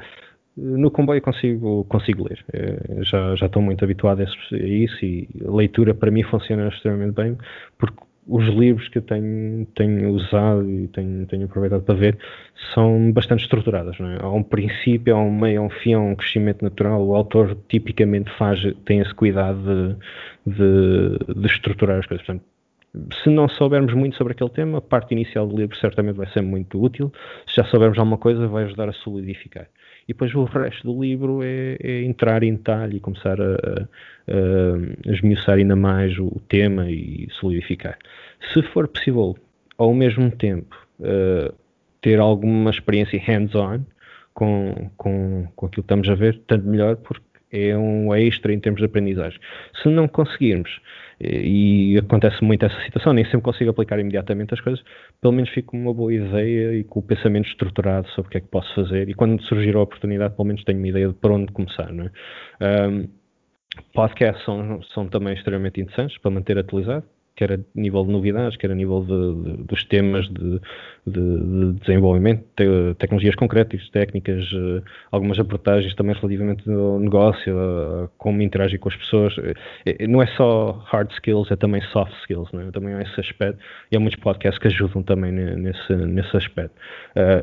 No 0.56 0.90
comboio 0.90 1.20
consigo, 1.20 1.84
consigo 1.84 2.28
ler, 2.28 2.44
é, 2.52 3.02
já, 3.04 3.34
já 3.34 3.46
estou 3.46 3.60
muito 3.60 3.84
habituado 3.84 4.22
a 4.22 4.56
isso 4.56 5.04
e 5.04 5.28
a 5.46 5.50
leitura 5.50 5.94
para 5.94 6.10
mim 6.10 6.22
funciona 6.22 6.68
extremamente 6.68 7.14
bem, 7.14 7.36
porque 7.76 7.98
os 8.28 8.44
livros 8.46 8.88
que 8.88 8.98
eu 8.98 9.02
tenho, 9.02 9.66
tenho 9.74 10.10
usado 10.10 10.68
e 10.68 10.88
tenho, 10.88 11.26
tenho 11.26 11.44
aproveitado 11.44 11.82
para 11.82 11.94
ver 11.94 12.18
são 12.74 13.12
bastante 13.12 13.42
estruturados. 13.44 13.98
Não 13.98 14.10
é? 14.10 14.18
Há 14.20 14.28
um 14.28 14.42
princípio, 14.42 15.14
há 15.14 15.18
um 15.18 15.30
meio, 15.30 15.60
há 15.60 15.64
um 15.64 15.70
fim, 15.70 15.94
há 15.94 16.00
um 16.00 16.14
crescimento 16.14 16.62
natural. 16.62 17.04
O 17.06 17.14
autor 17.14 17.56
tipicamente 17.68 18.30
faz, 18.36 18.60
tem 18.84 19.00
esse 19.00 19.14
cuidado 19.14 19.96
de, 20.44 20.54
de, 20.54 21.34
de 21.40 21.46
estruturar 21.46 21.98
as 21.98 22.06
coisas. 22.06 22.26
Portanto, 22.26 22.44
se 23.22 23.30
não 23.30 23.48
soubermos 23.48 23.92
muito 23.94 24.16
sobre 24.16 24.32
aquele 24.32 24.50
tema, 24.50 24.78
a 24.78 24.80
parte 24.80 25.12
inicial 25.12 25.46
do 25.46 25.56
livro 25.56 25.76
certamente 25.76 26.16
vai 26.16 26.26
ser 26.28 26.40
muito 26.40 26.82
útil. 26.82 27.12
Se 27.46 27.56
já 27.56 27.64
soubermos 27.64 27.98
alguma 27.98 28.18
coisa, 28.18 28.48
vai 28.48 28.64
ajudar 28.64 28.88
a 28.88 28.92
solidificar. 28.92 29.68
E 30.08 30.12
depois 30.12 30.32
o 30.34 30.44
resto 30.44 30.92
do 30.92 31.02
livro 31.02 31.42
é, 31.42 31.76
é 31.82 32.02
entrar 32.02 32.42
em 32.42 32.54
detalhe 32.54 32.98
e 32.98 33.00
começar 33.00 33.40
a, 33.40 33.54
a, 33.54 35.08
a 35.08 35.12
esmiuçar 35.12 35.56
ainda 35.56 35.74
mais 35.74 36.16
o, 36.18 36.40
tema 36.48 36.90
e 36.90 37.26
solidificar. 37.32 37.98
Se 38.52 38.62
for 38.62 38.86
possível, 38.86 39.36
ao 39.76 39.92
mesmo 39.92 40.30
tempo, 40.30 40.76
uh, 41.00 41.52
ter 42.00 42.20
alguma 42.20 42.70
experiência 42.70 43.20
hands-on 43.20 43.80
com, 44.32 44.90
com, 44.96 45.48
com 45.56 45.66
aquilo 45.66 45.82
que 45.82 45.92
estamos 45.92 46.08
a 46.08 46.14
ver, 46.14 46.40
tanto 46.46 46.68
melhor, 46.68 46.96
porque 46.96 47.25
é 47.52 47.76
um 47.76 48.14
extra 48.14 48.52
em 48.52 48.60
termos 48.60 48.80
de 48.80 48.86
aprendizagem. 48.86 49.38
Se 49.82 49.88
não 49.88 50.08
conseguirmos, 50.08 50.80
e 51.20 51.96
acontece 51.98 52.44
muito 52.44 52.66
essa 52.66 52.78
situação, 52.82 53.12
nem 53.12 53.24
sempre 53.24 53.40
consigo 53.40 53.70
aplicar 53.70 53.98
imediatamente 53.98 54.52
as 54.52 54.60
coisas, 54.60 54.84
pelo 55.20 55.32
menos 55.32 55.48
fico 55.50 55.70
com 55.70 55.78
uma 55.78 55.94
boa 55.94 56.12
ideia 56.12 56.74
e 56.74 56.84
com 56.84 57.00
o 57.00 57.02
pensamento 57.02 57.48
estruturado 57.48 58.08
sobre 58.10 58.28
o 58.28 58.30
que 58.30 58.38
é 58.38 58.40
que 58.40 58.48
posso 58.48 58.74
fazer 58.74 59.08
e 59.08 59.14
quando 59.14 59.42
surgir 59.42 59.74
a 59.76 59.80
oportunidade 59.80 60.34
pelo 60.34 60.46
menos 60.46 60.62
tenho 60.64 60.78
uma 60.78 60.88
ideia 60.88 61.08
de 61.08 61.14
por 61.14 61.30
onde 61.30 61.52
começar. 61.52 61.90
Não 61.90 62.04
é? 62.04 62.88
um, 62.88 63.08
podcasts 63.94 64.44
são, 64.44 64.82
são 64.94 65.08
também 65.08 65.34
extremamente 65.34 65.80
interessantes 65.80 66.18
para 66.18 66.30
manter 66.30 66.58
atualizado 66.58 67.04
quer 67.36 67.52
a 67.52 67.58
nível 67.74 68.04
de 68.04 68.10
novidades, 68.10 68.56
quer 68.56 68.70
a 68.70 68.74
nível 68.74 69.02
de, 69.02 69.56
de, 69.56 69.62
dos 69.64 69.84
temas 69.84 70.26
de, 70.28 70.60
de 71.06 71.72
desenvolvimento, 71.80 72.44
te, 72.56 72.94
tecnologias 72.98 73.34
concretas, 73.36 73.88
técnicas, 73.90 74.50
uh, 74.52 74.82
algumas 75.12 75.38
abordagens 75.38 75.94
também 75.94 76.14
relativamente 76.14 76.68
ao 76.68 76.98
negócio, 76.98 77.54
uh, 77.54 78.08
como 78.18 78.42
interagir 78.42 78.80
com 78.80 78.88
as 78.88 78.96
pessoas. 78.96 79.36
Uh, 79.36 79.54
não 80.08 80.22
é 80.22 80.26
só 80.28 80.82
hard 80.86 81.12
skills, 81.12 81.50
é 81.50 81.56
também 81.56 81.82
soft 81.92 82.12
skills, 82.22 82.48
é? 82.54 82.70
também 82.72 82.94
há 82.94 83.02
esse 83.02 83.20
aspecto. 83.20 83.58
E 83.92 83.96
há 83.96 84.00
muitos 84.00 84.18
podcasts 84.18 84.58
que 84.58 84.68
ajudam 84.68 85.02
também 85.02 85.30
nesse, 85.30 85.94
nesse 85.94 86.36
aspecto. 86.36 86.74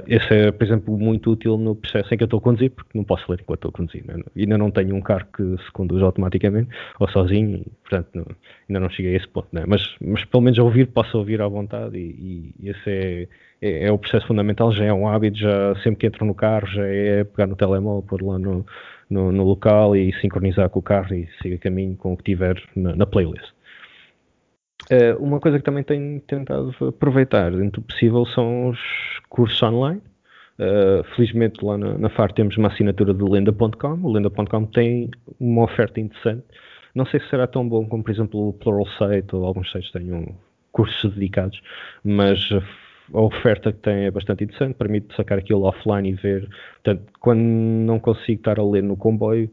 esse 0.08 0.34
é, 0.34 0.52
por 0.52 0.64
exemplo, 0.64 0.98
muito 0.98 1.32
útil 1.32 1.58
no 1.58 1.76
processo 1.76 2.14
em 2.14 2.18
que 2.18 2.24
eu 2.24 2.26
estou 2.26 2.40
a 2.40 2.42
conduzir, 2.42 2.72
porque 2.72 2.98
não 2.98 3.04
posso 3.04 3.32
ler 3.32 3.40
enquanto 3.42 3.60
estou 3.60 3.70
a 3.70 3.72
conduzir. 3.72 4.04
Não 4.06 4.16
é? 4.16 4.24
Ainda 4.36 4.58
não 4.58 4.72
tenho 4.72 4.96
um 4.96 5.02
carro 5.02 5.26
que 5.36 5.44
se 5.64 5.72
conduz 5.72 6.02
automaticamente 6.02 6.70
ou 7.00 7.08
sozinho, 7.10 7.58
e, 7.58 7.72
portanto, 7.82 8.10
não, 8.14 8.26
ainda 8.70 8.80
não 8.80 8.90
cheguei 8.90 9.14
a 9.14 9.18
esse 9.18 9.28
ponto. 9.28 9.48
É? 9.58 9.64
Mas 9.66 9.83
mas, 9.84 9.96
mas 10.02 10.26
pelo 10.26 10.44
menos 10.44 10.60
ouvir 10.60 10.88
posso 10.88 11.18
ouvir 11.18 11.42
à 11.42 11.48
vontade 11.48 11.98
e, 11.98 12.54
e 12.60 12.70
esse 12.70 12.90
é, 12.90 13.28
é, 13.62 13.88
é, 13.88 13.92
o 13.92 13.98
processo 13.98 14.28
fundamental, 14.28 14.72
já 14.72 14.86
é 14.86 14.94
um 14.94 15.08
hábito, 15.08 15.38
já 15.38 15.76
sempre 15.84 16.00
que 16.00 16.08
entro 16.08 16.26
no 16.26 16.34
carro 16.34 16.68
já 16.68 16.86
é 16.86 17.24
pegar 17.24 17.48
no 17.48 17.56
telemóvel, 17.56 18.04
pôr 18.04 18.22
lá 18.22 18.40
no, 18.40 18.66
no, 19.10 19.32
no 19.32 19.44
local 19.44 19.96
e 19.96 20.14
sincronizar 20.20 20.70
com 20.70 20.80
o 20.80 20.84
carro 20.84 21.14
e 21.14 21.28
seguir 21.42 21.58
caminho 21.60 21.96
com 21.96 22.14
o 22.14 22.18
que 22.18 22.24
tiver 22.24 22.62
na, 22.76 22.96
na 22.96 23.06
playlist. 23.06 23.52
Uh, 24.92 25.16
uma 25.18 25.40
coisa 25.40 25.58
que 25.58 25.64
também 25.64 25.84
tenho 25.84 26.20
tentado 26.22 26.76
aproveitar 26.82 27.52
dentro 27.52 27.82
do 27.82 27.88
possível 27.88 28.26
são 28.26 28.70
os 28.70 28.80
cursos 29.30 29.62
online. 29.64 30.02
Uh, 30.60 31.04
felizmente 31.16 31.64
lá 31.66 31.78
na, 31.78 31.98
na 31.98 32.10
FAR 32.10 32.32
temos 32.34 32.58
uma 32.58 32.68
assinatura 32.68 33.14
do 33.14 33.32
lenda.com. 33.32 34.00
O 34.04 34.12
lenda.com 34.12 34.66
tem 34.66 35.10
uma 35.40 35.64
oferta 35.64 36.02
interessante 36.02 36.44
não 36.94 37.06
sei 37.06 37.20
se 37.20 37.30
será 37.30 37.48
tão 37.48 37.68
bom 37.68 37.86
como, 37.88 38.04
por 38.04 38.12
exemplo, 38.12 38.50
o 38.50 38.54
Pluralsight 38.54 39.36
ou 39.36 39.46
alguns 39.46 39.72
sites 39.72 39.92
tenham 39.92 40.36
cursos 40.72 41.14
dedicados, 41.14 41.62
mas 42.04 42.50
a 43.14 43.22
oferta 43.22 43.72
que 43.72 43.80
tem 43.80 44.06
é 44.06 44.12
bastante 44.12 44.44
interessante, 44.44 44.76
permite 44.76 45.16
sacar 45.16 45.38
aquilo 45.38 45.64
offline 45.64 46.10
e 46.10 46.14
ver. 46.14 46.50
Portanto, 46.84 47.04
quando 47.20 47.42
não 47.42 48.00
consigo 48.00 48.40
estar 48.40 48.60
a 48.60 48.64
ler 48.64 48.84
no 48.84 48.96
comboio, 48.96 49.50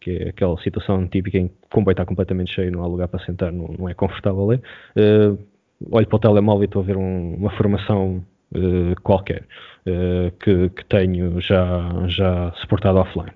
que 0.00 0.10
é 0.10 0.28
aquela 0.30 0.58
situação 0.60 1.06
típica 1.06 1.38
em 1.38 1.48
que 1.48 1.54
o 1.64 1.68
comboio 1.70 1.92
está 1.92 2.04
completamente 2.04 2.52
cheio, 2.54 2.72
não 2.72 2.82
há 2.82 2.86
lugar 2.86 3.08
para 3.08 3.24
sentar, 3.24 3.52
não, 3.52 3.68
não 3.78 3.88
é 3.88 3.94
confortável 3.94 4.42
a 4.42 4.46
ler, 4.46 4.62
uh, 4.96 5.38
olho 5.90 6.06
para 6.06 6.16
o 6.16 6.18
telemóvel 6.18 6.62
e 6.62 6.66
estou 6.66 6.82
a 6.82 6.84
ver 6.84 6.96
um, 6.96 7.34
uma 7.34 7.50
formação 7.50 8.24
uh, 8.54 9.00
qualquer 9.02 9.44
uh, 9.86 10.30
que, 10.38 10.70
que, 10.70 10.84
tenho 10.86 11.40
já, 11.40 12.06
já 12.08 12.52
suportado 12.56 12.98
offline. 12.98 13.32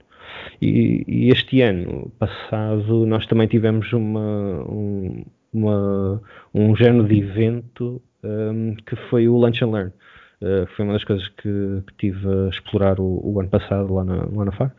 E, 0.61 1.05
e, 1.07 1.30
este 1.30 1.61
ano 1.62 2.11
passado 2.18 3.07
nós 3.07 3.26
também 3.26 3.47
tivemos 3.47 3.92
uma, 3.92 4.62
um, 4.68 5.24
uma, 5.53 6.22
um 6.55 6.76
género 6.76 7.07
de 7.07 7.18
evento 7.18 8.01
um, 8.24 8.74
que 8.86 8.97
foi 9.09 9.28
o 9.28 9.36
Lunch 9.36 9.62
and 9.62 9.70
Learn. 9.70 9.92
Uh, 10.42 10.66
foi 10.76 10.84
uma 10.84 10.92
das 10.92 11.03
coisas 11.03 11.26
que, 11.28 11.82
que 11.86 11.94
tive 11.97 12.28
a 12.28 12.51
explorar 12.51 13.01
o, 13.01 13.20
o, 13.24 13.40
ano 13.40 13.49
passado 13.49 13.94
lá 13.94 14.05
na, 14.05 14.26
na 14.26 14.53
FAR. 14.53 14.70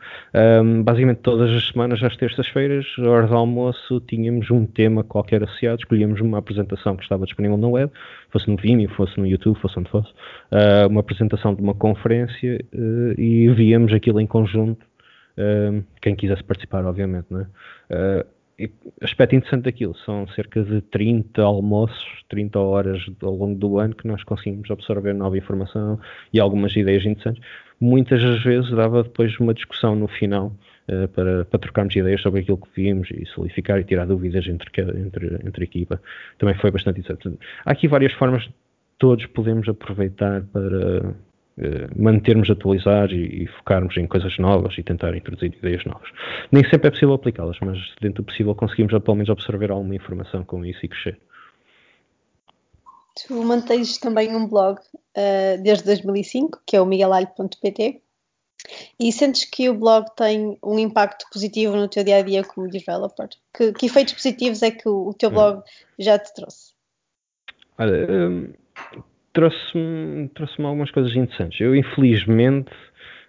Um, 0.62 0.84
basicamente, 0.84 1.18
todas 1.18 1.50
as 1.50 1.66
semanas, 1.66 2.00
às 2.00 2.16
terças-feiras, 2.16 2.86
à 2.98 3.10
hora 3.10 3.26
do 3.26 3.34
almoço, 3.34 4.00
tínhamos 4.06 4.48
um 4.52 4.64
tema 4.64 5.02
qualquer 5.02 5.42
associado, 5.42 5.80
escolhíamos 5.80 6.20
uma 6.20 6.38
apresentação 6.38 6.96
que 6.96 7.02
estava 7.02 7.24
disponível 7.24 7.56
na 7.56 7.66
web, 7.66 7.92
fosse 8.30 8.48
no 8.48 8.56
Vimeo, 8.56 8.88
fosse 8.90 9.18
no 9.18 9.26
YouTube, 9.26 9.58
fosse 9.58 9.76
onde 9.80 9.90
fosse, 9.90 10.10
uh, 10.52 10.88
uma 10.88 11.00
apresentação 11.00 11.52
de 11.52 11.60
uma 11.60 11.74
conferência 11.74 12.64
uh, 12.72 13.20
e 13.20 13.48
víamos 13.48 13.92
aquilo 13.92 14.20
em 14.20 14.28
conjunto 14.28 14.86
quem 16.00 16.16
quisesse 16.16 16.42
participar, 16.44 16.84
obviamente. 16.84 17.26
Não 17.30 17.40
é? 17.40 17.44
Uh, 17.44 18.38
aspecto 19.00 19.36
interessante 19.36 19.64
daquilo, 19.64 19.94
são 19.98 20.26
cerca 20.28 20.62
de 20.62 20.80
30 20.80 21.42
almoços, 21.42 22.24
30 22.28 22.58
horas 22.58 23.06
ao 23.22 23.34
longo 23.34 23.56
do 23.56 23.78
ano 23.78 23.94
que 23.94 24.06
nós 24.06 24.24
conseguimos 24.24 24.68
absorver 24.70 25.12
nova 25.12 25.38
informação 25.38 26.00
e 26.32 26.40
algumas 26.40 26.74
ideias 26.74 27.04
interessantes. 27.04 27.42
Muitas 27.80 28.20
das 28.20 28.42
vezes 28.42 28.70
dava 28.72 29.04
depois 29.04 29.38
uma 29.38 29.54
discussão 29.54 29.94
no 29.94 30.08
final 30.08 30.52
uh, 30.88 31.06
para, 31.08 31.44
para 31.44 31.60
trocarmos 31.60 31.94
ideias 31.94 32.20
sobre 32.20 32.40
aquilo 32.40 32.58
que 32.58 32.68
vimos 32.74 33.08
e 33.12 33.24
solidificar 33.26 33.78
e 33.78 33.84
tirar 33.84 34.06
dúvidas 34.06 34.46
entre, 34.48 34.68
entre, 34.80 35.38
entre 35.46 35.64
equipa. 35.64 36.02
Também 36.38 36.56
foi 36.56 36.72
bastante 36.72 36.98
interessante. 36.98 37.38
Há 37.64 37.70
aqui 37.70 37.86
várias 37.86 38.12
formas 38.14 38.48
todos 38.98 39.24
podemos 39.26 39.68
aproveitar 39.68 40.42
para 40.52 41.14
mantermos 41.96 42.50
atualizados 42.50 43.14
e, 43.14 43.44
e, 43.44 43.46
focarmos 43.46 43.96
em 43.96 44.06
coisas 44.06 44.38
novas 44.38 44.76
e 44.78 44.82
tentar 44.82 45.16
introduzir 45.16 45.54
ideias 45.54 45.84
novas. 45.84 46.08
Nem 46.52 46.62
sempre 46.68 46.88
é 46.88 46.90
possível 46.90 47.14
aplicá-las, 47.14 47.58
mas 47.60 47.78
dentro 48.00 48.22
do 48.22 48.26
possível 48.26 48.54
conseguimos 48.54 48.92
pelo 49.02 49.16
menos 49.16 49.30
absorver 49.30 49.70
alguma 49.70 49.94
informação 49.94 50.44
com 50.44 50.64
isso 50.64 50.84
e 50.84 50.88
crescer. 50.88 51.18
Tu 53.26 53.34
mantens 53.42 53.98
também 53.98 54.34
um 54.34 54.46
blog 54.46 54.78
uh, 54.78 55.62
desde 55.62 55.84
2005, 55.84 56.62
que 56.64 56.76
é 56.76 56.80
o 56.80 56.86
miguelalho.pt, 56.86 58.00
e 58.98 59.12
sentes 59.12 59.44
que 59.44 59.68
o 59.68 59.74
blog 59.74 60.06
tem 60.16 60.58
um 60.62 60.78
impacto 60.78 61.26
positivo 61.32 61.76
no 61.76 61.88
teu 61.88 62.04
dia 62.04 62.18
a 62.18 62.22
dia 62.22 62.44
como 62.44 62.68
developer? 62.68 63.28
Que, 63.56 63.72
que 63.72 63.86
efeitos 63.86 64.14
positivos 64.14 64.62
é 64.62 64.70
que 64.70 64.88
o, 64.88 65.08
o 65.08 65.14
teu 65.14 65.30
hum. 65.30 65.32
blog 65.32 65.62
já 65.98 66.18
te 66.18 66.32
trouxe? 66.34 66.72
Olha, 67.76 68.06
um 68.10 68.52
trouxe-me 69.38 70.28
trouxe 70.34 70.60
algumas 70.60 70.90
coisas 70.90 71.14
interessantes. 71.14 71.60
Eu, 71.60 71.76
infelizmente, 71.76 72.72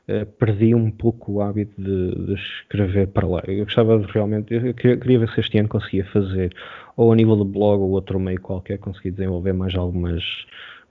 uh, 0.07 0.26
perdi 0.39 0.74
um 0.74 0.89
pouco 0.89 1.34
o 1.34 1.41
hábito 1.41 1.80
de, 1.80 2.26
de, 2.26 2.34
escrever 2.34 3.07
para 3.10 3.28
lá. 3.28 3.43
Eu 3.47 3.64
gostava 3.64 3.99
de 3.99 4.12
realmente, 4.12 4.51
eu 4.51 4.74
queria, 4.74 4.97
queria, 4.97 5.20
ver 5.20 5.30
se 5.30 5.39
este 5.39 5.60
ano 5.60 5.70
conseguia 5.70 6.03
fazer, 6.05 6.51
ou 6.97 7.14
a 7.14 7.16
nível 7.16 7.36
de 7.36 7.43
blog 7.43 7.80
ou 7.84 7.91
outro 7.91 8.20
meio 8.20 8.41
qualquer, 8.41 8.80
conseguir 8.80 9.12
desenvolver 9.12 9.53
mais 9.53 9.76
algumas, 9.76 10.24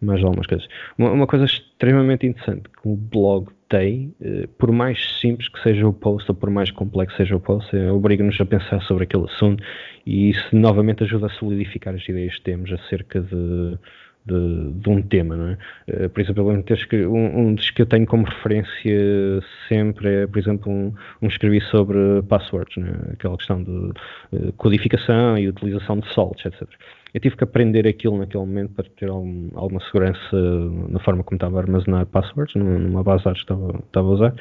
mais 0.00 0.22
algumas 0.22 0.46
coisas. 0.46 0.68
Uma, 0.96 1.10
uma 1.10 1.26
coisa 1.26 1.46
extremamente 1.46 2.24
interessante 2.24 2.68
que 2.80 2.88
o 2.88 2.94
blog 2.94 3.48
tem, 3.68 4.14
uh, 4.20 4.46
por 4.56 4.70
mais 4.70 5.18
simples 5.20 5.48
que 5.48 5.60
seja 5.64 5.84
o 5.84 5.92
post 5.92 6.30
ou 6.30 6.36
por 6.36 6.48
mais 6.48 6.70
complexo 6.70 7.16
seja 7.16 7.34
o 7.34 7.40
post, 7.40 7.76
é, 7.76 7.90
obriga-nos 7.90 8.40
a 8.40 8.46
pensar 8.46 8.80
sobre 8.82 9.02
aquele 9.02 9.24
assunto 9.24 9.64
e 10.06 10.30
isso 10.30 10.54
novamente 10.54 11.02
ajuda 11.02 11.26
a 11.26 11.30
solidificar 11.30 11.92
as 11.96 12.08
ideias 12.08 12.36
que 12.36 12.42
temos 12.42 12.72
acerca 12.72 13.20
de 13.20 13.76
de, 14.28 14.72
de, 14.72 14.90
um 14.90 15.02
tema, 15.02 15.36
não 15.36 15.48
é? 15.48 15.58
Uh, 15.88 16.08
por 16.10 16.20
exemplo, 16.20 16.48
um, 16.48 17.40
um 17.40 17.54
dos 17.54 17.70
que 17.70 17.82
eu 17.82 17.86
tenho 17.86 18.06
como 18.06 18.24
referência 18.24 19.42
sempre 19.68 20.08
é, 20.08 20.26
por 20.26 20.38
exemplo, 20.38 20.70
um, 20.70 20.92
um 21.22 21.26
escrevi 21.28 21.60
sobre 21.62 21.98
passwords, 22.28 22.76
é? 22.78 23.12
aquela 23.12 23.36
questão 23.36 23.62
de 23.62 23.70
uh, 23.70 24.52
codificação 24.56 25.38
e 25.38 25.48
utilização 25.48 25.98
de 25.98 26.12
saltos, 26.14 26.44
etc. 26.44 26.68
Eu 27.14 27.20
tive 27.20 27.36
que 27.36 27.44
aprender 27.44 27.86
aquilo 27.86 28.18
naquele 28.18 28.44
momento 28.44 28.74
para 28.74 28.84
ter 28.90 29.08
algum, 29.08 29.48
alguma 29.54 29.80
segurança 29.86 30.36
na 30.88 30.98
forma 31.00 31.24
como 31.24 31.36
estava 31.36 31.58
a 31.58 31.62
armazenar 31.62 32.06
passwords, 32.06 32.54
numa 32.54 33.02
base 33.02 33.18
de 33.20 33.24
dados 33.24 33.44
que 33.44 33.52
estava, 33.52 33.78
estava 33.78 34.08
a 34.08 34.10
usar, 34.10 34.34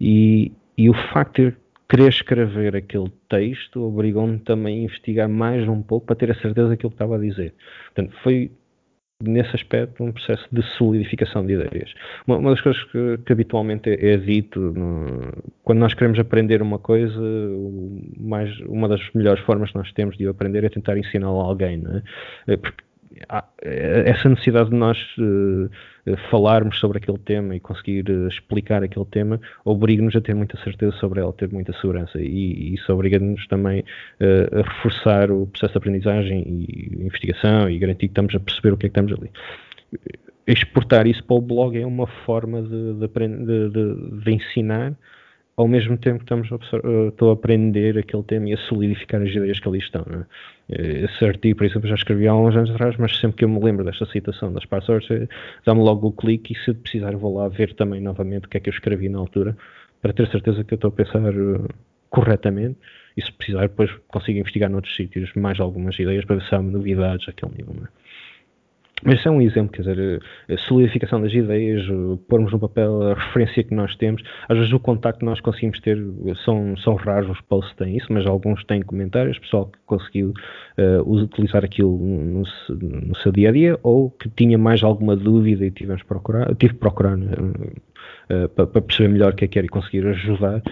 e, 0.00 0.52
e 0.76 0.90
o 0.90 0.94
facto 1.12 1.42
de 1.42 1.56
querer 1.88 2.08
escrever 2.08 2.76
aquele 2.76 3.10
texto 3.28 3.82
obrigou-me 3.82 4.38
também 4.40 4.80
a 4.80 4.84
investigar 4.84 5.28
mais 5.28 5.66
um 5.66 5.80
pouco 5.80 6.06
para 6.06 6.16
ter 6.16 6.30
a 6.30 6.34
certeza 6.34 6.68
daquilo 6.68 6.90
que 6.90 6.96
estava 6.96 7.16
a 7.16 7.18
dizer. 7.18 7.54
Portanto, 7.94 8.14
foi 8.22 8.50
nesse 9.22 9.54
aspecto 9.56 10.04
um 10.04 10.12
processo 10.12 10.46
de 10.52 10.62
solidificação 10.76 11.44
de 11.44 11.54
ideias. 11.54 11.92
Uma, 12.26 12.38
uma 12.38 12.50
das 12.50 12.60
coisas 12.60 12.82
que, 12.84 13.18
que 13.26 13.32
habitualmente 13.32 13.90
é, 13.90 14.12
é 14.12 14.16
dito 14.16 14.60
no, 14.60 15.32
quando 15.64 15.80
nós 15.80 15.92
queremos 15.92 16.18
aprender 16.20 16.62
uma 16.62 16.78
coisa, 16.78 17.20
mais, 18.16 18.56
uma 18.60 18.88
das 18.88 19.00
melhores 19.14 19.42
formas 19.44 19.72
que 19.72 19.76
nós 19.76 19.90
temos 19.92 20.16
de 20.16 20.28
aprender 20.28 20.62
é 20.62 20.68
tentar 20.68 20.96
ensiná-la 20.96 21.42
a 21.42 21.46
alguém, 21.46 21.82
é? 22.46 22.56
porque 22.56 22.87
essa 23.60 24.28
necessidade 24.28 24.70
de 24.70 24.76
nós 24.76 24.98
uh, 25.18 25.68
falarmos 26.30 26.78
sobre 26.78 26.98
aquele 26.98 27.18
tema 27.18 27.54
e 27.54 27.60
conseguir 27.60 28.08
uh, 28.10 28.28
explicar 28.28 28.82
aquele 28.82 29.04
tema 29.06 29.40
obriga-nos 29.64 30.14
a 30.16 30.20
ter 30.20 30.34
muita 30.34 30.56
certeza 30.58 30.92
sobre 30.96 31.20
ela, 31.20 31.32
ter 31.32 31.50
muita 31.50 31.72
segurança 31.74 32.20
e, 32.20 32.74
isso 32.74 32.92
obriga-nos 32.92 33.46
também 33.46 33.80
uh, 33.80 34.60
a 34.60 34.62
reforçar 34.62 35.30
o 35.30 35.46
processo 35.46 35.72
de 35.72 35.78
aprendizagem 35.78 36.42
e 36.42 37.04
investigação 37.04 37.68
e 37.68 37.78
garantir 37.78 38.08
que 38.08 38.12
estamos 38.12 38.34
a 38.34 38.40
perceber 38.40 38.72
o 38.72 38.76
que 38.76 38.86
é 38.86 38.88
que 38.88 38.98
estamos 38.98 39.12
ali. 39.12 39.30
Exportar 40.46 41.06
isso 41.06 41.22
para 41.24 41.36
o 41.36 41.40
blog 41.40 41.78
é 41.78 41.86
uma 41.86 42.06
forma 42.06 42.62
de, 42.62 42.94
de, 42.94 43.68
de, 43.70 44.24
de 44.24 44.30
ensinar 44.32 44.94
ao 45.58 45.66
mesmo 45.66 45.98
tempo 45.98 46.18
que 46.18 46.24
estamos 46.24 46.48
a, 46.52 47.08
estou 47.08 47.30
a 47.30 47.32
aprender 47.32 47.98
aquele 47.98 48.22
tema 48.22 48.48
e 48.48 48.54
a 48.54 48.56
solidificar 48.56 49.20
as 49.20 49.30
ideias 49.30 49.58
que 49.58 49.68
ali 49.68 49.80
estão. 49.80 50.06
Né? 50.08 50.24
Esse 50.68 51.24
artigo, 51.24 51.58
por 51.58 51.66
exemplo, 51.66 51.88
já 51.88 51.96
escrevi 51.96 52.28
há 52.28 52.34
uns 52.34 52.54
anos 52.54 52.70
atrás, 52.70 52.96
mas 52.96 53.18
sempre 53.18 53.38
que 53.38 53.44
eu 53.44 53.48
me 53.48 53.60
lembro 53.60 53.84
desta 53.84 54.06
citação 54.06 54.52
das 54.52 54.64
passwords, 54.64 55.10
eh, 55.10 55.26
dá-me 55.66 55.80
logo 55.80 56.06
o 56.06 56.12
clique 56.12 56.52
e 56.52 56.56
se 56.64 56.72
precisar 56.72 57.16
vou 57.16 57.36
lá 57.36 57.48
ver 57.48 57.74
também 57.74 58.00
novamente 58.00 58.46
o 58.46 58.48
que 58.48 58.56
é 58.56 58.60
que 58.60 58.70
eu 58.70 58.72
escrevi 58.72 59.08
na 59.08 59.18
altura, 59.18 59.56
para 60.00 60.12
ter 60.12 60.28
certeza 60.28 60.62
que 60.62 60.74
eu 60.74 60.76
estou 60.76 60.90
a 60.90 60.92
pensar 60.92 61.22
corretamente 62.08 62.78
e 63.16 63.22
se 63.22 63.32
precisar 63.32 63.62
depois 63.62 63.90
consigo 64.06 64.38
investigar 64.38 64.70
noutros 64.70 64.94
sítios 64.94 65.32
mais 65.34 65.58
algumas 65.58 65.98
ideias 65.98 66.24
para 66.24 66.36
ver 66.36 66.44
se 66.44 66.54
há 66.54 66.62
novidades 66.62 67.28
àquele 67.28 67.52
nível. 67.56 67.74
Né? 67.74 67.88
Mas 69.04 69.18
isso 69.18 69.28
é 69.28 69.30
um 69.30 69.40
exemplo, 69.40 69.72
quer 69.72 69.82
dizer, 69.82 70.22
a 70.48 70.56
solidificação 70.56 71.20
das 71.20 71.32
ideias, 71.32 71.86
pormos 72.28 72.52
no 72.52 72.58
papel 72.58 73.02
a 73.02 73.14
referência 73.14 73.62
que 73.62 73.74
nós 73.74 73.94
temos. 73.96 74.22
Às 74.48 74.56
vezes 74.58 74.72
o 74.72 74.80
contacto 74.80 75.20
que 75.20 75.24
nós 75.24 75.40
conseguimos 75.40 75.80
ter 75.80 75.98
são, 76.44 76.76
são 76.78 76.94
raros, 76.94 77.30
os 77.30 77.40
posts 77.42 77.74
têm 77.76 77.96
isso, 77.96 78.12
mas 78.12 78.26
alguns 78.26 78.64
têm 78.64 78.82
comentários, 78.82 79.38
pessoal 79.38 79.66
que 79.66 79.78
conseguiu 79.86 80.32
uh, 80.78 81.10
utilizar 81.10 81.64
aquilo 81.64 81.96
no, 81.96 82.42
no, 82.70 83.16
seu 83.16 83.30
dia 83.30 83.50
a 83.50 83.52
dia 83.52 83.78
ou 83.82 84.10
que 84.10 84.28
tinha 84.30 84.58
mais 84.58 84.82
alguma 84.82 85.14
dúvida 85.14 85.64
e 85.64 85.70
tivemos 85.70 86.02
procurar, 86.02 86.54
tive 86.56 86.74
que 86.74 86.80
procurar 86.80 87.16
né, 87.16 87.30
uh, 88.30 88.48
para, 88.48 88.66
para, 88.66 88.82
perceber 88.82 89.08
melhor 89.08 89.32
o 89.32 89.36
que 89.36 89.44
é 89.44 89.48
que 89.48 89.58
era 89.58 89.66
e 89.66 89.68
conseguir 89.68 90.06
ajudar. 90.06 90.58
Uh, 90.58 90.62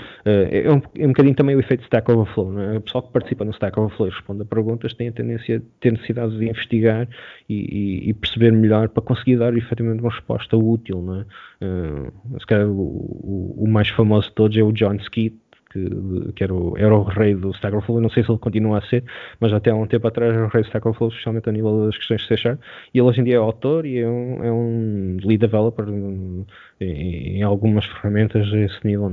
é, 0.50 0.70
um, 0.70 0.82
é 0.98 1.04
um 1.04 1.08
bocadinho 1.08 1.34
também 1.34 1.56
o 1.56 1.60
efeito 1.60 1.82
Stack 1.84 2.10
Overflow. 2.10 2.52
Não 2.52 2.60
é? 2.60 2.76
O 2.78 2.80
pessoal 2.80 3.02
que 3.02 3.12
participa 3.12 3.44
no 3.44 3.50
Stack 3.52 3.78
Overflow 3.78 4.08
e 4.08 4.10
responde 4.10 4.42
a 4.42 4.44
perguntas 4.44 4.94
tem 4.94 5.08
a 5.08 5.12
tendência 5.12 5.58
de 5.58 5.64
ter 5.80 5.92
necessidade 5.92 6.36
de 6.36 6.48
investigar 6.48 7.08
e, 7.48 7.54
e, 7.54 8.10
e 8.10 8.14
perceber 8.14 8.52
melhor 8.52 8.88
para 8.88 9.02
conseguir 9.02 9.36
dar 9.36 9.56
efetivamente 9.56 10.00
uma 10.00 10.10
resposta 10.10 10.56
útil. 10.56 11.02
Não 11.02 11.20
é? 11.20 11.24
Uh, 11.64 12.40
se 12.40 12.46
calhar 12.46 12.68
o, 12.68 12.72
o, 12.72 13.64
o 13.64 13.68
mais 13.68 13.88
famoso 13.88 14.28
de 14.28 14.34
todos 14.34 14.56
é 14.56 14.62
o 14.62 14.72
John 14.72 14.98
Skeet, 14.98 15.36
que, 15.76 16.32
que 16.32 16.44
era, 16.44 16.54
o, 16.54 16.76
era 16.76 16.94
o 16.94 17.02
rei 17.02 17.34
do 17.34 17.50
Stack 17.50 17.74
Overflow, 17.74 18.00
não 18.00 18.10
sei 18.10 18.24
se 18.24 18.30
ele 18.30 18.38
continua 18.38 18.78
a 18.78 18.82
ser, 18.82 19.04
mas 19.40 19.52
até 19.52 19.70
há 19.70 19.74
um 19.74 19.86
tempo 19.86 20.06
atrás 20.06 20.32
era 20.32 20.44
o 20.44 20.48
rei 20.48 20.62
do 20.62 20.66
Stack 20.66 20.86
Overflow, 20.86 21.10
especialmente 21.10 21.48
a 21.48 21.52
nível 21.52 21.86
das 21.86 21.96
questões 21.96 22.22
de 22.22 22.28
C 22.28 22.36
Sharp, 22.36 22.60
e 22.94 22.98
ele 22.98 23.06
hoje 23.06 23.20
em 23.20 23.24
dia 23.24 23.34
é 23.34 23.38
autor 23.38 23.84
e 23.84 23.98
é 23.98 24.08
um, 24.08 24.44
é 24.44 24.52
um 24.52 25.16
lead 25.22 25.38
developer 25.38 25.86
em, 25.88 26.46
em 26.80 27.42
algumas 27.42 27.84
ferramentas 27.84 28.52
a 28.52 28.58
esse 28.58 28.86
nível. 28.86 29.10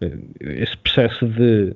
É? 0.00 0.12
Esse 0.40 0.76
processo 0.76 1.26
de 1.26 1.74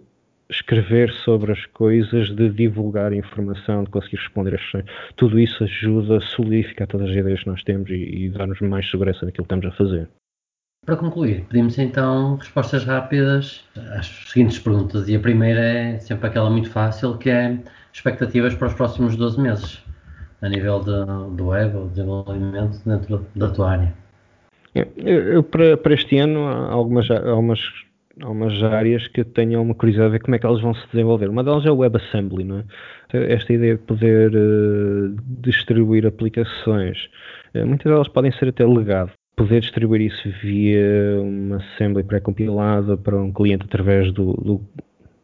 escrever 0.50 1.10
sobre 1.10 1.52
as 1.52 1.66
coisas, 1.66 2.30
de 2.30 2.50
divulgar 2.50 3.12
informação, 3.12 3.84
de 3.84 3.90
conseguir 3.90 4.16
responder 4.16 4.54
às 4.54 4.60
questões, 4.60 4.84
tudo 5.16 5.38
isso 5.40 5.64
ajuda 5.64 6.18
a 6.18 6.20
solidificar 6.20 6.86
todas 6.86 7.10
as 7.10 7.16
ideias 7.16 7.42
que 7.42 7.48
nós 7.48 7.62
temos 7.64 7.90
e, 7.90 7.94
e 7.94 8.30
dar-nos 8.30 8.60
mais 8.60 8.88
segurança 8.90 9.24
naquilo 9.24 9.46
que 9.46 9.54
estamos 9.54 9.66
a 9.66 9.76
fazer. 9.76 10.08
Para 10.84 10.96
concluir, 10.96 11.46
pedimos 11.48 11.78
então 11.78 12.36
respostas 12.36 12.84
rápidas 12.84 13.64
às 13.96 14.06
seguintes 14.28 14.58
perguntas. 14.58 15.08
E 15.08 15.16
a 15.16 15.20
primeira 15.20 15.60
é 15.60 15.98
sempre 15.98 16.26
aquela 16.26 16.50
muito 16.50 16.70
fácil, 16.70 17.16
que 17.16 17.30
é 17.30 17.58
expectativas 17.90 18.54
para 18.54 18.68
os 18.68 18.74
próximos 18.74 19.16
12 19.16 19.40
meses, 19.40 19.82
a 20.42 20.48
nível 20.48 20.80
de, 20.80 21.36
do 21.36 21.46
web, 21.46 21.74
ou 21.74 21.88
desenvolvimento 21.88 22.82
dentro 22.84 23.26
da 23.34 23.48
tua 23.48 23.70
área. 23.70 23.94
Eu, 24.74 24.86
eu 24.96 25.42
para, 25.42 25.76
para, 25.78 25.94
este 25.94 26.18
ano 26.18 26.46
há 26.46 26.72
algumas, 26.72 27.10
algumas, 27.10 27.60
algumas 28.20 28.62
áreas 28.62 29.08
que 29.08 29.22
eu 29.22 29.24
tenho 29.24 29.62
uma 29.62 29.74
curiosidade 29.74 30.10
de 30.10 30.18
ver 30.18 30.24
como 30.24 30.34
é 30.34 30.38
que 30.38 30.44
elas 30.44 30.60
vão 30.60 30.74
se 30.74 30.86
desenvolver. 30.92 31.30
Uma 31.30 31.44
delas 31.44 31.64
é 31.64 31.70
o 31.70 31.78
WebAssembly, 31.78 32.44
não 32.44 32.58
é? 32.58 32.64
Esta 33.32 33.54
ideia 33.54 33.76
de 33.76 33.82
poder 33.82 34.34
uh, 34.34 35.16
distribuir 35.40 36.04
aplicações. 36.04 37.08
Uh, 37.54 37.64
muitas 37.64 37.90
delas 37.90 38.08
podem 38.08 38.32
ser 38.32 38.48
até 38.48 38.66
legado 38.66 39.12
poder 39.36 39.60
distribuir 39.60 40.00
isso 40.02 40.28
via 40.42 41.20
uma 41.20 41.56
assembly 41.56 42.02
pré-compilada 42.04 42.96
para 42.96 43.16
um 43.16 43.32
cliente 43.32 43.64
através 43.64 44.12
do, 44.12 44.32
do, 44.34 44.60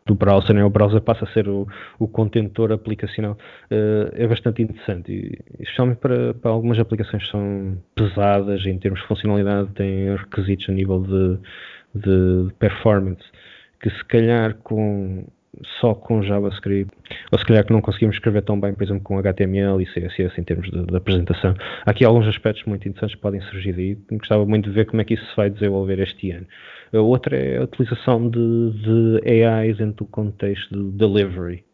do 0.07 0.15
browser, 0.15 0.55
né? 0.55 0.65
o 0.65 0.71
browser 0.71 1.01
passa 1.01 1.25
a 1.25 1.33
ser 1.33 1.49
o, 1.49 1.67
o 1.99 2.09
contentor 2.09 2.73
aplicacional, 2.73 3.39
uh, 3.71 4.11
é 4.13 4.27
bastante 4.27 4.63
interessante, 4.63 5.13
e, 5.13 5.63
especialmente 5.63 5.99
para, 5.99 6.35
para 6.35 6.51
algumas 6.51 6.79
aplicações 6.79 7.25
que 7.25 7.31
são 7.31 7.79
pesadas 7.95 8.67
em 8.67 8.79
termos 8.79 9.01
de 9.01 9.07
funcionalidade, 9.07 9.71
têm 9.75 10.17
requisitos 10.17 10.69
a 10.69 10.73
nível 10.73 11.03
de, 11.03 11.39
de 11.95 12.53
performance, 12.55 13.25
que 13.81 13.91
se 13.91 14.05
calhar 14.07 14.57
com 14.57 15.25
só 15.81 15.95
com 15.95 16.23
JavaScript, 16.23 16.93
ou 17.33 17.39
se 17.39 17.45
calhar 17.45 17.65
que 17.65 17.73
não 17.73 17.81
conseguimos 17.81 18.17
escrever 18.17 18.43
tão 18.43 18.59
bem, 18.59 18.73
por 18.73 18.83
exemplo, 18.83 19.03
com 19.03 19.19
HTML 19.19 19.83
e 19.83 19.87
CSS 19.87 20.41
em 20.41 20.45
termos 20.45 20.71
de, 20.71 20.85
de 20.85 20.97
apresentação. 20.97 21.55
Há 21.85 21.91
aqui 21.91 22.05
alguns 22.05 22.27
aspectos 22.27 22.65
muito 22.65 22.89
interessantes 22.89 23.17
que 23.17 23.23
podem 23.23 23.41
surgir 23.43 23.73
daí. 23.73 23.99
Gostava 24.13 24.47
muito 24.47 24.69
de 24.69 24.75
ver 24.75 24.87
como 24.87 25.03
é 25.03 25.05
que 25.05 25.15
isso 25.15 25.27
se 25.27 25.37
vai 25.37 25.51
desenvolver 25.51 25.99
este 25.99 26.31
ano. 26.31 26.47
A 26.93 26.99
outra 26.99 27.37
é 27.37 27.59
a 27.59 27.65
utilização 27.65 28.29
de, 28.29 29.21
de 29.21 29.43
AI 29.45 29.75
dentro 29.75 30.05
do 30.05 30.11
contexto 30.11 30.75
do 30.75 30.91
delivery. 30.91 31.65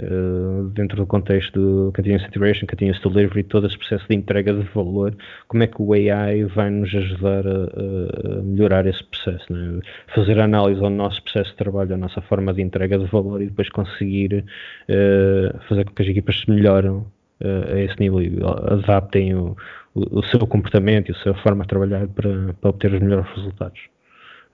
Uh, 0.00 0.70
dentro 0.74 0.96
do 0.96 1.06
contexto 1.06 1.58
do 1.58 1.92
Continuous 1.92 2.22
Integration, 2.22 2.66
Continuous 2.68 3.00
Delivery, 3.00 3.42
todo 3.42 3.66
esse 3.66 3.76
processo 3.76 4.06
de 4.08 4.14
entrega 4.14 4.54
de 4.54 4.62
valor, 4.72 5.12
como 5.48 5.64
é 5.64 5.66
que 5.66 5.82
o 5.82 5.92
AI 5.92 6.44
vai 6.44 6.70
nos 6.70 6.94
ajudar 6.94 7.44
a, 7.44 8.38
a 8.38 8.42
melhorar 8.42 8.86
esse 8.86 9.02
processo, 9.02 9.52
né? 9.52 9.80
fazer 10.14 10.38
análise 10.38 10.80
ao 10.80 10.88
nosso 10.88 11.20
processo 11.24 11.50
de 11.50 11.56
trabalho, 11.56 11.94
à 11.94 11.96
nossa 11.96 12.20
forma 12.20 12.54
de 12.54 12.62
entrega 12.62 12.96
de 12.96 13.06
valor 13.06 13.42
e 13.42 13.46
depois 13.46 13.68
conseguir 13.70 14.44
uh, 14.88 15.58
fazer 15.68 15.84
com 15.84 15.92
que 15.92 16.02
as 16.02 16.08
equipas 16.08 16.42
se 16.42 16.48
melhoram 16.48 17.04
uh, 17.40 17.74
a 17.74 17.80
esse 17.80 17.98
nível 17.98 18.22
e 18.22 18.38
adaptem 18.72 19.34
o, 19.34 19.56
o, 19.96 20.20
o, 20.20 20.22
seu 20.26 20.38
comportamento 20.46 21.08
e 21.08 21.12
a 21.12 21.16
sua 21.16 21.34
forma 21.34 21.62
de 21.62 21.70
trabalhar 21.70 22.06
para, 22.06 22.54
para 22.54 22.70
obter 22.70 22.94
os 22.94 23.00
melhores 23.00 23.28
resultados. 23.34 23.80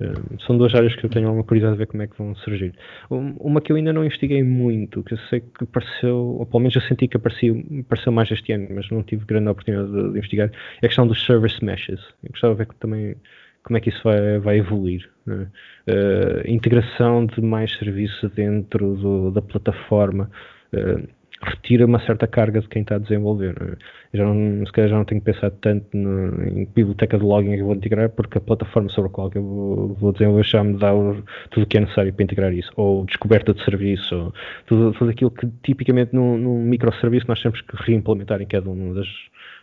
Uh, 0.01 0.43
são 0.45 0.59
duas 0.59 0.75
áreas 0.75 0.95
que 0.97 1.05
eu 1.05 1.11
tenho 1.11 1.29
alguma 1.29 1.45
curiosidade 1.45 1.77
de 1.77 1.79
ver 1.79 1.87
como 1.87 2.03
é 2.03 2.07
que 2.07 2.19
vão 2.19 2.35
surgir. 2.37 2.75
uma 3.11 3.61
que 3.61 3.71
eu 3.71 3.77
ainda 3.77 3.93
não 3.93 4.05
investiguei 4.05 4.43
muito, 4.43 5.03
que 5.03 5.15
eu 5.15 5.19
sei 5.31 5.41
que 5.41 5.65
apareceu, 5.65 6.17
ou 6.17 6.47
pelo 6.47 6.61
menos 6.61 6.75
eu 6.75 6.83
senti 6.83 7.07
que 7.07 7.17
apareceu, 7.17 7.63
apareceu 7.81 8.13
mais 8.13 8.31
este 8.31 8.53
ano, 8.53 8.69
mas 8.71 8.91
não 8.91 9.03
tive 9.03 9.25
grande 9.25 9.49
oportunidade 9.49 9.91
de, 9.93 10.03
de 10.03 10.19
investigar, 10.19 10.51
é 10.83 10.87
a 10.87 10.89
questão 10.89 11.07
dos 11.07 11.25
service 11.25 11.65
meshes. 11.65 12.01
Eu 12.23 12.31
gostava 12.31 12.55
de 12.55 12.59
ver 12.59 12.75
também 12.81 13.17
como 13.65 13.79
é 13.79 13.81
que 13.81 13.89
isso 13.89 14.01
vai, 14.05 14.39
vai 14.39 14.59
evoluir. 14.59 15.09
Né? 15.27 15.49
Uh, 15.89 16.51
integração 16.51 17.27
de 17.27 17.41
mais 17.41 17.77
serviços 17.79 18.31
dentro 18.33 18.95
do, 18.95 19.31
da 19.31 19.43
plataforma. 19.43 20.31
Uh, 20.73 21.09
retira 21.45 21.87
uma 21.87 22.01
certa 22.01 22.27
carga 22.27 22.61
de 22.61 22.69
quem 22.69 22.83
está 22.83 22.97
a 22.97 22.99
desenvolver. 22.99 23.55
É? 23.61 24.17
Já 24.17 24.25
não, 24.25 24.65
se 24.67 24.73
calhar 24.73 24.91
já 24.91 24.97
não 24.97 25.05
tenho 25.05 25.21
que 25.21 25.33
pensar 25.33 25.51
tanto 25.51 25.97
no, 25.97 26.43
em 26.47 26.65
biblioteca 26.67 27.19
de 27.19 27.25
login 27.25 27.55
que 27.55 27.61
eu 27.61 27.67
vou 27.67 27.75
integrar, 27.75 28.11
porque 28.11 28.39
a 28.39 28.41
plataforma 28.41 28.89
sobre 28.89 29.11
a 29.11 29.13
qual 29.13 29.31
eu 29.35 29.43
vou, 29.43 29.95
vou 29.95 30.13
desenvolver 30.13 30.45
já 30.45 30.63
me 30.63 30.79
dá 30.79 30.95
o, 30.95 31.23
tudo 31.51 31.65
o 31.65 31.67
que 31.67 31.77
é 31.77 31.81
necessário 31.81 32.13
para 32.13 32.25
integrar 32.25 32.53
isso, 32.53 32.71
ou 32.77 33.05
descoberta 33.05 33.53
de 33.53 33.65
serviço, 33.65 34.15
ou 34.15 34.35
tudo, 34.67 34.93
tudo 34.93 35.11
aquilo 35.11 35.31
que 35.31 35.47
tipicamente 35.63 36.15
num, 36.15 36.39
num 36.39 36.63
microserviço 36.63 37.27
nós 37.29 37.43
temos 37.43 37.61
que 37.61 37.77
reimplementar 37.77 38.41
em 38.41 38.47
cada 38.47 38.69
uma 38.69 38.95
das, 38.95 39.09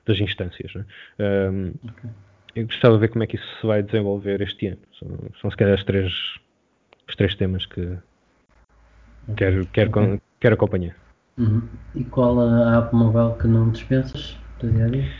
das 0.06 0.20
instâncias. 0.20 0.72
É? 1.20 1.50
Um, 1.50 1.74
okay. 1.84 2.10
Eu 2.56 2.66
gostava 2.66 2.96
de 2.96 3.02
ver 3.02 3.08
como 3.08 3.24
é 3.24 3.28
que 3.28 3.38
isso 3.38 3.60
se 3.60 3.66
vai 3.66 3.82
desenvolver 3.82 4.42
este 4.42 4.68
ano. 4.68 4.80
São, 5.00 5.10
são 5.42 5.52
se 5.52 5.58
calhar 5.58 5.74
as 5.74 5.84
três, 5.86 6.12
os 7.08 7.16
três 7.16 7.34
temas 7.36 7.66
que 7.66 7.80
okay. 7.80 9.36
quero, 9.38 9.66
quero, 9.68 9.90
okay. 9.90 10.22
quero 10.40 10.56
acompanhar. 10.56 10.96
Uhum. 11.42 11.62
E 11.96 12.04
qual 12.04 12.40
a 12.40 12.78
app 12.78 12.96
mobile 12.96 13.36
que 13.40 13.48
não 13.48 13.72
dispensas 13.72 14.38
do 14.60 14.70
dia 14.70 14.86
a 14.86 14.90
dia? 14.90 15.12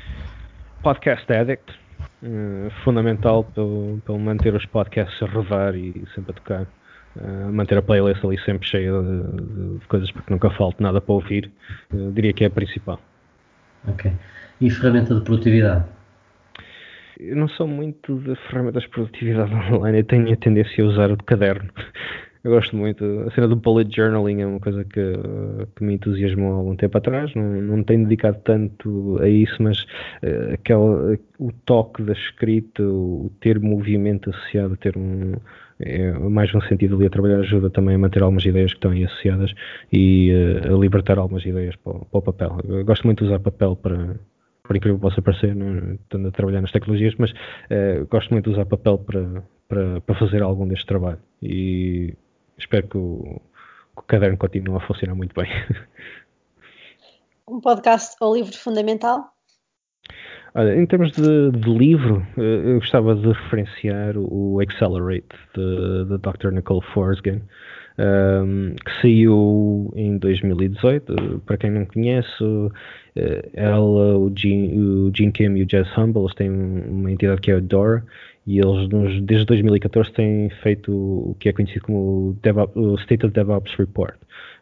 podcast 0.84 1.32
addict, 1.32 1.72
uh, 2.24 2.72
fundamental 2.84 3.44
pelo, 3.44 4.02
pelo 4.06 4.20
manter 4.20 4.54
os 4.56 4.66
podcasts 4.66 5.22
a 5.22 5.26
rodar 5.28 5.76
e 5.76 6.04
sempre 6.16 6.32
a 6.32 6.34
tocar. 6.34 6.68
Uh, 7.16 7.52
manter 7.52 7.78
a 7.78 7.82
playlist 7.82 8.24
ali 8.24 8.40
sempre 8.46 8.68
cheia 8.68 8.92
de, 8.92 9.80
de 9.80 9.88
coisas 9.88 10.10
porque 10.12 10.32
nunca 10.32 10.50
falta 10.52 10.82
nada 10.82 11.02
para 11.02 11.14
ouvir, 11.14 11.52
uh, 11.94 12.12
diria 12.12 12.34
que 12.34 12.44
é 12.44 12.48
a 12.48 12.50
principal. 12.50 13.00
Ok. 13.88 14.12
E 14.62 14.70
ferramenta 14.70 15.16
de 15.16 15.22
produtividade? 15.22 15.86
Eu 17.20 17.36
não 17.36 17.50
sou 17.50 17.68
muito 17.68 18.18
de 18.20 18.36
ferramentas 18.48 18.84
de 18.84 18.90
produtividade 18.90 19.54
online, 19.74 20.00
eu 20.00 20.06
tenho 20.06 20.32
a 20.32 20.38
tendência 20.38 20.84
a 20.84 20.88
usar 20.88 21.12
o 21.12 21.18
caderno. 21.24 21.70
Eu 22.44 22.52
gosto 22.52 22.76
muito. 22.76 23.06
A 23.28 23.32
cena 23.32 23.48
do 23.48 23.56
bullet 23.56 23.96
journaling 23.96 24.42
é 24.42 24.48
uma 24.48 24.60
coisa 24.60 24.84
que, 24.84 25.14
que 25.76 25.84
me 25.84 25.94
entusiasmou 25.94 26.54
há 26.54 26.56
algum 26.58 26.76
tempo 26.76 26.98
atrás. 26.98 27.34
Não, 27.36 27.44
não 27.44 27.84
tenho 27.84 28.04
dedicado 28.04 28.40
tanto 28.44 29.20
a 29.22 29.30
isso, 29.30 29.62
mas 29.62 29.84
uh, 30.24 30.54
aquela, 30.54 31.20
o 31.38 31.52
toque 31.66 32.02
da 32.02 32.14
escrita, 32.14 32.82
o 32.82 33.32
ter 33.40 33.60
movimento 33.60 34.32
associado, 34.32 34.76
ter 34.78 34.98
um. 34.98 35.36
É, 35.84 36.12
mais 36.12 36.54
um 36.54 36.62
sentido 36.62 36.96
ali 36.96 37.08
a 37.08 37.10
trabalhar 37.10 37.40
ajuda 37.40 37.68
também 37.72 37.96
a 37.96 37.98
manter 37.98 38.22
algumas 38.22 38.46
ideias 38.46 38.72
que 38.72 38.78
estão 38.78 38.92
aí 38.92 39.04
associadas 39.04 39.52
e 39.92 40.32
uh, 40.32 40.76
a 40.76 40.78
libertar 40.78 41.18
algumas 41.18 41.44
ideias 41.44 41.76
para, 41.78 41.94
para 41.94 42.20
o 42.20 42.22
papel. 42.22 42.60
Eu 42.66 42.86
gosto 42.86 43.04
muito 43.04 43.24
de 43.24 43.30
usar 43.32 43.40
papel 43.40 43.76
para, 43.76 44.16
por 44.64 44.76
incrível 44.76 44.98
que 44.98 45.02
possa 45.02 45.22
parecer, 45.24 45.56
né, 45.56 45.96
estando 45.96 46.28
a 46.28 46.32
trabalhar 46.32 46.62
nas 46.62 46.72
tecnologias, 46.72 47.16
mas 47.18 47.32
uh, 47.32 48.06
gosto 48.12 48.30
muito 48.32 48.46
de 48.46 48.52
usar 48.52 48.66
papel 48.66 49.00
para, 49.00 49.44
para, 49.68 50.02
para 50.02 50.16
fazer 50.20 50.44
algum 50.44 50.68
deste 50.68 50.86
trabalho. 50.86 51.20
E 51.42 52.14
espero 52.62 52.88
que 52.88 52.98
o, 52.98 53.42
que 53.96 54.00
o 54.00 54.04
caderno 54.04 54.38
continue 54.38 54.78
a 54.78 54.80
funcionar 54.80 55.16
muito 55.16 55.34
bem. 55.36 55.50
Um 57.48 57.60
podcast 57.60 58.16
ou 58.22 58.36
livro 58.36 58.58
fundamental? 58.58 59.34
Olha, 60.54 60.76
em 60.76 60.86
termos 60.86 61.12
de, 61.14 61.52
de, 61.52 61.70
livro, 61.70 62.26
eh, 62.38 62.72
eu 62.72 62.80
gostava 62.80 63.16
de 63.16 63.28
referenciar 63.28 64.16
o 64.18 64.60
Accelerate 64.60 65.28
de, 65.56 66.06
de 66.06 66.18
Dr. 66.18 66.52
Nicole 66.52 66.82
Forsgren, 66.94 67.42
um, 68.02 68.76
que 68.76 69.02
saiu 69.02 69.94
em 69.96 70.18
2018. 70.18 71.42
Para 71.46 71.58
quem 71.58 71.70
não 71.70 71.86
conhece, 71.86 72.44
eh, 73.16 73.50
ela, 73.54 74.18
o 74.18 74.32
Gene, 74.36 74.80
o 74.80 75.12
Gene 75.16 75.32
Kim 75.32 75.56
e 75.56 75.64
o 75.64 75.68
Jess 75.70 75.88
Humble, 75.98 76.34
têm 76.36 76.50
uma 76.50 77.12
entidade 77.12 77.42
que 77.42 77.52
é 77.52 77.56
a 77.56 77.60
DORA, 77.60 78.04
e 78.48 78.60
eles 78.60 78.90
desde 79.24 79.46
2014 79.46 80.12
têm 80.14 80.50
feito 80.64 80.92
o 80.92 81.36
que 81.40 81.50
é 81.50 81.54
conhecido 81.54 81.86
como 81.86 82.38
DevOps, 82.42 82.76
o 82.76 82.96
State 82.96 83.26
of 83.26 83.34
DevOps 83.34 83.76
Report. 83.76 84.16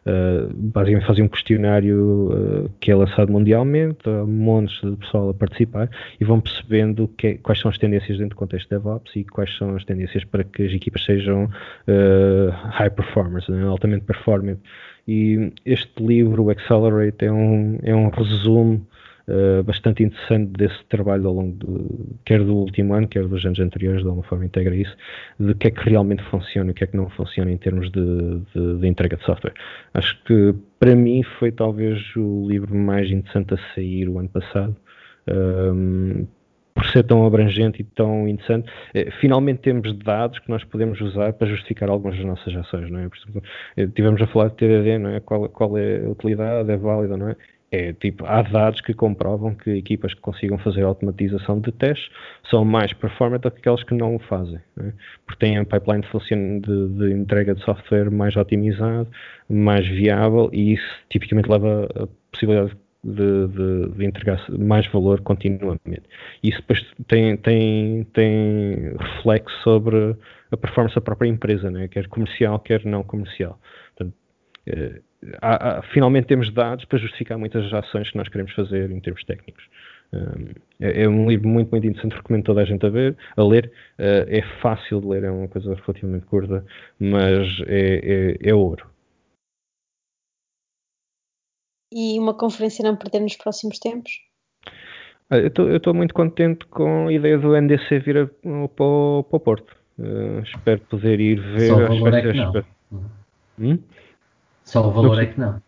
Uh, 0.06 0.50
basicamente 0.54 1.06
fazem 1.06 1.24
um 1.24 1.28
questionário 1.28 2.30
uh, 2.32 2.70
que 2.80 2.90
é 2.90 2.94
lançado 2.94 3.30
mundialmente, 3.30 3.98
há 4.08 4.24
montes 4.24 4.80
de 4.80 4.96
pessoal 4.96 5.28
a 5.28 5.34
participar 5.34 5.90
e 6.18 6.24
vão 6.24 6.40
percebendo 6.40 7.06
que, 7.18 7.26
é, 7.26 7.34
quais 7.34 7.60
são 7.60 7.70
as 7.70 7.76
tendências 7.76 8.16
dentro 8.16 8.30
do 8.30 8.36
contexto 8.36 8.70
de 8.70 8.76
DevOps 8.76 9.14
e 9.14 9.24
quais 9.24 9.54
são 9.58 9.76
as 9.76 9.84
tendências 9.84 10.24
para 10.24 10.42
que 10.42 10.62
as 10.64 10.72
equipas 10.72 11.04
sejam 11.04 11.44
uh, 11.44 12.50
high 12.70 12.88
performers, 12.88 13.46
né, 13.48 13.62
altamente 13.62 14.04
performant. 14.06 14.58
E 15.06 15.52
este 15.66 16.02
livro, 16.02 16.44
o 16.44 16.50
Accelerate, 16.50 17.24
é 17.24 17.32
um, 17.32 17.78
é 17.82 17.94
um 17.94 18.08
resumo 18.08 18.86
uh, 19.30 19.62
bastante 19.62 20.02
interessante 20.02 20.50
desse 20.52 20.84
trabalho 20.88 21.28
ao 21.28 21.34
longo 21.34 21.56
de, 21.56 22.16
quer 22.24 22.42
do 22.42 22.54
último 22.54 22.94
ano, 22.94 23.08
quer 23.08 23.26
dos 23.26 23.44
anos 23.44 23.58
anteriores, 23.60 24.02
de 24.02 24.08
alguma 24.08 24.26
forma 24.26 24.44
integra 24.44 24.74
isso, 24.74 24.96
de 25.38 25.54
que 25.54 25.68
é 25.68 25.70
que 25.70 25.88
realmente 25.88 26.22
funciona 26.24 26.70
e 26.70 26.72
o 26.72 26.74
que 26.74 26.84
é 26.84 26.86
que 26.86 26.96
não 26.96 27.08
funciona 27.10 27.50
em 27.50 27.56
termos 27.56 27.90
de, 27.90 28.40
de, 28.54 28.78
de 28.78 28.86
entrega 28.86 29.16
de 29.16 29.24
software. 29.24 29.54
Acho 29.94 30.22
que 30.24 30.54
para 30.78 30.94
mim 30.96 31.22
foi 31.38 31.52
talvez 31.52 32.00
o 32.16 32.46
livro 32.48 32.74
mais 32.74 33.10
interessante 33.10 33.54
a 33.54 33.74
sair 33.74 34.08
o 34.08 34.18
ano 34.18 34.28
passado. 34.28 34.76
Um, 35.28 36.20
ehm, 36.20 36.26
por 36.80 36.86
ser 36.86 37.02
tão 37.04 37.26
abrangente 37.26 37.82
e 37.82 37.84
tão 37.84 38.26
interessante, 38.26 38.70
eh, 38.94 39.10
finalmente 39.20 39.60
temos 39.60 39.92
dados 39.98 40.38
que 40.38 40.48
nós 40.48 40.64
podemos 40.64 40.98
usar 41.00 41.32
para 41.34 41.46
justificar 41.48 41.90
algumas 41.90 42.16
das 42.16 42.24
nossas 42.24 42.56
ações, 42.56 42.90
não 42.90 43.00
é? 43.00 43.08
Por 43.08 43.18
exemplo, 43.18 43.42
eh, 43.76 43.86
tivemos 43.88 44.22
a 44.22 44.26
falar 44.26 44.48
de 44.48 44.56
TDD, 44.56 44.98
não 44.98 45.10
é? 45.10 45.20
Qual, 45.20 45.48
qual 45.50 45.76
é 45.76 46.04
a 46.04 46.08
utilidade, 46.08 46.70
é 46.70 46.76
válida, 46.78 47.16
não 47.16 47.28
é? 47.28 47.36
É 47.72 47.92
tipo, 47.92 48.26
há 48.26 48.42
dados 48.42 48.80
que 48.80 48.92
comprovam 48.92 49.54
que 49.54 49.70
equipas 49.70 50.12
que 50.12 50.20
consigam 50.20 50.58
fazer 50.58 50.82
automatização 50.82 51.60
de 51.60 51.70
testes 51.70 52.10
são 52.50 52.64
mais 52.64 52.92
performant 52.92 53.40
do 53.40 53.50
que 53.50 53.58
aquelas 53.58 53.84
que 53.84 53.94
não 53.94 54.16
o 54.16 54.18
fazem, 54.18 54.58
né? 54.76 54.92
porque 55.24 55.46
têm 55.46 55.60
um 55.60 55.64
pipeline 55.64 56.02
de, 56.02 56.60
de, 56.60 56.88
de, 56.88 57.12
entrega 57.12 57.54
de 57.54 57.62
software 57.62 58.10
mais 58.10 58.34
otimizado, 58.34 59.08
mais 59.48 59.86
viável 59.86 60.50
e 60.52 60.72
isso 60.72 60.96
tipicamente 61.10 61.48
leva 61.48 61.88
a 61.94 62.08
possibilidade 62.32 62.76
de, 63.04 63.46
de, 63.46 63.88
de, 63.96 64.04
entregar 64.04 64.44
mais 64.50 64.86
valor 64.88 65.20
continuamente. 65.20 66.02
Isso 66.42 66.58
depois 66.58 66.84
tem, 67.06 67.36
tem, 67.36 68.04
tem 68.12 68.96
reflexo 68.98 69.56
sobre 69.62 70.16
a 70.50 70.56
performance 70.56 70.96
da 70.96 71.00
própria 71.00 71.28
empresa, 71.28 71.70
né? 71.70 71.86
quer 71.86 72.08
comercial, 72.08 72.58
quer 72.58 72.84
não 72.84 73.04
comercial. 73.04 73.60
Portanto, 73.94 74.16
eh, 74.66 75.00
há, 75.40 75.78
há, 75.78 75.82
finalmente 75.82 76.26
temos 76.26 76.52
dados 76.52 76.84
para 76.84 76.98
justificar 76.98 77.38
muitas 77.38 77.64
das 77.70 77.84
ações 77.84 78.10
que 78.10 78.16
nós 78.16 78.28
queremos 78.28 78.52
fazer 78.52 78.90
em 78.90 79.00
termos 79.00 79.24
técnicos. 79.24 79.64
Um, 80.12 80.52
é, 80.80 81.02
é, 81.02 81.08
um 81.08 81.28
livro 81.28 81.48
muito, 81.48 81.70
muito 81.70 81.86
interessante, 81.86 82.16
recomendo 82.16 82.44
toda 82.44 82.62
a 82.62 82.64
gente 82.64 82.84
a, 82.84 82.90
ver, 82.90 83.16
a 83.36 83.42
ler. 83.42 83.72
Uh, 83.98 84.26
é 84.28 84.42
fácil 84.60 85.00
de 85.00 85.06
ler, 85.06 85.24
é 85.24 85.30
uma 85.30 85.48
coisa 85.48 85.74
relativamente 85.74 86.26
curta, 86.26 86.64
mas 86.98 87.48
é, 87.66 88.36
é, 88.42 88.50
é 88.50 88.54
ouro. 88.54 88.88
E 91.92 92.18
uma 92.18 92.34
conferência 92.34 92.84
não 92.84 92.96
perder 92.96 93.20
nos 93.20 93.36
próximos 93.36 93.78
tempos? 93.78 94.12
Eu 95.30 95.76
estou 95.76 95.94
muito 95.94 96.12
contente 96.12 96.66
com 96.66 97.06
a 97.06 97.12
ideia 97.12 97.38
do 97.38 97.56
NDC 97.56 98.00
vir 98.00 98.18
a, 98.18 98.26
para, 98.26 98.84
o, 98.84 99.24
para 99.24 99.36
o 99.36 99.40
Porto. 99.40 99.76
Uh, 99.98 100.40
espero 100.40 100.80
poder 100.82 101.20
ir 101.20 101.40
ver. 101.40 101.68
Só 101.68 101.76
o 101.76 101.86
valor 101.86 102.14
é 102.14 102.22
que 102.22 102.32
não. 102.32 102.64
Hum? 103.60 103.78
Só 104.70 104.86
o 104.86 104.92
valor 104.92 105.20
é 105.20 105.26
que 105.26 105.40
não. 105.40 105.60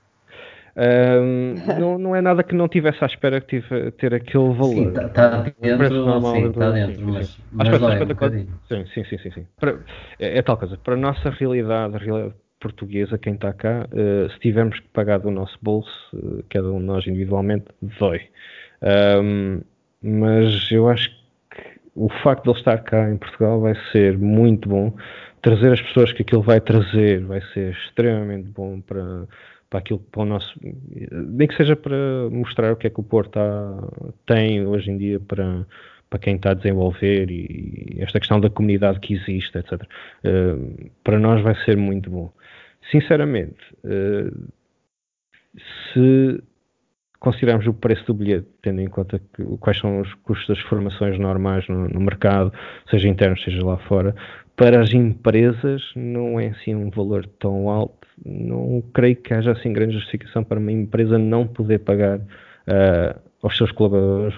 Um, 0.76 1.55
não, 1.78 1.98
não 1.98 2.16
é 2.16 2.22
nada 2.22 2.44
que 2.44 2.55
não 2.55 2.68
tivesse 2.68 3.03
à 3.03 3.07
espera 3.07 3.40
que 3.40 3.61
tive, 3.61 3.90
ter 3.92 4.14
aquele 4.14 4.55
valor. 4.55 4.74
Sim, 4.74 4.88
está 4.88 5.09
tá 5.09 5.53
dentro, 5.61 6.07
normal, 6.07 6.34
sim, 6.36 6.46
está 6.46 6.70
dentro, 6.70 6.96
sim, 6.96 7.11
mas, 7.11 7.28
sim. 7.28 7.42
mas 7.50 7.80
dói 7.80 8.00
um 8.00 8.86
sim, 8.94 9.05
sim, 9.05 9.18
sim, 9.18 9.30
sim. 9.32 9.46
Para, 9.59 9.78
é, 10.20 10.38
é, 10.38 10.42
tal 10.42 10.57
coisa, 10.57 10.78
para 10.78 10.94
a 10.94 10.96
nossa 10.96 11.30
realidade, 11.30 11.96
a 11.96 11.98
realidade 11.98 12.34
portuguesa, 12.61 13.18
quem 13.18 13.34
está 13.34 13.53
cá, 13.53 13.88
uh, 13.92 14.30
se 14.30 14.38
tivermos 14.38 14.78
que 14.78 14.86
pagar 14.90 15.18
do 15.18 15.32
nosso 15.32 15.59
bolso, 15.61 15.90
uh, 16.14 16.44
cada 16.48 16.70
um 16.70 16.78
de 16.78 16.84
nós 16.84 17.05
individualmente, 17.09 17.64
dói. 17.98 18.20
Um, 19.20 19.62
mas 20.00 20.70
eu 20.70 20.88
acho 20.88 21.11
que 21.11 21.16
o 21.96 22.09
facto 22.22 22.44
de 22.44 22.50
ele 22.50 22.59
estar 22.59 22.78
cá 22.78 23.11
em 23.11 23.16
Portugal 23.16 23.61
vai 23.61 23.74
ser 23.90 24.16
muito 24.16 24.68
bom 24.68 24.94
trazer 25.43 25.72
as 25.72 25.80
pessoas 25.82 26.12
que 26.12 26.22
aquilo 26.22 26.43
vai 26.43 26.61
trazer 26.61 27.24
vai 27.24 27.40
ser 27.53 27.72
extremamente 27.72 28.49
bom 28.49 28.80
para, 28.80 29.26
para 29.68 29.80
aquilo 29.80 29.99
para 29.99 30.22
o 30.22 30.24
nosso 30.24 30.59
nem 30.61 31.49
que 31.49 31.57
seja 31.57 31.76
para 31.76 31.97
mostrar 32.30 32.72
o 32.72 32.76
que 32.76 32.86
é 32.86 32.90
que 32.90 33.01
o 33.01 33.05
Porto 33.05 33.38
tem 34.24 34.64
hoje 34.66 34.90
em 34.90 34.97
dia 34.97 35.20
para 35.20 35.66
para 36.12 36.18
quem 36.18 36.36
está 36.36 36.51
a 36.51 36.55
desenvolver 36.55 37.30
e 37.30 37.97
esta 37.99 38.20
questão 38.20 38.38
da 38.38 38.51
comunidade 38.51 39.01
que 39.01 39.14
existe, 39.14 39.57
etc. 39.57 39.72
Uh, 39.72 39.86
eh, 40.24 40.90
para 41.03 41.18
nós 41.18 41.43
vai 41.43 41.55
ser 41.64 41.74
muito 41.74 42.11
bom. 42.11 42.30
Sinceramente, 42.90 43.57
uh, 43.82 44.53
se 45.57 46.43
considerarmos 47.22 47.68
o 47.68 47.72
preço 47.72 48.04
do 48.06 48.14
bilhete, 48.14 48.48
tendo 48.60 48.80
em 48.80 48.88
conta 48.88 49.20
que, 49.32 49.44
quais 49.58 49.78
são 49.78 50.00
os 50.00 50.12
custos 50.24 50.48
das 50.48 50.58
formações 50.64 51.16
normais 51.20 51.66
no, 51.68 51.88
no 51.88 52.00
mercado, 52.00 52.52
seja 52.90 53.08
interno, 53.08 53.38
seja 53.38 53.64
lá 53.64 53.76
fora, 53.86 54.12
para 54.56 54.82
as 54.82 54.92
empresas 54.92 55.82
não 55.94 56.40
é 56.40 56.48
assim 56.48 56.74
um 56.74 56.90
valor 56.90 57.24
tão 57.38 57.68
alto. 57.68 58.08
Não 58.24 58.82
creio 58.92 59.14
que 59.16 59.32
haja 59.32 59.52
assim 59.52 59.72
grande 59.72 59.94
justificação 59.94 60.42
para 60.42 60.58
uma 60.58 60.72
empresa 60.72 61.16
não 61.16 61.46
poder 61.46 61.78
pagar 61.78 62.18
uh, 62.18 63.20
aos 63.40 63.56
seus 63.56 63.70
colaboradores, 63.70 64.34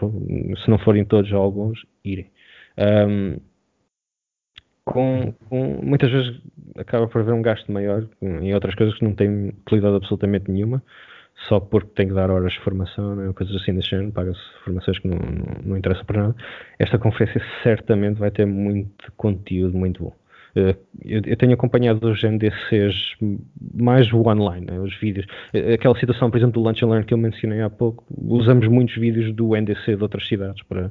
se 0.62 0.68
não 0.68 0.78
forem 0.78 1.06
todos, 1.06 1.32
alguns, 1.32 1.86
irem. 2.04 2.30
Um, 3.08 3.38
com, 4.84 5.32
com, 5.48 5.80
muitas 5.82 6.10
vezes 6.10 6.38
acaba 6.76 7.08
por 7.08 7.22
haver 7.22 7.32
um 7.32 7.40
gasto 7.40 7.72
maior 7.72 8.06
em 8.20 8.52
outras 8.52 8.74
coisas 8.74 8.94
que 8.98 9.04
não 9.04 9.14
têm 9.14 9.54
utilidade 9.66 9.96
absolutamente 9.96 10.50
nenhuma 10.50 10.82
só 11.48 11.60
porque 11.60 11.90
tem 11.94 12.08
que 12.08 12.14
dar 12.14 12.30
horas 12.30 12.52
de 12.52 12.60
formação, 12.60 13.16
né, 13.16 13.32
coisas 13.32 13.54
assim 13.56 13.74
desse 13.74 13.90
género, 13.90 14.12
paga-se 14.12 14.40
formações 14.64 14.98
que 14.98 15.08
não, 15.08 15.18
não, 15.18 15.62
não 15.64 15.76
interessam 15.76 16.04
para 16.04 16.22
nada. 16.22 16.36
Esta 16.78 16.98
conferência 16.98 17.42
certamente 17.62 18.18
vai 18.18 18.30
ter 18.30 18.46
muito 18.46 19.12
conteúdo 19.16 19.76
muito 19.76 20.04
bom. 20.04 20.12
Eh, 20.56 20.76
eu, 21.04 21.20
eu, 21.26 21.36
tenho 21.36 21.52
acompanhado 21.52 22.08
os 22.08 22.22
NDCs 22.22 23.16
mais 23.74 24.12
o 24.12 24.20
online, 24.28 24.66
né, 24.66 24.78
os 24.78 24.94
vídeos. 24.98 25.26
Eh, 25.52 25.74
aquela 25.74 25.98
situação, 25.98 26.30
por 26.30 26.36
exemplo, 26.36 26.62
do 26.62 26.68
Lunch 26.68 26.84
and 26.84 26.88
Learn 26.88 27.06
que 27.06 27.14
eu 27.14 27.18
mencionei 27.18 27.60
há 27.60 27.70
pouco, 27.70 28.04
usamos 28.16 28.66
muitos 28.68 28.96
vídeos 28.96 29.34
do 29.34 29.56
NDC 29.56 29.96
de 29.96 30.02
outras 30.02 30.26
cidades 30.26 30.62
para, 30.62 30.90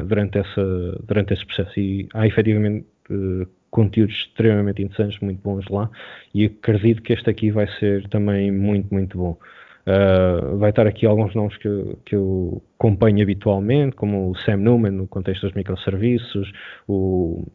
durante, 0.00 0.38
essa, 0.38 1.00
durante 1.06 1.32
esse 1.34 1.46
processo 1.46 1.78
e 1.78 2.08
há 2.14 2.26
efetivamente 2.26 2.86
uh, 3.10 3.46
conteúdos 3.70 4.14
extremamente 4.14 4.82
interessantes, 4.82 5.20
muito 5.20 5.40
bons 5.42 5.66
lá 5.68 5.88
e 6.34 6.46
acredito 6.46 7.02
que 7.02 7.12
este 7.12 7.30
aqui 7.30 7.50
vai 7.50 7.68
ser 7.78 8.08
também 8.08 8.50
muito, 8.50 8.92
muito 8.92 9.16
bom. 9.16 9.38
Uh, 9.86 10.56
vai 10.58 10.70
estar 10.70 10.86
aqui 10.86 11.06
alguns 11.06 11.32
nomes 11.34 11.56
que, 11.58 11.96
que 12.04 12.16
eu 12.16 12.60
acompanho 12.76 13.22
habitualmente, 13.22 13.94
como 13.94 14.30
o 14.30 14.34
Sam 14.36 14.56
Newman 14.56 14.90
no 14.90 15.06
contexto 15.06 15.42
dos 15.42 15.54
microserviços, 15.54 16.50
o, 16.88 17.46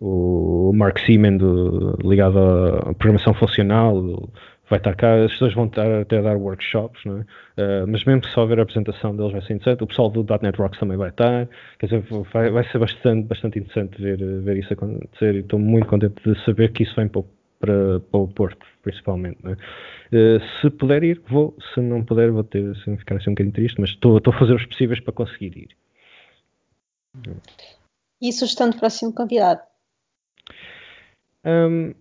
o 0.00 0.72
Mark 0.74 0.98
Seaman 0.98 1.36
do, 1.36 1.96
ligado 2.02 2.38
à 2.38 2.94
programação 2.94 3.32
funcional, 3.34 4.28
vai 4.68 4.78
estar 4.78 4.94
cá, 4.94 5.24
as 5.24 5.32
pessoas 5.32 5.54
vão 5.54 5.66
estar 5.66 6.00
até 6.00 6.18
a 6.18 6.22
dar 6.22 6.36
workshops, 6.36 7.00
não 7.04 7.18
é? 7.18 7.20
Uh, 7.20 7.86
mas 7.86 8.04
mesmo 8.04 8.26
só 8.26 8.44
ver 8.44 8.58
a 8.58 8.62
apresentação 8.62 9.16
deles 9.16 9.32
vai 9.32 9.42
ser 9.42 9.54
interessante. 9.54 9.82
O 9.82 9.86
pessoal 9.86 10.10
do 10.10 10.26
.NET 10.42 10.58
Rocks 10.58 10.78
também 10.78 10.96
vai 10.96 11.10
estar, 11.10 11.48
quer 11.78 11.86
dizer, 11.86 12.04
vai, 12.32 12.50
vai 12.50 12.64
ser 12.70 12.78
bastante, 12.78 13.26
bastante 13.26 13.58
interessante 13.58 14.00
ver, 14.00 14.18
ver 14.42 14.56
isso 14.56 14.72
acontecer 14.72 15.34
e 15.34 15.38
estou 15.38 15.58
muito 15.58 15.86
contente 15.86 16.16
de 16.24 16.44
saber 16.44 16.72
que 16.72 16.82
isso 16.82 16.94
vem 16.96 17.08
para, 17.08 17.22
para, 17.58 18.00
para 18.00 18.20
o 18.20 18.28
Porto, 18.28 18.66
principalmente. 18.82 19.38
Uh, 19.46 19.56
se 20.60 20.70
puder 20.70 21.02
ir, 21.02 21.22
vou, 21.28 21.56
se 21.74 21.80
não 21.80 22.04
puder, 22.04 22.30
vou 22.30 22.44
ter, 22.44 22.70
assim, 22.70 22.96
ficar 22.96 23.16
assim 23.16 23.30
um 23.30 23.34
bocadinho 23.34 23.54
triste, 23.54 23.80
mas 23.80 23.90
estou, 23.90 24.16
a 24.16 24.32
fazer 24.32 24.54
os 24.54 24.66
possíveis 24.66 25.00
para 25.00 25.12
conseguir 25.12 25.56
ir. 25.56 25.76
E 28.20 28.32
sugestão 28.32 28.70
de 28.70 28.78
próximo 28.78 29.12
convidado? 29.14 29.60
Um, 31.44 31.94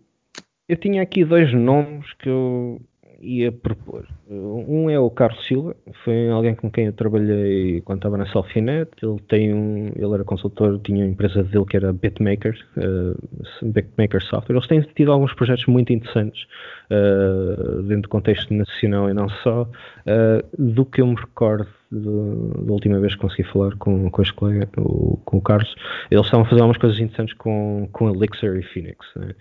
eu 0.67 0.77
tinha 0.77 1.01
aqui 1.01 1.23
dois 1.23 1.53
nomes 1.53 2.11
que 2.13 2.29
eu 2.29 2.81
ia 3.19 3.51
propor. 3.51 4.07
Um 4.29 4.89
é 4.89 4.99
o 4.99 5.09
Carlos 5.09 5.45
Silva, 5.47 5.73
foi 6.03 6.29
alguém 6.29 6.53
com 6.53 6.69
quem 6.69 6.87
eu 6.87 6.93
trabalhei 6.93 7.79
quando 7.81 7.99
estava 7.99 8.17
na 8.17 8.27
Selfinet. 8.27 8.91
Ele 9.01 9.19
tem 9.29 9.53
um, 9.53 9.91
ele 9.95 10.13
era 10.13 10.23
consultor, 10.25 10.77
tinha 10.83 11.05
uma 11.05 11.11
empresa 11.11 11.43
dele 11.43 11.63
que 11.63 11.77
era 11.77 11.93
Bitmaker, 11.93 12.57
uh, 12.75 13.65
Bitmaker 13.65 14.21
Software. 14.21 14.55
Eles 14.55 14.67
têm 14.67 14.81
tido 14.81 15.13
alguns 15.13 15.33
projetos 15.33 15.65
muito 15.67 15.93
interessantes 15.93 16.45
uh, 16.91 17.81
dentro 17.83 18.03
do 18.03 18.09
contexto 18.09 18.53
nacional 18.53 19.09
e 19.09 19.13
não 19.13 19.29
só. 19.29 19.61
Uh, 19.61 20.43
do 20.57 20.85
que 20.85 21.01
eu 21.01 21.07
me 21.07 21.15
recordo 21.15 21.67
da 21.89 22.73
última 22.73 22.99
vez 22.99 23.15
que 23.15 23.21
consegui 23.21 23.47
falar 23.49 23.73
com, 23.77 24.09
com 24.09 24.21
este 24.21 24.33
colega, 24.33 24.67
o, 24.77 25.17
com 25.23 25.37
o 25.37 25.41
Carlos, 25.41 25.73
eles 26.11 26.25
estavam 26.25 26.45
a 26.45 26.49
fazer 26.49 26.61
algumas 26.61 26.77
coisas 26.77 26.99
interessantes 26.99 27.33
com, 27.35 27.87
com 27.93 28.09
Elixir 28.09 28.57
e 28.57 28.63
Phoenix, 28.63 28.97
né? 29.15 29.33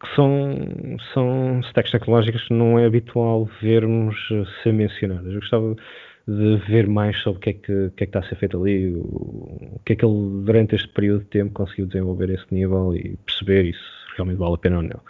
que 0.00 0.14
são, 0.14 0.54
são 1.12 1.60
stacks 1.64 1.90
tecnológicas 1.90 2.44
que 2.44 2.54
não 2.54 2.78
é 2.78 2.86
habitual 2.86 3.48
vermos 3.64 4.16
ser 4.62 4.72
mencionadas. 4.72 5.32
Eu 5.32 5.40
gostava 5.40 5.74
de 6.26 6.56
ver 6.68 6.86
mais 6.86 7.16
sobre 7.22 7.38
o 7.38 7.40
que 7.40 7.50
é 7.50 7.52
que, 7.52 7.62
que, 7.62 7.72
é 7.72 7.90
que 7.90 8.04
está 8.04 8.20
a 8.20 8.22
ser 8.22 8.36
feito 8.36 8.60
ali, 8.60 8.94
o, 8.94 9.00
o 9.00 9.80
que 9.84 9.92
é 9.92 9.96
que 9.96 10.04
ele 10.04 10.44
durante 10.44 10.74
este 10.74 10.88
período 10.88 11.20
de 11.20 11.30
tempo 11.30 11.52
conseguiu 11.52 11.86
desenvolver 11.86 12.30
esse 12.30 12.46
nível 12.50 12.94
e 12.94 13.16
perceber 13.26 13.72
se 13.72 14.16
realmente 14.16 14.38
vale 14.38 14.54
a 14.54 14.58
pena 14.58 14.76
ou 14.76 14.82
não. 14.82 15.00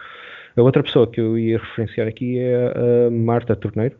A 0.56 0.62
outra 0.62 0.82
pessoa 0.82 1.06
que 1.06 1.20
eu 1.20 1.38
ia 1.38 1.58
referenciar 1.58 2.06
aqui 2.06 2.38
é 2.38 2.72
a 3.06 3.10
Marta 3.10 3.56
Torneiro, 3.56 3.96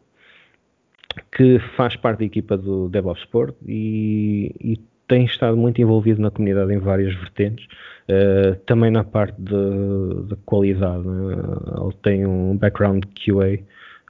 que 1.36 1.59
faz 1.76 1.96
parte 1.96 2.20
da 2.20 2.24
equipa 2.24 2.57
do 2.57 2.88
DevOps 2.88 3.22
Sport 3.22 3.55
e, 3.66 4.55
e 4.61 4.80
tem 5.07 5.24
estado 5.24 5.57
muito 5.57 5.80
envolvido 5.80 6.20
na 6.20 6.30
comunidade 6.30 6.72
em 6.72 6.78
várias 6.78 7.14
vertentes, 7.14 7.66
uh, 8.09 8.57
também 8.66 8.90
na 8.90 9.05
parte 9.05 9.36
de 9.40 10.36
qualidade. 10.44 11.07
Né? 11.07 11.34
Ele 11.80 11.94
tem 12.02 12.26
um 12.26 12.57
background 12.57 13.05
QA 13.14 13.59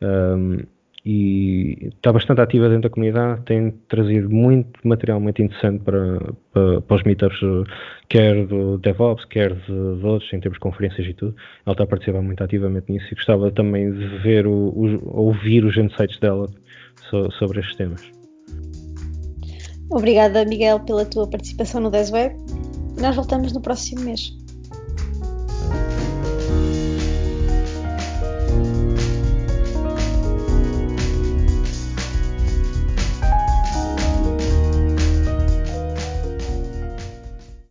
um, 0.05 0.59
e 1.05 1.91
está 1.97 2.13
bastante 2.13 2.41
ativa 2.41 2.67
dentro 2.69 2.89
da 2.89 2.91
comunidade, 2.91 3.43
tem 3.43 3.73
trazido 3.89 4.31
muito 4.31 4.71
material 4.85 5.21
muito 5.21 5.43
interessante 5.43 5.83
para, 5.85 6.19
para, 6.51 6.81
para 6.81 6.97
os 6.97 7.03
meetups, 7.03 7.39
quer 8.09 8.47
do 8.47 8.79
DevOps, 8.79 9.27
quer 9.27 9.55
de, 9.55 9.67
de, 9.67 10.07
outros, 10.07 10.33
em 10.33 10.41
termos 10.41 10.57
de 10.57 10.61
conferências 10.61 11.07
e 11.07 11.13
tudo. 11.13 11.37
Ela 11.67 11.75
está 11.75 11.85
a 11.85 11.87
participar 11.87 12.23
muito 12.23 12.43
ativamente 12.43 12.91
nisso 12.91 13.07
e 13.13 13.15
gostava 13.17 13.51
também 13.51 13.93
de 13.93 14.07
ver, 14.19 14.47
o, 14.47 14.53
o, 14.53 15.27
ouvir 15.27 15.65
os 15.67 15.77
insights 15.77 16.19
dela 16.21 16.47
so, 17.11 17.31
sobre 17.33 17.61
estes 17.61 17.77
temas. 17.77 18.11
Obrigada, 19.91 20.43
Miguel, 20.47 20.81
pela 20.81 21.05
tua 21.05 21.29
participação 21.29 21.83
no 21.83 21.91
Desweb. 21.91 22.35
Nós 22.99 23.15
voltamos 23.15 23.53
no 23.53 23.61
próximo 23.61 24.01
mês. 24.01 24.33